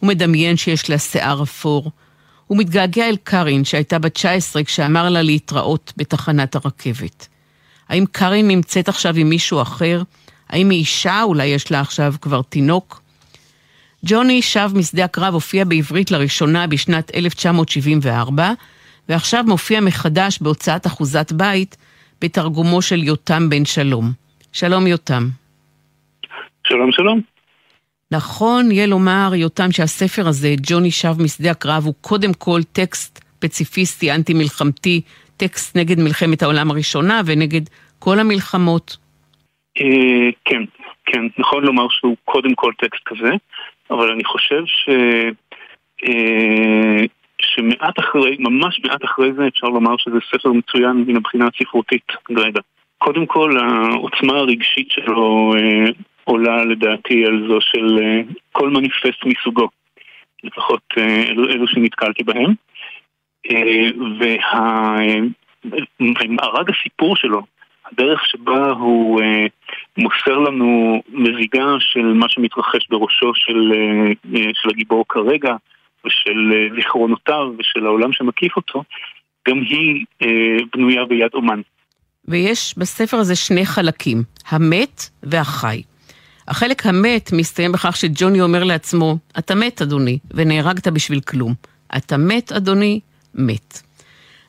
הוא 0.00 0.08
מדמיין 0.08 0.56
שיש 0.56 0.90
לה 0.90 0.98
שיער 0.98 1.42
אפור. 1.42 1.90
הוא 2.46 2.58
מתגעגע 2.58 3.08
אל 3.08 3.16
קארין 3.24 3.64
שהייתה 3.64 3.98
בת 3.98 4.14
19 4.14 4.64
כשאמר 4.64 5.08
לה 5.08 5.22
להתראות 5.22 5.92
בתחנת 5.96 6.54
הרכבת. 6.54 7.28
האם 7.88 8.04
קארין 8.12 8.48
נמצאת 8.48 8.88
עכשיו 8.88 9.16
עם 9.16 9.28
מישהו 9.28 9.62
אחר? 9.62 10.02
האם 10.48 10.70
היא 10.70 10.78
אישה? 10.78 11.22
אולי 11.22 11.46
יש 11.46 11.70
לה 11.70 11.80
עכשיו 11.80 12.14
כבר 12.20 12.42
תינוק? 12.42 13.01
ג'וני 14.06 14.42
שב 14.42 14.70
משדה 14.74 15.04
הקרב 15.04 15.34
הופיע 15.34 15.64
בעברית 15.64 16.10
לראשונה 16.10 16.66
בשנת 16.66 17.14
1974, 17.14 18.52
ועכשיו 19.08 19.44
מופיע 19.46 19.80
מחדש 19.80 20.38
בהוצאת 20.40 20.86
אחוזת 20.86 21.32
בית 21.32 21.76
בתרגומו 22.20 22.82
של 22.82 23.02
יותם 23.02 23.50
בן 23.50 23.64
שלום. 23.64 24.04
שלום 24.52 24.86
יותם. 24.86 25.22
שלום 26.66 26.92
שלום. 26.92 27.20
נכון 28.10 28.70
יהיה 28.70 28.86
לומר, 28.86 29.30
יותם, 29.34 29.72
שהספר 29.72 30.28
הזה, 30.28 30.54
ג'וני 30.62 30.90
שב 30.90 31.22
משדה 31.22 31.50
הקרב, 31.50 31.84
הוא 31.84 31.94
קודם 32.00 32.32
כל 32.38 32.60
טקסט 32.72 33.24
פציפיסטי, 33.38 34.12
אנטי-מלחמתי, 34.12 35.00
טקסט 35.36 35.76
נגד 35.76 36.00
מלחמת 36.00 36.42
העולם 36.42 36.70
הראשונה 36.70 37.20
ונגד 37.26 37.60
כל 37.98 38.18
המלחמות. 38.18 38.96
אה, 39.80 40.30
כן, 40.44 40.62
כן, 41.06 41.20
נכון 41.38 41.64
לומר 41.64 41.86
שהוא 41.90 42.16
קודם 42.24 42.54
כל 42.54 42.72
טקסט 42.78 43.02
כזה, 43.06 43.30
אבל 43.92 44.10
אני 44.10 44.24
חושב 44.24 44.62
ש... 44.66 44.88
אה, 46.08 47.04
שמעט 47.42 47.98
אחרי, 47.98 48.36
ממש 48.38 48.80
מעט 48.84 49.04
אחרי 49.04 49.32
זה 49.32 49.48
אפשר 49.48 49.66
לומר 49.66 49.96
שזה 49.98 50.18
ספר 50.30 50.52
מצוין 50.52 51.04
מן 51.06 51.16
הבחינה 51.16 51.48
הספרותית 51.54 52.06
גרידא. 52.32 52.60
קודם 52.98 53.26
כל, 53.26 53.58
העוצמה 53.58 54.32
הרגשית 54.32 54.90
שלו 54.90 55.52
אה, 55.56 55.90
עולה 56.24 56.64
לדעתי 56.64 57.24
על 57.24 57.48
זו 57.48 57.60
של 57.60 57.98
אה, 58.02 58.20
כל 58.52 58.70
מניפסט 58.70 59.24
מסוגו, 59.24 59.68
לפחות 60.44 60.82
אה, 60.98 61.22
אלו, 61.28 61.48
אלו 61.48 61.68
שנתקלתי 61.68 62.22
בהם. 62.22 62.54
אה, 63.50 63.88
והמארג 66.00 66.70
הסיפור 66.70 67.16
שלו, 67.16 67.42
הדרך 67.92 68.26
שבה 68.26 68.70
הוא 68.70 69.20
אה, 69.22 69.46
מוסר 69.98 70.38
לנו 70.38 71.02
מזיגה 71.08 71.66
של 71.78 72.02
מה 72.02 72.28
שמתרחש 72.28 72.88
בראשו 72.90 73.32
של, 73.34 73.72
אה, 73.74 74.12
אה 74.36 74.50
של 74.54 74.68
הגיבור 74.70 75.04
כרגע, 75.08 75.54
ושל 76.06 76.52
אה, 76.52 76.76
זיכרונותיו 76.76 77.52
ושל 77.58 77.86
העולם 77.86 78.12
שמקיף 78.12 78.56
אותו, 78.56 78.84
גם 79.48 79.56
היא 79.58 80.04
אה, 80.22 80.56
בנויה 80.74 81.04
ביד 81.04 81.30
אומן. 81.34 81.60
ויש 82.28 82.74
בספר 82.78 83.16
הזה 83.16 83.36
שני 83.36 83.66
חלקים, 83.66 84.22
המת 84.48 85.02
והחי. 85.22 85.82
החלק 86.48 86.86
המת 86.86 87.30
מסתיים 87.32 87.72
בכך 87.72 87.96
שג'וני 87.96 88.40
אומר 88.40 88.64
לעצמו, 88.64 89.16
אתה 89.38 89.54
מת, 89.54 89.82
אדוני, 89.82 90.18
ונהרגת 90.30 90.88
בשביל 90.88 91.20
כלום. 91.20 91.54
אתה 91.96 92.16
מת, 92.16 92.52
אדוני, 92.52 93.00
מת. 93.34 93.82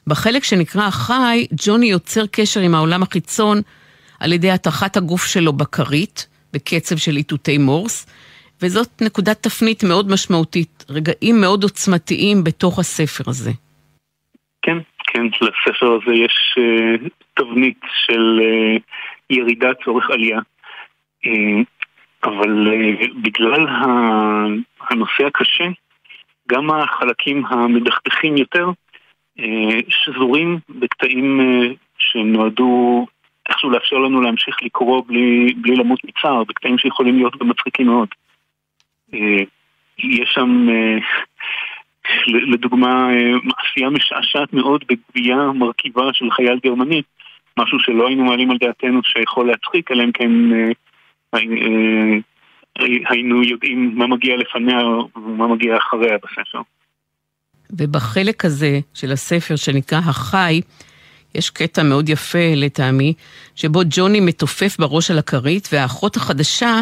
בחלק 0.07 0.43
שנקרא 0.43 0.87
החי, 0.87 1.47
ג'וני 1.65 1.85
יוצר 1.85 2.25
קשר 2.31 2.59
עם 2.59 2.75
העולם 2.75 3.03
החיצון 3.03 3.61
על 4.23 4.33
ידי 4.33 4.51
הטחת 4.51 4.97
הגוף 4.97 5.25
שלו 5.25 5.53
בכרית, 5.53 6.27
בקצב 6.53 6.97
של 6.97 7.17
איתותי 7.17 7.57
מורס, 7.57 8.07
וזאת 8.61 9.01
נקודת 9.01 9.43
תפנית 9.43 9.83
מאוד 9.83 10.11
משמעותית, 10.11 10.85
רגעים 10.89 11.41
מאוד 11.41 11.63
עוצמתיים 11.63 12.43
בתוך 12.43 12.79
הספר 12.79 13.23
הזה. 13.27 13.51
כן, 14.61 14.77
כן, 15.07 15.25
לספר 15.25 15.91
הזה 15.93 16.13
יש 16.13 16.57
uh, 16.57 17.09
תבנית 17.33 17.79
של 18.05 18.39
uh, 18.39 18.81
ירידה 19.29 19.69
צורך 19.85 20.09
עלייה. 20.09 20.39
Uh, 21.25 21.29
אבל 22.23 22.67
uh, 22.67 23.07
בגלל 23.21 23.65
הנושא 24.89 25.25
הקשה, 25.27 25.65
גם 26.49 26.69
החלקים 26.71 27.45
המדכדכים 27.45 28.37
יותר 28.37 28.67
uh, 29.39 29.43
שזורים 29.89 30.59
בקטעים 30.69 31.39
uh, 31.39 31.75
שנועדו 31.97 33.05
איכשהו 33.49 33.69
לאפשר 33.69 33.95
לנו 33.95 34.21
להמשיך 34.21 34.63
לקרוא 34.63 35.03
בלי, 35.07 35.53
בלי 35.61 35.75
למות 35.75 35.99
מצער, 36.03 36.43
בקטעים 36.43 36.77
שיכולים 36.77 37.17
להיות 37.17 37.37
גם 37.41 37.49
מצחיקים 37.49 37.87
מאוד. 37.87 38.07
אה, 39.13 39.43
יש 39.99 40.29
שם, 40.33 40.67
אה, 40.69 40.97
לדוגמה, 42.27 43.09
אה, 43.09 43.31
מעשייה 43.43 43.89
משעשעת 43.89 44.53
מאוד 44.53 44.83
בגבייה 44.89 45.51
מרכיבה 45.55 46.03
של 46.13 46.31
חייל 46.31 46.59
גרמני, 46.63 47.01
משהו 47.59 47.79
שלא 47.79 48.07
היינו 48.07 48.23
מעלים 48.23 48.51
על 48.51 48.57
דעתנו 48.57 48.99
שיכול 49.03 49.47
להצחיק, 49.47 49.91
אלא 49.91 50.03
אם 50.03 50.11
כן 50.11 50.31
היינו 53.09 53.43
יודעים 53.43 53.91
מה 53.95 54.07
מגיע 54.07 54.35
לפניה 54.35 54.79
ומה 55.15 55.47
מגיע 55.47 55.77
אחריה 55.77 56.17
בספר. 56.17 56.61
ובחלק 57.69 58.45
הזה 58.45 58.79
של 58.93 59.11
הספר 59.11 59.55
שנקרא 59.55 59.97
החי, 59.97 60.61
יש 61.35 61.49
קטע 61.49 61.83
מאוד 61.83 62.09
יפה 62.09 62.53
לטעמי, 62.55 63.13
שבו 63.55 63.81
ג'וני 63.89 64.19
מתופף 64.19 64.75
בראש 64.79 65.11
על 65.11 65.19
הכרית, 65.19 65.69
והאחות 65.71 66.17
החדשה 66.17 66.81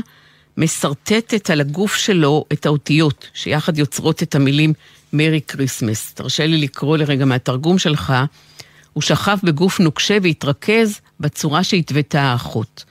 משרטטת 0.58 1.50
על 1.50 1.62
הגוף 1.62 1.96
שלו 1.96 2.46
את 2.54 2.66
האותיות, 2.66 3.30
שיחד 3.34 3.78
יוצרות 3.78 4.24
את 4.24 4.36
המילים 4.36 4.74
Merry 5.14 5.42
Christmas. 5.48 6.14
תרשה 6.14 6.46
לי 6.46 6.58
לקרוא 6.58 6.98
לרגע 6.98 7.26
מהתרגום 7.26 7.80
שלך. 7.80 8.14
הוא 8.94 9.02
שכב 9.02 9.38
בגוף 9.44 9.80
נוקשה 9.80 10.18
והתרכז 10.24 11.02
בצורה 11.20 11.64
שהתוותה 11.64 12.22
האחות. 12.22 12.84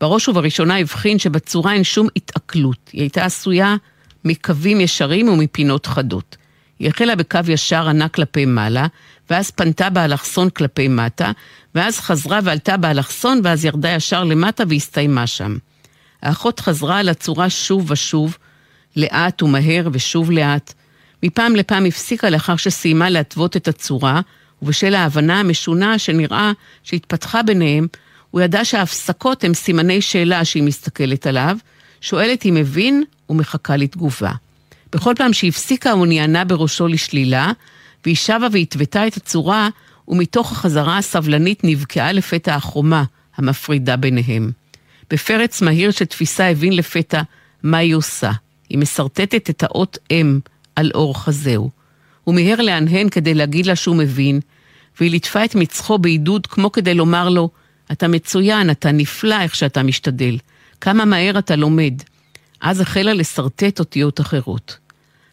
בראש 0.00 0.28
ובראשונה 0.28 0.78
הבחין 0.78 1.18
שבצורה 1.18 1.72
אין 1.72 1.84
שום 1.84 2.08
התעכלות. 2.16 2.90
היא 2.92 3.00
הייתה 3.00 3.24
עשויה 3.24 3.76
מקווים 4.24 4.80
ישרים 4.80 5.28
ומפינות 5.28 5.86
חדות. 5.86 6.36
היא 6.78 6.88
החלה 6.88 7.16
בקו 7.16 7.38
ישר 7.48 7.88
ענק 7.88 8.14
כלפי 8.14 8.44
מעלה, 8.44 8.86
ואז 9.30 9.50
פנתה 9.50 9.90
באלכסון 9.90 10.50
כלפי 10.50 10.88
מטה, 10.88 11.32
ואז 11.74 12.00
חזרה 12.00 12.40
ועלתה 12.44 12.76
באלכסון, 12.76 13.40
ואז 13.44 13.64
ירדה 13.64 13.88
ישר 13.88 14.24
למטה 14.24 14.64
והסתיימה 14.68 15.26
שם. 15.26 15.56
האחות 16.22 16.60
חזרה 16.60 16.98
על 16.98 17.08
הצורה 17.08 17.50
שוב 17.50 17.90
ושוב, 17.90 18.38
לאט 18.96 19.42
ומהר 19.42 19.88
ושוב 19.92 20.30
לאט. 20.30 20.72
מפעם 21.22 21.56
לפעם 21.56 21.86
הפסיקה 21.86 22.30
לאחר 22.30 22.56
שסיימה 22.56 23.10
להתוות 23.10 23.56
את 23.56 23.68
הצורה, 23.68 24.20
ובשל 24.62 24.94
ההבנה 24.94 25.40
המשונה 25.40 25.98
שנראה 25.98 26.52
שהתפתחה 26.82 27.42
ביניהם, 27.42 27.86
הוא 28.30 28.40
ידע 28.40 28.64
שההפסקות 28.64 29.44
הם 29.44 29.54
סימני 29.54 30.00
שאלה 30.00 30.44
שהיא 30.44 30.62
מסתכלת 30.62 31.26
עליו, 31.26 31.56
שואלת 32.00 32.46
אם 32.46 32.56
הבין 32.56 33.04
ומחכה 33.30 33.76
לתגובה. 33.76 34.32
בכל 34.92 35.12
פעם 35.16 35.32
שהפסיקה 35.32 35.90
הוא 35.90 36.06
נענה 36.06 36.44
בראשו 36.44 36.88
לשלילה, 36.88 37.52
והיא 38.04 38.16
שבה 38.16 38.46
והתוותה 38.52 39.06
את 39.06 39.16
הצורה, 39.16 39.68
ומתוך 40.08 40.52
החזרה 40.52 40.98
הסבלנית 40.98 41.64
נבקעה 41.64 42.12
לפתע 42.12 42.54
החומה 42.54 43.04
המפרידה 43.36 43.96
ביניהם. 43.96 44.50
בפרץ 45.10 45.62
מהיר 45.62 45.90
של 45.90 46.04
תפיסה 46.04 46.50
הבין 46.50 46.76
לפתע 46.76 47.22
מה 47.62 47.78
היא 47.78 47.94
עושה. 47.94 48.30
היא 48.68 48.78
משרטטת 48.78 49.50
את 49.50 49.62
האות 49.62 49.98
אם 50.10 50.38
על 50.76 50.90
אור 50.94 51.22
חזהו. 51.24 51.70
הוא 52.24 52.34
מיהר 52.34 52.60
להנהן 52.60 53.08
כדי 53.08 53.34
להגיד 53.34 53.66
לה 53.66 53.76
שהוא 53.76 53.96
מבין, 53.96 54.40
והיא 55.00 55.10
ליטפה 55.10 55.44
את 55.44 55.54
מצחו 55.54 55.98
בעידוד 55.98 56.46
כמו 56.46 56.72
כדי 56.72 56.94
לומר 56.94 57.28
לו, 57.28 57.50
אתה 57.92 58.08
מצוין, 58.08 58.70
אתה 58.70 58.92
נפלא 58.92 59.40
איך 59.40 59.54
שאתה 59.54 59.82
משתדל. 59.82 60.38
כמה 60.80 61.04
מהר 61.04 61.38
אתה 61.38 61.56
לומד. 61.56 61.94
אז 62.60 62.80
החלה 62.80 63.12
לשרטט 63.12 63.78
אותיות 63.78 64.20
אחרות. 64.20 64.78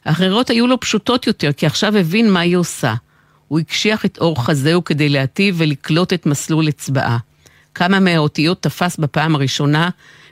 האחרות 0.05 0.49
היו 0.49 0.67
לו 0.67 0.79
פשוטות 0.79 1.27
יותר, 1.27 1.51
כי 1.53 1.65
עכשיו 1.65 1.97
הבין 1.97 2.31
מה 2.31 2.39
היא 2.39 2.57
עושה. 2.57 2.93
הוא 3.47 3.59
הקשיח 3.59 4.05
את 4.05 4.17
אור 4.17 4.45
חזהו 4.45 4.83
כדי 4.83 5.09
להטיב 5.09 5.55
ולקלוט 5.57 6.13
את 6.13 6.25
מסלול 6.25 6.69
אצבעה. 6.69 7.17
כמה 7.75 7.99
מהאותיות 7.99 8.61
תפס 8.61 8.97
בפעם 8.97 9.35
הראשונה, 9.35 9.89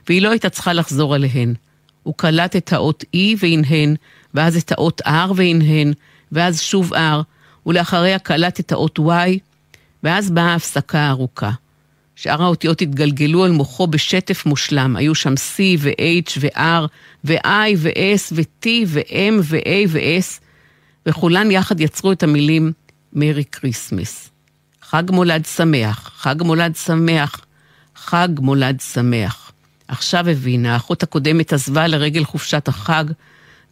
והיא 0.08 0.22
לא 0.22 0.30
הייתה 0.30 0.48
צריכה 0.48 0.72
לחזור 0.72 1.14
עליהן. 1.14 1.54
הוא 2.02 2.14
קלט 2.16 2.56
את 2.56 2.72
האות 2.72 3.04
E 3.16 3.18
והנהן, 3.38 3.96
ואז 4.34 4.56
את 4.56 4.72
האות 4.72 5.00
R 5.06 5.32
והנהן, 5.36 5.92
ואז 6.32 6.60
שוב 6.60 6.94
R, 6.94 7.22
ולאחריה 7.66 8.18
קלט 8.18 8.60
את 8.60 8.72
האות 8.72 8.98
Y, 8.98 9.38
ואז 10.02 10.30
באה 10.30 10.52
ההפסקה 10.52 10.98
הארוכה. 10.98 11.50
שאר 12.16 12.42
האותיות 12.42 12.82
התגלגלו 12.82 13.44
על 13.44 13.50
מוחו 13.50 13.86
בשטף 13.86 14.46
מושלם. 14.46 14.96
היו 14.96 15.14
שם 15.14 15.34
C 15.34 15.60
ו-H 15.78 16.38
ו-R 16.40 16.86
ו-I 17.24 17.74
ו-S 17.76 18.32
ו-T 18.32 18.68
ו-M 18.86 19.34
ו-A 19.42 19.88
ו-S, 19.88 20.40
וכולן 21.06 21.50
יחד 21.50 21.80
יצרו 21.80 22.12
את 22.12 22.22
המילים 22.22 22.72
Merry 23.12 23.44
Christmas. 23.44 24.30
חג 24.82 25.02
מולד 25.10 25.46
שמח, 25.46 26.12
חג 26.16 26.42
מולד 26.42 26.76
שמח, 26.76 27.40
חג 27.96 28.28
מולד 28.38 28.80
שמח. 28.80 29.52
עכשיו 29.88 30.28
הבינה, 30.28 30.72
האחות 30.72 31.02
הקודמת 31.02 31.52
עזבה 31.52 31.86
לרגל 31.86 32.24
חופשת 32.24 32.68
החג, 32.68 33.04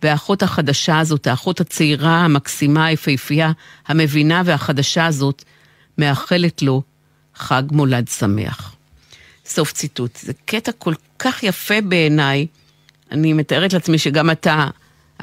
והאחות 0.03 0.43
החדשה 0.43 0.99
הזאת, 0.99 1.27
האחות 1.27 1.61
הצעירה, 1.61 2.25
המקסימה, 2.25 2.87
היפהפייה, 2.87 3.53
המבינה 3.89 4.43
והחדשה 4.45 5.07
הזאת, 5.07 5.45
מאחלת 5.99 6.63
לו 6.63 6.83
חג 7.35 7.63
מולד 7.71 8.09
שמח. 8.09 8.75
סוף 9.47 9.73
ציטוט. 9.73 10.17
זה 10.17 10.33
קטע 10.45 10.73
כל 10.73 10.95
כך 11.19 11.43
יפה 11.43 11.81
בעיניי, 11.81 12.47
אני 13.13 13.33
מתארת 13.33 13.73
לעצמי 13.73 13.99
שגם 13.99 14.31
אתה 14.31 14.65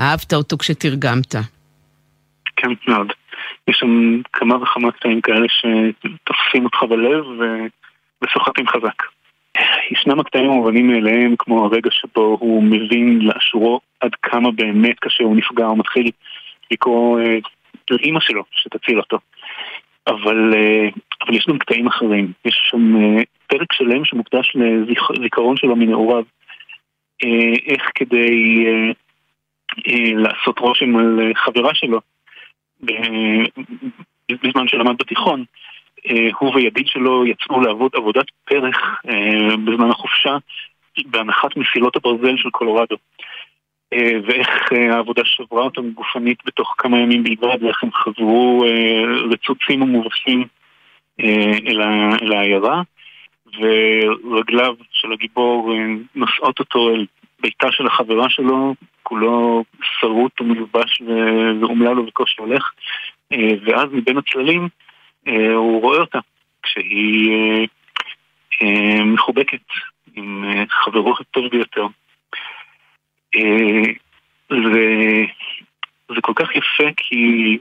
אהבת 0.02 0.34
אותו 0.34 0.58
כשתרגמת. 0.58 1.36
כן, 2.56 2.68
מאוד. 2.88 3.14
יש 3.68 3.78
שם 3.80 4.22
כמה 4.34 4.56
וכמה 4.64 4.92
קטעים 4.92 5.22
כאלה 5.22 5.48
שתופסים 5.50 6.66
אותך 6.66 6.84
בלב 6.90 7.26
וסוחטים 8.22 8.68
חזק. 8.68 9.04
ישנם 9.92 10.20
הקטעים 10.20 10.52
המובנים 10.52 10.88
מאליהם, 10.88 11.36
כמו 11.40 11.66
הרגע 11.66 11.90
שבו 11.92 12.38
הוא 12.40 12.64
מבין 12.64 13.20
לאשורו 13.22 13.80
עד 14.00 14.16
כמה 14.22 14.52
באמת 14.52 15.00
כאשר 15.00 15.24
הוא 15.24 15.36
נפגע, 15.36 15.66
הוא 15.66 15.78
מתחיל 15.78 16.12
לקרוא 16.72 17.20
אה, 17.20 17.38
לאימא 17.92 18.20
שלו 18.20 18.44
שתציל 18.52 19.00
אותו. 19.00 19.18
אבל, 20.08 20.54
אה, 20.56 20.90
אבל 21.22 21.36
יש 21.36 21.46
גם 21.50 21.58
קטעים 21.58 21.88
אחרים. 21.88 22.32
יש 22.46 22.62
שם 22.72 22.96
אה, 22.96 23.24
פרק 23.48 23.74
שלם 23.74 24.06
שמוקדש 24.06 24.56
לזיכרון 24.56 25.58
שלו 25.58 25.76
מנעוריו. 25.76 26.24
אה, 27.24 27.54
איך 27.66 27.92
כדי 27.96 28.66
אה, 28.68 28.92
אה, 29.88 30.14
לעשות 30.14 30.60
רושם 30.60 30.96
על 30.96 31.32
חברה 31.36 31.74
שלו 31.74 32.00
בזמן 34.30 34.68
שלמד 34.68 34.98
בתיכון. 35.00 35.44
הוא 36.40 36.56
וידיד 36.56 36.88
שלו 36.88 37.26
יצאו 37.26 37.62
לעבוד 37.62 37.92
עבודת 37.96 38.26
פרח 38.46 39.02
בזמן 39.66 39.90
החופשה 39.90 40.38
בהנחת 41.06 41.58
מסילות 41.58 41.96
הברזל 41.96 42.38
של 42.38 42.50
קולורדו. 42.50 42.96
ואיך 44.28 44.50
העבודה 44.92 45.22
שברה 45.26 45.64
אותם 45.64 45.92
גופנית 45.92 46.38
בתוך 46.46 46.76
כמה 46.78 47.00
ימים 47.00 47.24
בלבד, 47.24 47.64
ואיך 47.64 47.84
הם 47.84 47.90
חזרו 47.94 48.66
רצוצים 49.32 49.82
ומובסים 49.82 50.48
אל 51.68 52.32
העיירה, 52.32 52.82
ורגליו 53.54 54.76
של 54.92 55.14
הגיבור 55.14 55.74
נושאות 56.16 56.60
אותו 56.60 56.90
אל 56.90 57.06
ביתה 57.40 57.72
של 57.72 57.88
החברה 57.88 58.30
שלו, 58.30 58.76
כולו 59.04 59.64
שרוט 59.82 60.42
ומיובש 60.42 61.02
ואומלל 61.62 61.94
לו 61.94 62.06
בקושי 62.06 62.42
הולך, 62.42 62.72
ואז 63.66 63.90
מבין 63.92 64.18
הצללים 64.18 64.68
אה, 65.28 65.54
הוא 65.54 65.82
רואה 65.82 66.00
אותה 66.00 66.20
כשהיא 66.64 67.32
אה, 67.32 67.64
אה, 68.62 69.04
מחובקת 69.04 69.62
עם 70.16 70.46
חברו 70.70 71.14
הטוב 71.20 71.48
ביותר. 71.52 71.88
זה, 74.50 76.22
כל 76.22 76.34
כך 76.36 76.56
יפה 76.56 76.90
כי 76.98 77.58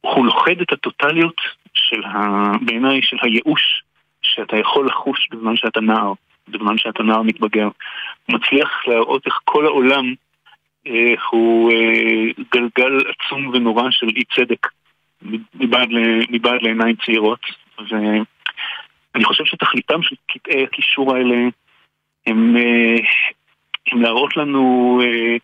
הוא 0.00 0.26
לוכד 0.26 0.60
את 0.60 0.72
הטוטליות 0.72 1.40
של 1.74 2.04
ה... 2.04 2.18
בעיניי 2.60 3.02
של 3.02 3.16
הייאוש 3.22 3.82
שאתה 4.22 4.56
יכול 4.56 4.86
לחוש 4.86 5.28
בזמן 5.30 5.56
שאתה 5.56 5.80
נער, 5.80 6.12
בזמן 6.48 6.78
שאתה 6.78 7.02
נער 7.02 7.22
מתבגר. 7.22 7.68
מצליח 8.28 8.88
להראות 8.88 9.26
איך 9.26 9.40
כל 9.44 9.66
העולם 9.66 10.14
אה, 10.86 11.14
הוא 11.30 11.72
אה, 11.72 12.42
גלגל 12.54 12.98
עצום 12.98 13.48
ונורא 13.48 13.90
של 13.90 14.08
אי 14.08 14.24
צדק. 14.24 14.66
מבעד 16.30 16.62
לעיניים 16.62 16.96
צעירות, 17.06 17.40
ואני 17.78 19.24
חושב 19.24 19.44
שתכליתם 19.44 20.02
של 20.02 20.16
קטעי 20.26 20.64
הקישור 20.64 21.14
האלה 21.14 21.36
הם, 22.26 22.56
אה, 22.56 22.96
הם 23.92 24.02
להראות 24.02 24.36
לנו 24.36 25.00
אה, 25.04 25.36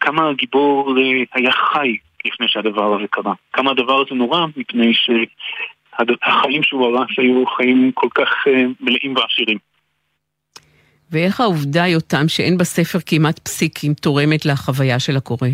כמה 0.00 0.28
הגיבור 0.28 0.98
אה, 0.98 1.22
היה 1.32 1.52
חי 1.52 1.96
לפני 2.24 2.48
שהדבר 2.48 2.96
הזה 2.96 3.06
קרה. 3.10 3.32
כמה 3.52 3.70
הדבר 3.70 4.00
הזה 4.00 4.14
נורא, 4.14 4.46
מפני 4.56 4.92
שהחיים 5.98 6.62
שהוא 6.62 6.86
הרס 6.86 7.10
היו 7.18 7.46
חיים 7.46 7.90
כל 7.94 8.08
כך 8.14 8.28
מלאים 8.80 9.16
ועשירים. 9.16 9.58
ואיך 11.10 11.40
העובדה, 11.40 11.86
יותם, 11.86 12.28
שאין 12.28 12.58
בספר 12.58 12.98
כמעט 13.06 13.38
פסיקים, 13.38 13.94
תורמת 13.94 14.46
לחוויה 14.46 14.98
של 15.00 15.16
הקורא? 15.16 15.48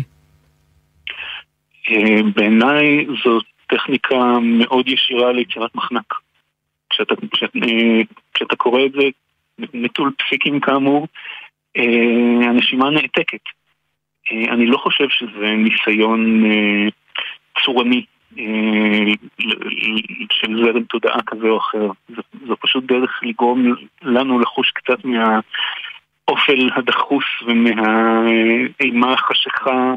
אה, 1.89 2.21
בעיניי 2.35 3.05
זאת 3.23 3.43
טכניקה 3.67 4.39
מאוד 4.41 4.87
ישירה 4.87 5.31
ליצירת 5.31 5.75
מחנק. 5.75 6.13
כשאתה, 6.89 7.15
כשאתה, 7.31 7.59
אה, 7.63 8.01
כשאתה 8.33 8.55
קורא 8.55 8.85
את 8.85 8.91
זה 8.91 9.03
נטול 9.73 10.11
פסיקים 10.17 10.59
כאמור, 10.59 11.07
אה, 11.77 12.49
הנשימה 12.49 12.89
נעתקת. 12.89 13.41
אני 14.31 14.65
לא 14.65 14.77
חושב 14.77 15.09
שזה 15.09 15.51
ניסיון 15.57 16.43
צורני 17.63 18.05
של 20.31 20.63
זרם 20.63 20.83
תודעה 20.83 21.19
כזה 21.25 21.47
או 21.47 21.57
אחר. 21.57 21.87
זו, 22.15 22.21
זו 22.47 22.55
פשוט 22.61 22.83
דרך 22.83 23.19
לגרום 23.23 23.75
לנו 24.01 24.39
לחוש 24.39 24.71
קצת 24.71 25.05
מהאופל 25.05 26.69
הדחוס 26.75 27.25
ומהאימה 27.47 29.13
החשיכה 29.13 29.93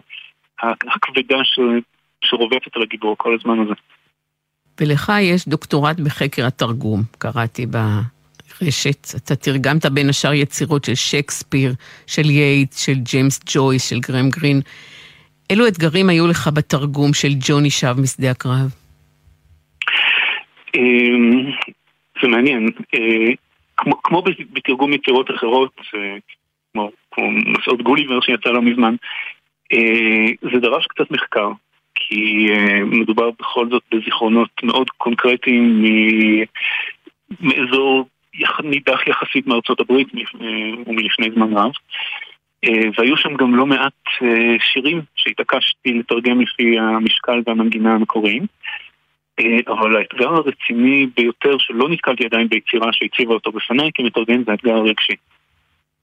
הכבדה 0.62 1.44
ש... 1.44 1.60
שרובצת 2.20 2.76
על 2.76 2.82
הגיבור 2.82 3.14
כל 3.18 3.36
הזמן 3.40 3.60
הזה. 3.60 3.74
ולך 4.80 5.12
יש 5.20 5.48
דוקטורט 5.48 6.00
בחקר 6.00 6.46
התרגום, 6.46 7.02
קראתי 7.18 7.66
ברשת. 7.66 9.06
אתה 9.16 9.36
תרגמת 9.36 9.86
בין 9.86 10.08
השאר 10.08 10.32
יצירות 10.32 10.84
של 10.84 10.94
שייקספיר, 10.94 11.72
של 12.06 12.30
ייטס, 12.30 12.72
של 12.72 12.94
ג'יימס 12.94 13.40
ג'ויס, 13.46 13.90
של 13.90 14.00
גרם 14.00 14.30
גרין. 14.30 14.60
אילו 15.50 15.68
אתגרים 15.68 16.08
היו 16.08 16.26
לך 16.26 16.50
בתרגום 16.54 17.14
של 17.14 17.28
ג'וני 17.48 17.70
שב 17.70 17.94
משדה 18.02 18.30
הקרב? 18.30 18.74
אמ, 20.74 21.50
זה 22.22 22.28
מעניין. 22.28 22.68
אה, 22.94 23.32
כמו, 23.76 24.02
כמו 24.02 24.22
בתרגום 24.52 24.92
יצירות 24.92 25.30
אחרות, 25.30 25.80
כמו, 26.72 26.90
כמו 27.10 27.30
מסעות 27.30 27.82
גוליבר 27.82 28.20
שיצא 28.20 28.48
לא 28.48 28.62
מזמן, 28.62 28.94
אה, 29.72 30.26
זה 30.52 30.60
דרש 30.60 30.86
קצת 30.86 31.10
מחקר, 31.10 31.48
כי 31.94 32.46
אה, 32.50 32.84
מדובר 32.84 33.30
בכל 33.40 33.68
זאת 33.70 33.82
בזיכרונות 33.92 34.50
מאוד 34.62 34.90
קונקרטיים 34.90 35.84
מאזור 37.40 38.06
נידח 38.64 39.06
יחסית 39.06 39.46
מארצות 39.46 39.80
הברית 39.80 40.08
ומלפני 40.86 41.30
זמן 41.34 41.52
רב. 41.52 41.72
והיו 42.98 43.16
שם 43.16 43.34
גם 43.34 43.54
לא 43.54 43.66
מעט 43.66 43.92
שירים 44.58 45.02
שהתעקשתי 45.16 45.92
לתרגם 45.92 46.40
לפי 46.40 46.78
המשקל 46.78 47.42
והמנגינה 47.46 47.94
המקוריים. 47.94 48.46
אבל 49.68 49.96
האתגר 49.96 50.28
הרציני 50.28 51.06
ביותר 51.16 51.58
שלא 51.58 51.88
נתקלתי 51.88 52.24
עדיין 52.24 52.48
ביצירה 52.48 52.92
שהציבה 52.92 53.34
אותו 53.34 53.52
בפניי 53.52 53.90
כמתרגם 53.94 54.42
זה 54.44 54.50
האתגר 54.50 54.74
הרגשי. 54.74 55.16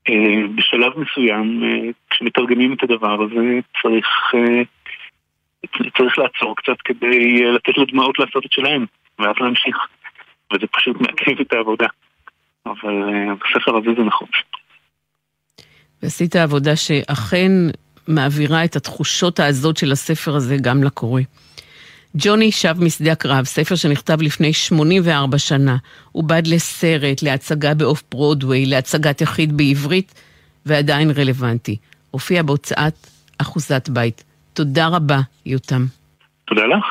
אה, 0.09 0.47
בשלב 0.55 0.99
מסוים, 0.99 1.63
אה, 1.63 1.89
כשמתרגמים 2.09 2.73
את 2.73 2.83
הדבר 2.83 3.23
הזה, 3.23 3.59
צריך, 3.81 4.07
אה, 4.35 4.61
צריך 5.97 6.17
לעצור 6.17 6.55
קצת 6.55 6.81
כדי 6.85 7.43
לתת 7.55 7.77
לדמעות 7.77 8.19
לעשות 8.19 8.45
את 8.45 8.51
שלהם, 8.51 8.85
ואז 9.19 9.35
להמשיך. 9.39 9.77
וזה 10.53 10.67
פשוט 10.67 11.01
מעכב 11.01 11.39
את 11.41 11.53
העבודה. 11.53 11.87
אבל 12.65 13.03
בספר 13.33 13.77
הזה 13.77 13.89
זה 13.97 14.03
נחוץ. 14.03 14.29
ועשית 16.03 16.35
עבודה 16.35 16.75
שאכן 16.75 17.51
מעבירה 18.07 18.65
את 18.65 18.75
התחושות 18.75 19.39
העזות 19.39 19.77
של 19.77 19.91
הספר 19.91 20.35
הזה 20.35 20.57
גם 20.61 20.83
לקורא. 20.83 21.21
ג'וני 22.15 22.51
שב 22.51 22.75
משדה 22.79 23.11
הקרב, 23.11 23.45
ספר 23.45 23.75
שנכתב 23.75 24.21
לפני 24.21 24.53
84 24.53 25.37
שנה, 25.37 25.77
עובד 26.11 26.47
לסרט, 26.47 27.21
להצגה 27.21 27.73
באוף 27.73 28.03
ברודוויי, 28.11 28.65
להצגת 28.65 29.21
יחיד 29.21 29.57
בעברית, 29.57 30.13
ועדיין 30.65 31.11
רלוונטי. 31.11 31.77
הופיע 32.11 32.43
בהוצאת 32.43 33.07
אחוזת 33.37 33.89
בית. 33.89 34.23
תודה 34.53 34.87
רבה, 34.87 35.19
יותם. 35.45 35.85
תודה 36.47 36.61
לך. 36.65 36.85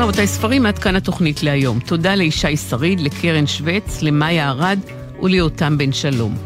ספרים 0.00 0.08
רבותיי 0.08 0.26
ספרים, 0.26 0.66
עד 0.66 0.78
כאן 0.78 0.96
התוכנית 0.96 1.42
להיום. 1.42 1.80
תודה 1.80 2.14
לישי 2.14 2.56
שריד, 2.56 3.00
לקרן 3.00 3.46
שווץ, 3.46 4.02
למאיה 4.02 4.50
ארד 4.50 4.78
וליותם 5.22 5.78
בן 5.78 5.92
שלום. 5.92 6.36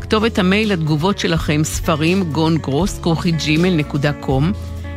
כתובת 0.00 0.38
המייל 0.38 0.72
לתגובות 0.72 1.18
שלכם, 1.18 1.64
ספרים, 1.64 2.24
גון 2.32 2.58
גרוס, 2.58 2.98
כרוכי 3.02 3.30
ג'ימל 3.30 3.70
נקודה 3.70 4.12
קום. 4.12 4.52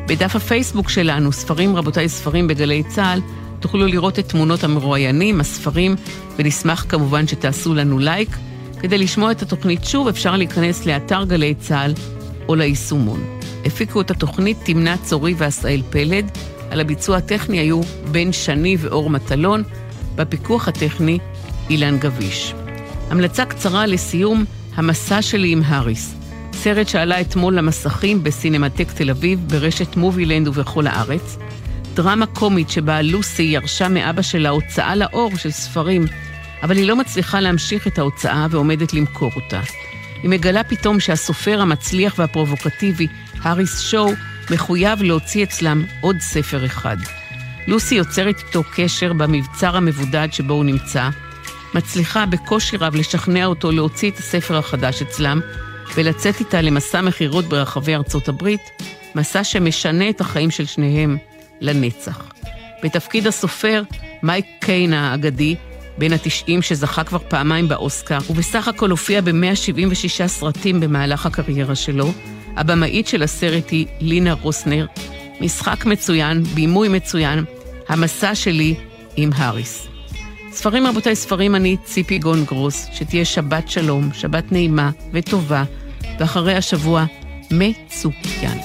בדף 0.07 0.35
הפייסבוק 0.35 0.89
שלנו, 0.89 1.31
ספרים 1.31 1.75
רבותיי 1.75 2.09
ספרים 2.09 2.47
בגלי 2.47 2.83
צה"ל, 2.83 3.21
תוכלו 3.59 3.87
לראות 3.87 4.19
את 4.19 4.29
תמונות 4.29 4.63
המרואיינים, 4.63 5.39
הספרים, 5.39 5.95
ונשמח 6.37 6.85
כמובן 6.89 7.27
שתעשו 7.27 7.73
לנו 7.73 7.99
לייק. 7.99 8.29
כדי 8.79 8.97
לשמוע 8.97 9.31
את 9.31 9.41
התוכנית 9.41 9.85
שוב, 9.85 10.07
אפשר 10.07 10.35
להיכנס 10.35 10.85
לאתר 10.85 11.23
גלי 11.23 11.53
צה"ל 11.55 11.93
או 12.49 12.55
ליישומון. 12.55 13.23
הפיקו 13.65 14.01
את 14.01 14.11
התוכנית 14.11 14.57
תמנה 14.63 14.95
צורי 14.97 15.33
ועשאל 15.37 15.81
פלד. 15.89 16.31
על 16.71 16.79
הביצוע 16.79 17.17
הטכני 17.17 17.59
היו 17.59 17.81
בן 18.11 18.33
שני 18.33 18.77
ואור 18.79 19.09
מטלון, 19.09 19.63
בפיקוח 20.15 20.67
הטכני 20.67 21.19
אילן 21.69 21.97
גביש. 21.97 22.53
המלצה 23.09 23.45
קצרה 23.45 23.85
לסיום, 23.85 24.45
המסע 24.75 25.21
שלי 25.21 25.51
עם 25.51 25.61
האריס. 25.65 26.15
סרט 26.53 26.87
שעלה 26.87 27.21
אתמול 27.21 27.55
למסכים 27.55 28.23
בסינמטק 28.23 28.91
תל 28.91 29.09
אביב, 29.09 29.39
ברשת 29.47 29.95
מובילנד 29.95 30.47
ובכל 30.47 30.87
הארץ. 30.87 31.37
דרמה 31.93 32.25
קומית 32.25 32.69
שבה 32.69 33.01
לוסי 33.01 33.43
ירשה 33.43 33.87
מאבא 33.87 34.21
שלה 34.21 34.49
הוצאה 34.49 34.95
לאור 34.95 35.37
של 35.37 35.51
ספרים, 35.51 36.05
אבל 36.63 36.77
היא 36.77 36.85
לא 36.85 36.95
מצליחה 36.95 37.39
להמשיך 37.39 37.87
את 37.87 37.99
ההוצאה 37.99 38.47
ועומדת 38.51 38.93
למכור 38.93 39.31
אותה. 39.35 39.61
היא 40.23 40.29
מגלה 40.29 40.63
פתאום 40.63 40.99
שהסופר 40.99 41.61
המצליח 41.61 42.15
והפרובוקטיבי, 42.17 43.07
האריס 43.41 43.79
שואו, 43.79 44.11
מחויב 44.51 45.03
להוציא 45.03 45.43
אצלם 45.43 45.85
עוד 46.01 46.19
ספר 46.19 46.65
אחד. 46.65 46.97
לוסי 47.67 47.95
יוצרת 47.95 48.35
איתו 48.47 48.63
קשר 48.75 49.13
במבצר 49.13 49.75
המבודד 49.77 50.27
שבו 50.31 50.53
הוא 50.53 50.65
נמצא, 50.65 51.09
מצליחה 51.73 52.25
בקושי 52.25 52.77
רב 52.77 52.95
לשכנע 52.95 53.45
אותו 53.45 53.71
להוציא 53.71 54.11
את 54.11 54.17
הספר 54.17 54.57
החדש 54.57 55.01
אצלם 55.01 55.39
ולצאת 55.95 56.39
איתה 56.39 56.61
למסע 56.61 57.01
מכירות 57.01 57.45
ברחבי 57.45 57.95
ארצות 57.95 58.29
הברית, 58.29 58.61
מסע 59.15 59.43
שמשנה 59.43 60.09
את 60.09 60.21
החיים 60.21 60.51
של 60.51 60.65
שניהם 60.65 61.17
לנצח. 61.61 62.21
בתפקיד 62.83 63.27
הסופר, 63.27 63.83
מייק 64.23 64.45
קיין 64.59 64.93
האגדי, 64.93 65.55
בן 65.97 66.13
התשעים 66.13 66.61
שזכה 66.61 67.03
כבר 67.03 67.19
פעמיים 67.27 67.67
באוסקר, 67.67 68.17
ובסך 68.29 68.67
הכל 68.67 68.89
הופיע 68.89 69.21
ב-176 69.21 70.27
סרטים 70.27 70.79
במהלך 70.79 71.25
הקריירה 71.25 71.75
שלו. 71.75 72.11
הבמאית 72.57 73.07
של 73.07 73.23
הסרט 73.23 73.71
היא 73.71 73.85
לינה 73.99 74.33
רוסנר. 74.33 74.85
משחק 75.41 75.85
מצוין, 75.85 76.43
בימוי 76.43 76.89
מצוין, 76.89 77.43
המסע 77.89 78.35
שלי 78.35 78.75
עם 79.15 79.29
האריס. 79.35 79.87
ספרים 80.51 80.87
רבותיי, 80.87 81.15
ספרים 81.15 81.55
אני 81.55 81.77
ציפי 81.83 82.19
גון 82.19 82.45
גרוס, 82.45 82.87
שתהיה 82.93 83.25
שבת 83.25 83.69
שלום, 83.69 84.09
שבת 84.13 84.51
נעימה 84.51 84.91
וטובה, 85.13 85.63
ואחרי 86.19 86.55
השבוע 86.55 87.05
מצוין. 87.51 88.57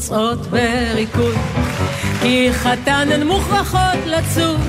יוצאות 0.00 0.38
בריקוד. 0.38 1.34
כי 2.22 2.48
חתן 2.52 3.08
הן 3.12 3.26
מוכרחות 3.26 4.06
לצוד. 4.06 4.60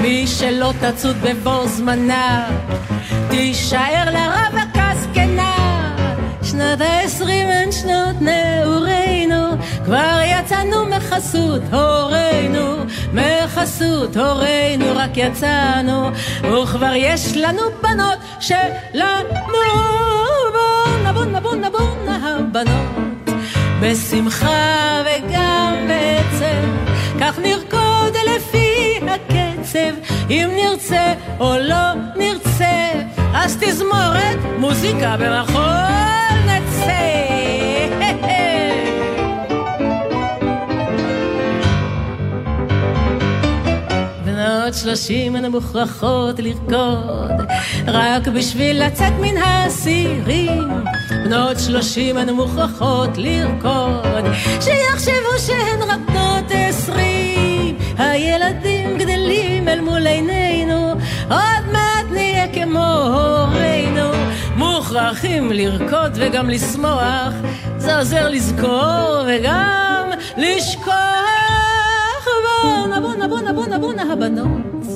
מי 0.00 0.26
שלא 0.26 0.72
תצוד 0.80 1.16
בבוא 1.22 1.66
זמנה 1.66 2.50
תישאר 3.30 4.04
לרווקה 4.04 4.90
זקנה 5.00 5.94
שנת 6.42 6.80
העשרים 6.80 7.48
הן 7.48 7.72
שנות 7.72 8.16
נעורינו 8.20 9.44
כבר 9.84 10.20
יצאנו 10.24 10.86
מחסות 10.86 11.62
הורינו. 11.72 12.76
מחסות 13.12 14.16
הורינו 14.16 14.86
רק 14.94 15.16
יצאנו. 15.16 16.10
וכבר 16.42 16.92
יש 16.94 17.36
לנו 17.36 17.62
בנות 17.82 18.18
שלנו 18.40 19.17
בשמחה 23.80 25.02
וגם 25.06 25.74
בעצב, 25.88 26.94
כך 27.20 27.38
נרקוד 27.38 28.14
לפי 28.36 29.00
הקצב, 29.02 29.94
אם 30.30 30.48
נרצה 30.56 31.14
או 31.40 31.54
לא 31.58 31.94
נרצה, 32.16 32.92
אז 33.34 33.56
תזמורת 33.60 34.38
מוזיקה 34.58 35.16
במחול 35.16 35.62
נצא. 36.46 37.18
בנות 44.24 44.74
שלושים 44.74 45.36
הן 45.36 45.46
מוכרחות 45.46 46.38
לרקוד, 46.38 47.46
רק 47.86 48.28
בשביל 48.28 48.84
לצאת 48.86 49.12
מן 49.20 49.36
האסירים. 49.36 50.68
בנות 51.28 51.58
שלושים 51.58 52.16
הן 52.16 52.30
מוכרחות 52.30 53.10
לרקוד, 53.16 54.24
שיחשבו 54.60 55.38
שהן 55.38 55.82
רק 55.88 56.00
בנות 56.08 56.44
עשרים. 56.50 57.78
הילדים 57.98 58.98
גדלים 58.98 59.68
אל 59.68 59.80
מול 59.80 60.06
עינינו, 60.06 60.90
עוד 61.30 61.72
מעט 61.72 62.06
נהיה 62.10 62.46
כמו 62.52 62.88
הורינו. 62.88 64.10
מוכרחים 64.56 65.52
לרקוד 65.52 66.12
וגם 66.14 66.50
לשמוח, 66.50 67.32
זה 67.78 67.98
עוזר 67.98 68.28
לזכור 68.28 69.24
וגם 69.26 70.10
לשכוח. 70.36 70.94
בואנה 72.62 73.00
בואנה 73.00 73.28
בואנה 73.28 73.52
בואנה 73.52 73.78
בואנה 73.78 74.12
הבנות, 74.12 74.86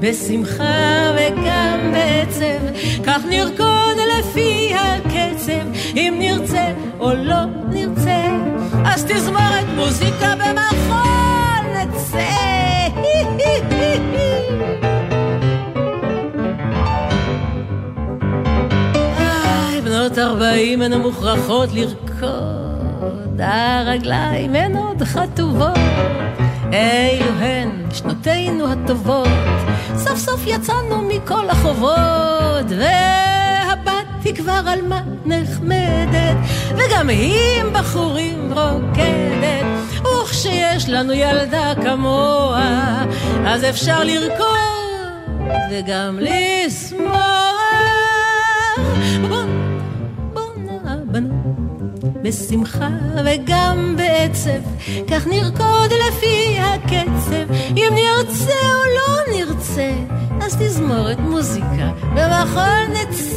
בשמחה 0.00 1.12
וגם 1.16 1.92
בעצב, 1.92 2.80
כך 3.04 3.20
נרקוד 3.28 3.75
לפי 4.18 4.74
הקצב, 4.74 5.92
אם 5.96 6.14
נרצה 6.18 6.72
או 7.00 7.12
לא 7.14 7.44
נרצה, 7.68 8.26
אז 8.84 9.04
תזמורת 9.04 9.66
מוזיקה 9.76 10.34
במחול 10.34 11.64
נצא. 11.74 12.46
בנות 19.84 20.18
ארבעים 20.18 20.82
הן 20.82 20.94
מוכרחות 20.94 21.68
לרקוד, 21.72 23.40
הרגליים 23.40 24.54
הן 24.54 24.76
עוד 24.76 25.02
חטובות. 25.02 25.78
אילו 26.72 27.30
הן 27.40 27.70
שנותינו 27.92 28.72
הטובות, 28.72 29.28
סוף 29.96 30.18
סוף 30.18 30.40
יצאנו 30.46 31.08
מכל 31.08 31.50
החובות, 31.50 32.66
והבת 32.68 33.45
היא 34.26 34.34
כבר 34.34 34.60
עלמה 34.66 35.00
נחמדת, 35.24 36.36
וגם 36.76 37.08
היא 37.08 37.60
עם 37.60 37.72
בחורים 37.72 38.52
רוקדת, 38.52 39.66
וכשיש 40.02 40.88
לנו 40.88 41.12
ילדה 41.12 41.72
כמוה, 41.82 43.04
אז 43.46 43.64
אפשר 43.64 44.04
לרקוד 44.04 44.46
וגם 45.70 46.18
לשמוח. 46.20 47.46
בשמחה 52.26 52.88
וגם 53.24 53.94
בעצב, 53.96 54.90
כך 55.10 55.26
נרקוד 55.26 55.90
לפי 56.08 56.58
הקצב, 56.58 57.52
אם 57.76 57.92
נרצה 57.94 58.52
או 58.52 58.84
לא 58.96 59.36
נרצה, 59.36 59.92
אז 60.40 60.56
תזמורת 60.56 61.18
מוזיקה 61.18 61.90
במחול 62.14 62.86
נצא. 62.92 63.36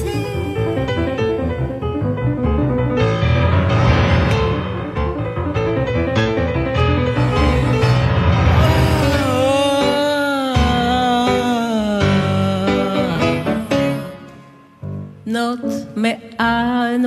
בנות 15.26 15.60
מאין 15.96 17.06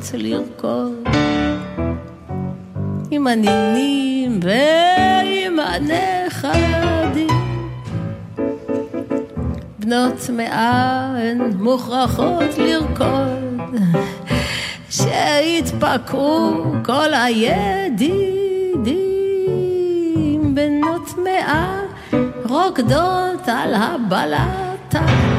מוכרחות 0.00 0.14
לרקוד. 0.18 1.08
עם 3.10 3.26
הנינים 3.26 4.40
ועם 4.42 5.58
הנכדים. 5.58 7.28
בנות 9.78 10.30
מאין 10.32 11.52
מוכרחות 11.58 12.58
לרקוד. 12.58 13.60
שהתפקעו 14.90 16.64
כל 16.84 17.14
הידידים. 17.14 18.94
בנות 20.54 21.14
מאה 21.24 21.80
רוקדות 22.48 23.48
על 23.48 23.74
הבלטה 23.74 25.29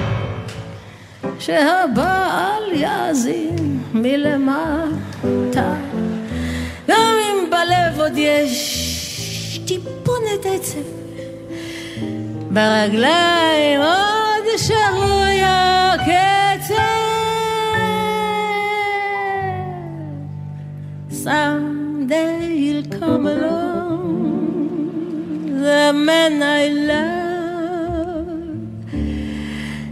שהבעל 1.42 2.64
יאזין 2.74 3.80
מלמטה. 3.94 5.74
גם 6.88 7.16
אם 7.26 7.50
בלב 7.50 8.00
עוד 8.00 8.14
יש 8.16 9.62
טיפונת 9.68 10.46
עצב, 10.46 10.80
ברגליים 12.52 13.82
עוד 13.82 14.46
שרוי 14.58 15.42
הקצב. 15.44 17.02
someday 21.24 22.40
he'll 22.62 22.84
come 23.00 23.28
along, 23.28 24.02
the 25.66 25.94
man 25.94 26.42
I 26.42 26.68
love, 26.90 27.21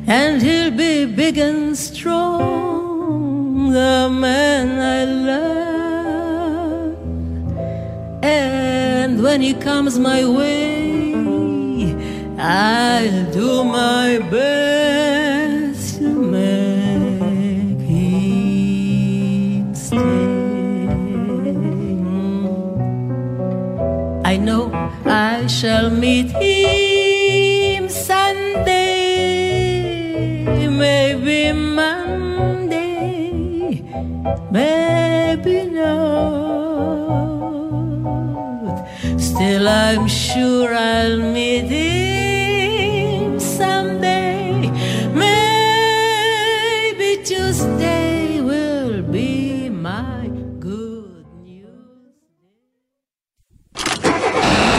and 0.09 0.41
he'll 0.41 0.71
be 0.71 1.05
big 1.05 1.37
and 1.37 1.77
strong, 1.77 3.71
the 3.71 4.09
man 4.09 4.79
I 4.79 5.05
love. 5.29 6.97
And 8.23 9.21
when 9.21 9.41
he 9.41 9.53
comes 9.53 9.99
my 9.99 10.25
way, 10.27 11.93
I'll 12.39 13.31
do 13.31 13.63
my 13.63 14.17
best 14.31 15.97
to 15.99 16.09
make 16.09 17.79
him 17.87 19.75
stay. 19.75 19.97
I 24.25 24.37
know 24.37 24.71
I 25.05 25.45
shall 25.47 25.91
meet 25.91 26.31
him 26.31 27.89
Sunday, 27.89 28.28
maybe 30.82 31.52
Monday, 31.78 32.92
maybe 34.50 35.56
not. 35.78 36.94
Still, 39.28 39.66
I'm 39.68 40.06
sure 40.08 40.70
I'll 40.74 41.18
meet 41.36 41.68
him 41.78 43.40
someday. 43.58 44.70
Maybe 45.24 47.08
Tuesday 47.28 48.40
will 48.48 49.02
be 49.02 49.32
my 49.68 50.22
good 50.68 51.26
news. 51.48 52.14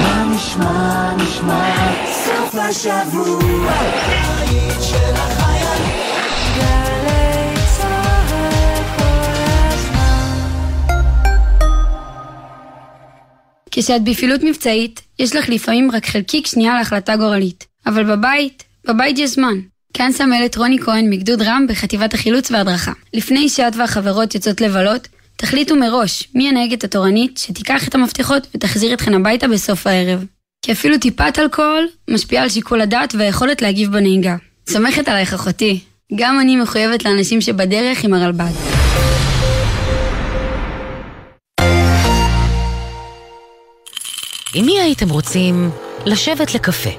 מה 0.03 0.17
נשמע, 0.31 1.13
נשמע, 1.17 1.65
סוף 2.25 2.55
השבוע, 2.55 3.73
כשאת 13.70 14.04
בפעילות 14.04 14.42
מבצעית, 14.42 15.00
יש 15.18 15.36
לך 15.36 15.48
לפעמים 15.48 15.90
רק 15.90 16.06
חלקיק 16.06 16.46
שנייה 16.46 16.74
להחלטה 16.74 17.16
גורלית. 17.16 17.66
אבל 17.86 18.04
בבית, 18.16 18.64
בבית 18.84 19.18
יש 19.18 19.30
זמן. 19.30 19.54
כאן 19.94 20.12
סמלת 20.12 20.56
רוני 20.56 20.78
כהן 20.78 21.10
מגדוד 21.10 21.42
רם 21.42 21.66
בחטיבת 21.68 22.14
החילוץ 22.14 22.50
וההדרכה. 22.50 22.92
לפני 23.14 23.48
שאת 23.48 23.76
והחברות 23.76 24.34
יוצאות 24.34 24.60
לבלות, 24.60 25.08
תחליטו 25.36 25.76
מראש 25.76 26.28
מי 26.34 26.48
הנהגת 26.48 26.84
התורנית 26.84 27.38
שתיקח 27.38 27.88
את 27.88 27.94
המפתחות 27.94 28.46
ותחזיר 28.54 28.94
אתכן 28.94 29.14
הביתה 29.14 29.48
בסוף 29.48 29.86
הערב. 29.86 30.24
כי 30.62 30.72
אפילו 30.72 30.98
טיפת 30.98 31.38
אלכוהול 31.38 31.88
משפיעה 32.10 32.42
על 32.42 32.48
שיקול 32.48 32.80
הדעת 32.80 33.14
והיכולת 33.14 33.62
להגיב 33.62 33.92
בנהיגה. 33.92 34.36
סומכת 34.68 35.08
עלייך 35.08 35.34
אחותי. 35.34 35.80
גם 36.14 36.40
אני 36.40 36.56
מחויבת 36.56 37.04
לאנשים 37.04 37.40
שבדרך 37.40 38.04
עם 38.04 38.14
הרלב"ד. 38.14 38.79
עם 44.54 44.66
מי 44.66 44.80
הייתם 44.80 45.08
רוצים 45.10 45.70
לשבת 46.06 46.54
לקפה? 46.54 46.90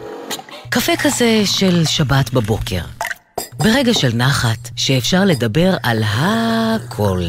קפה 0.69 0.91
כזה 1.03 1.41
של 1.45 1.85
שבת 1.85 2.33
בבוקר. 2.33 2.81
ברגע 3.57 3.93
של 3.93 4.11
נחת, 4.13 4.69
שאפשר 4.75 5.25
לדבר 5.25 5.73
על 5.83 6.03
הכל. 6.05 7.21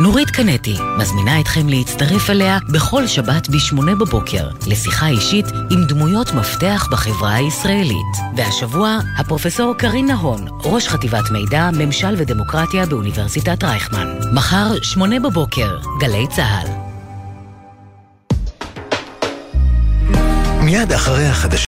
נורית 0.00 0.30
קנטי 0.30 0.74
מזמינה 0.98 1.40
אתכם 1.40 1.68
להצטרף 1.68 2.30
אליה 2.30 2.58
בכל 2.72 3.06
שבת 3.06 3.48
ב-8 3.48 3.94
בבוקר 4.00 4.48
לשיחה 4.66 5.08
אישית 5.08 5.46
עם 5.70 5.84
דמויות 5.88 6.32
מפתח 6.32 6.88
בחברה 6.90 7.34
הישראלית. 7.34 8.16
והשבוע, 8.36 8.98
הפרופסור 9.18 9.74
קרין 9.74 10.06
נהון, 10.06 10.48
ראש 10.64 10.88
חטיבת 10.88 11.30
מידע, 11.30 11.70
ממשל 11.72 12.14
ודמוקרטיה 12.18 12.86
באוניברסיטת 12.86 13.64
רייכמן. 13.64 14.06
מחר, 14.32 14.68
8 14.82 15.20
בבוקר, 15.20 15.78
גלי 16.00 16.26
צה"ל. 16.36 16.81
מיד 20.72 20.92
אחרי 20.92 21.26
החדשות 21.26 21.60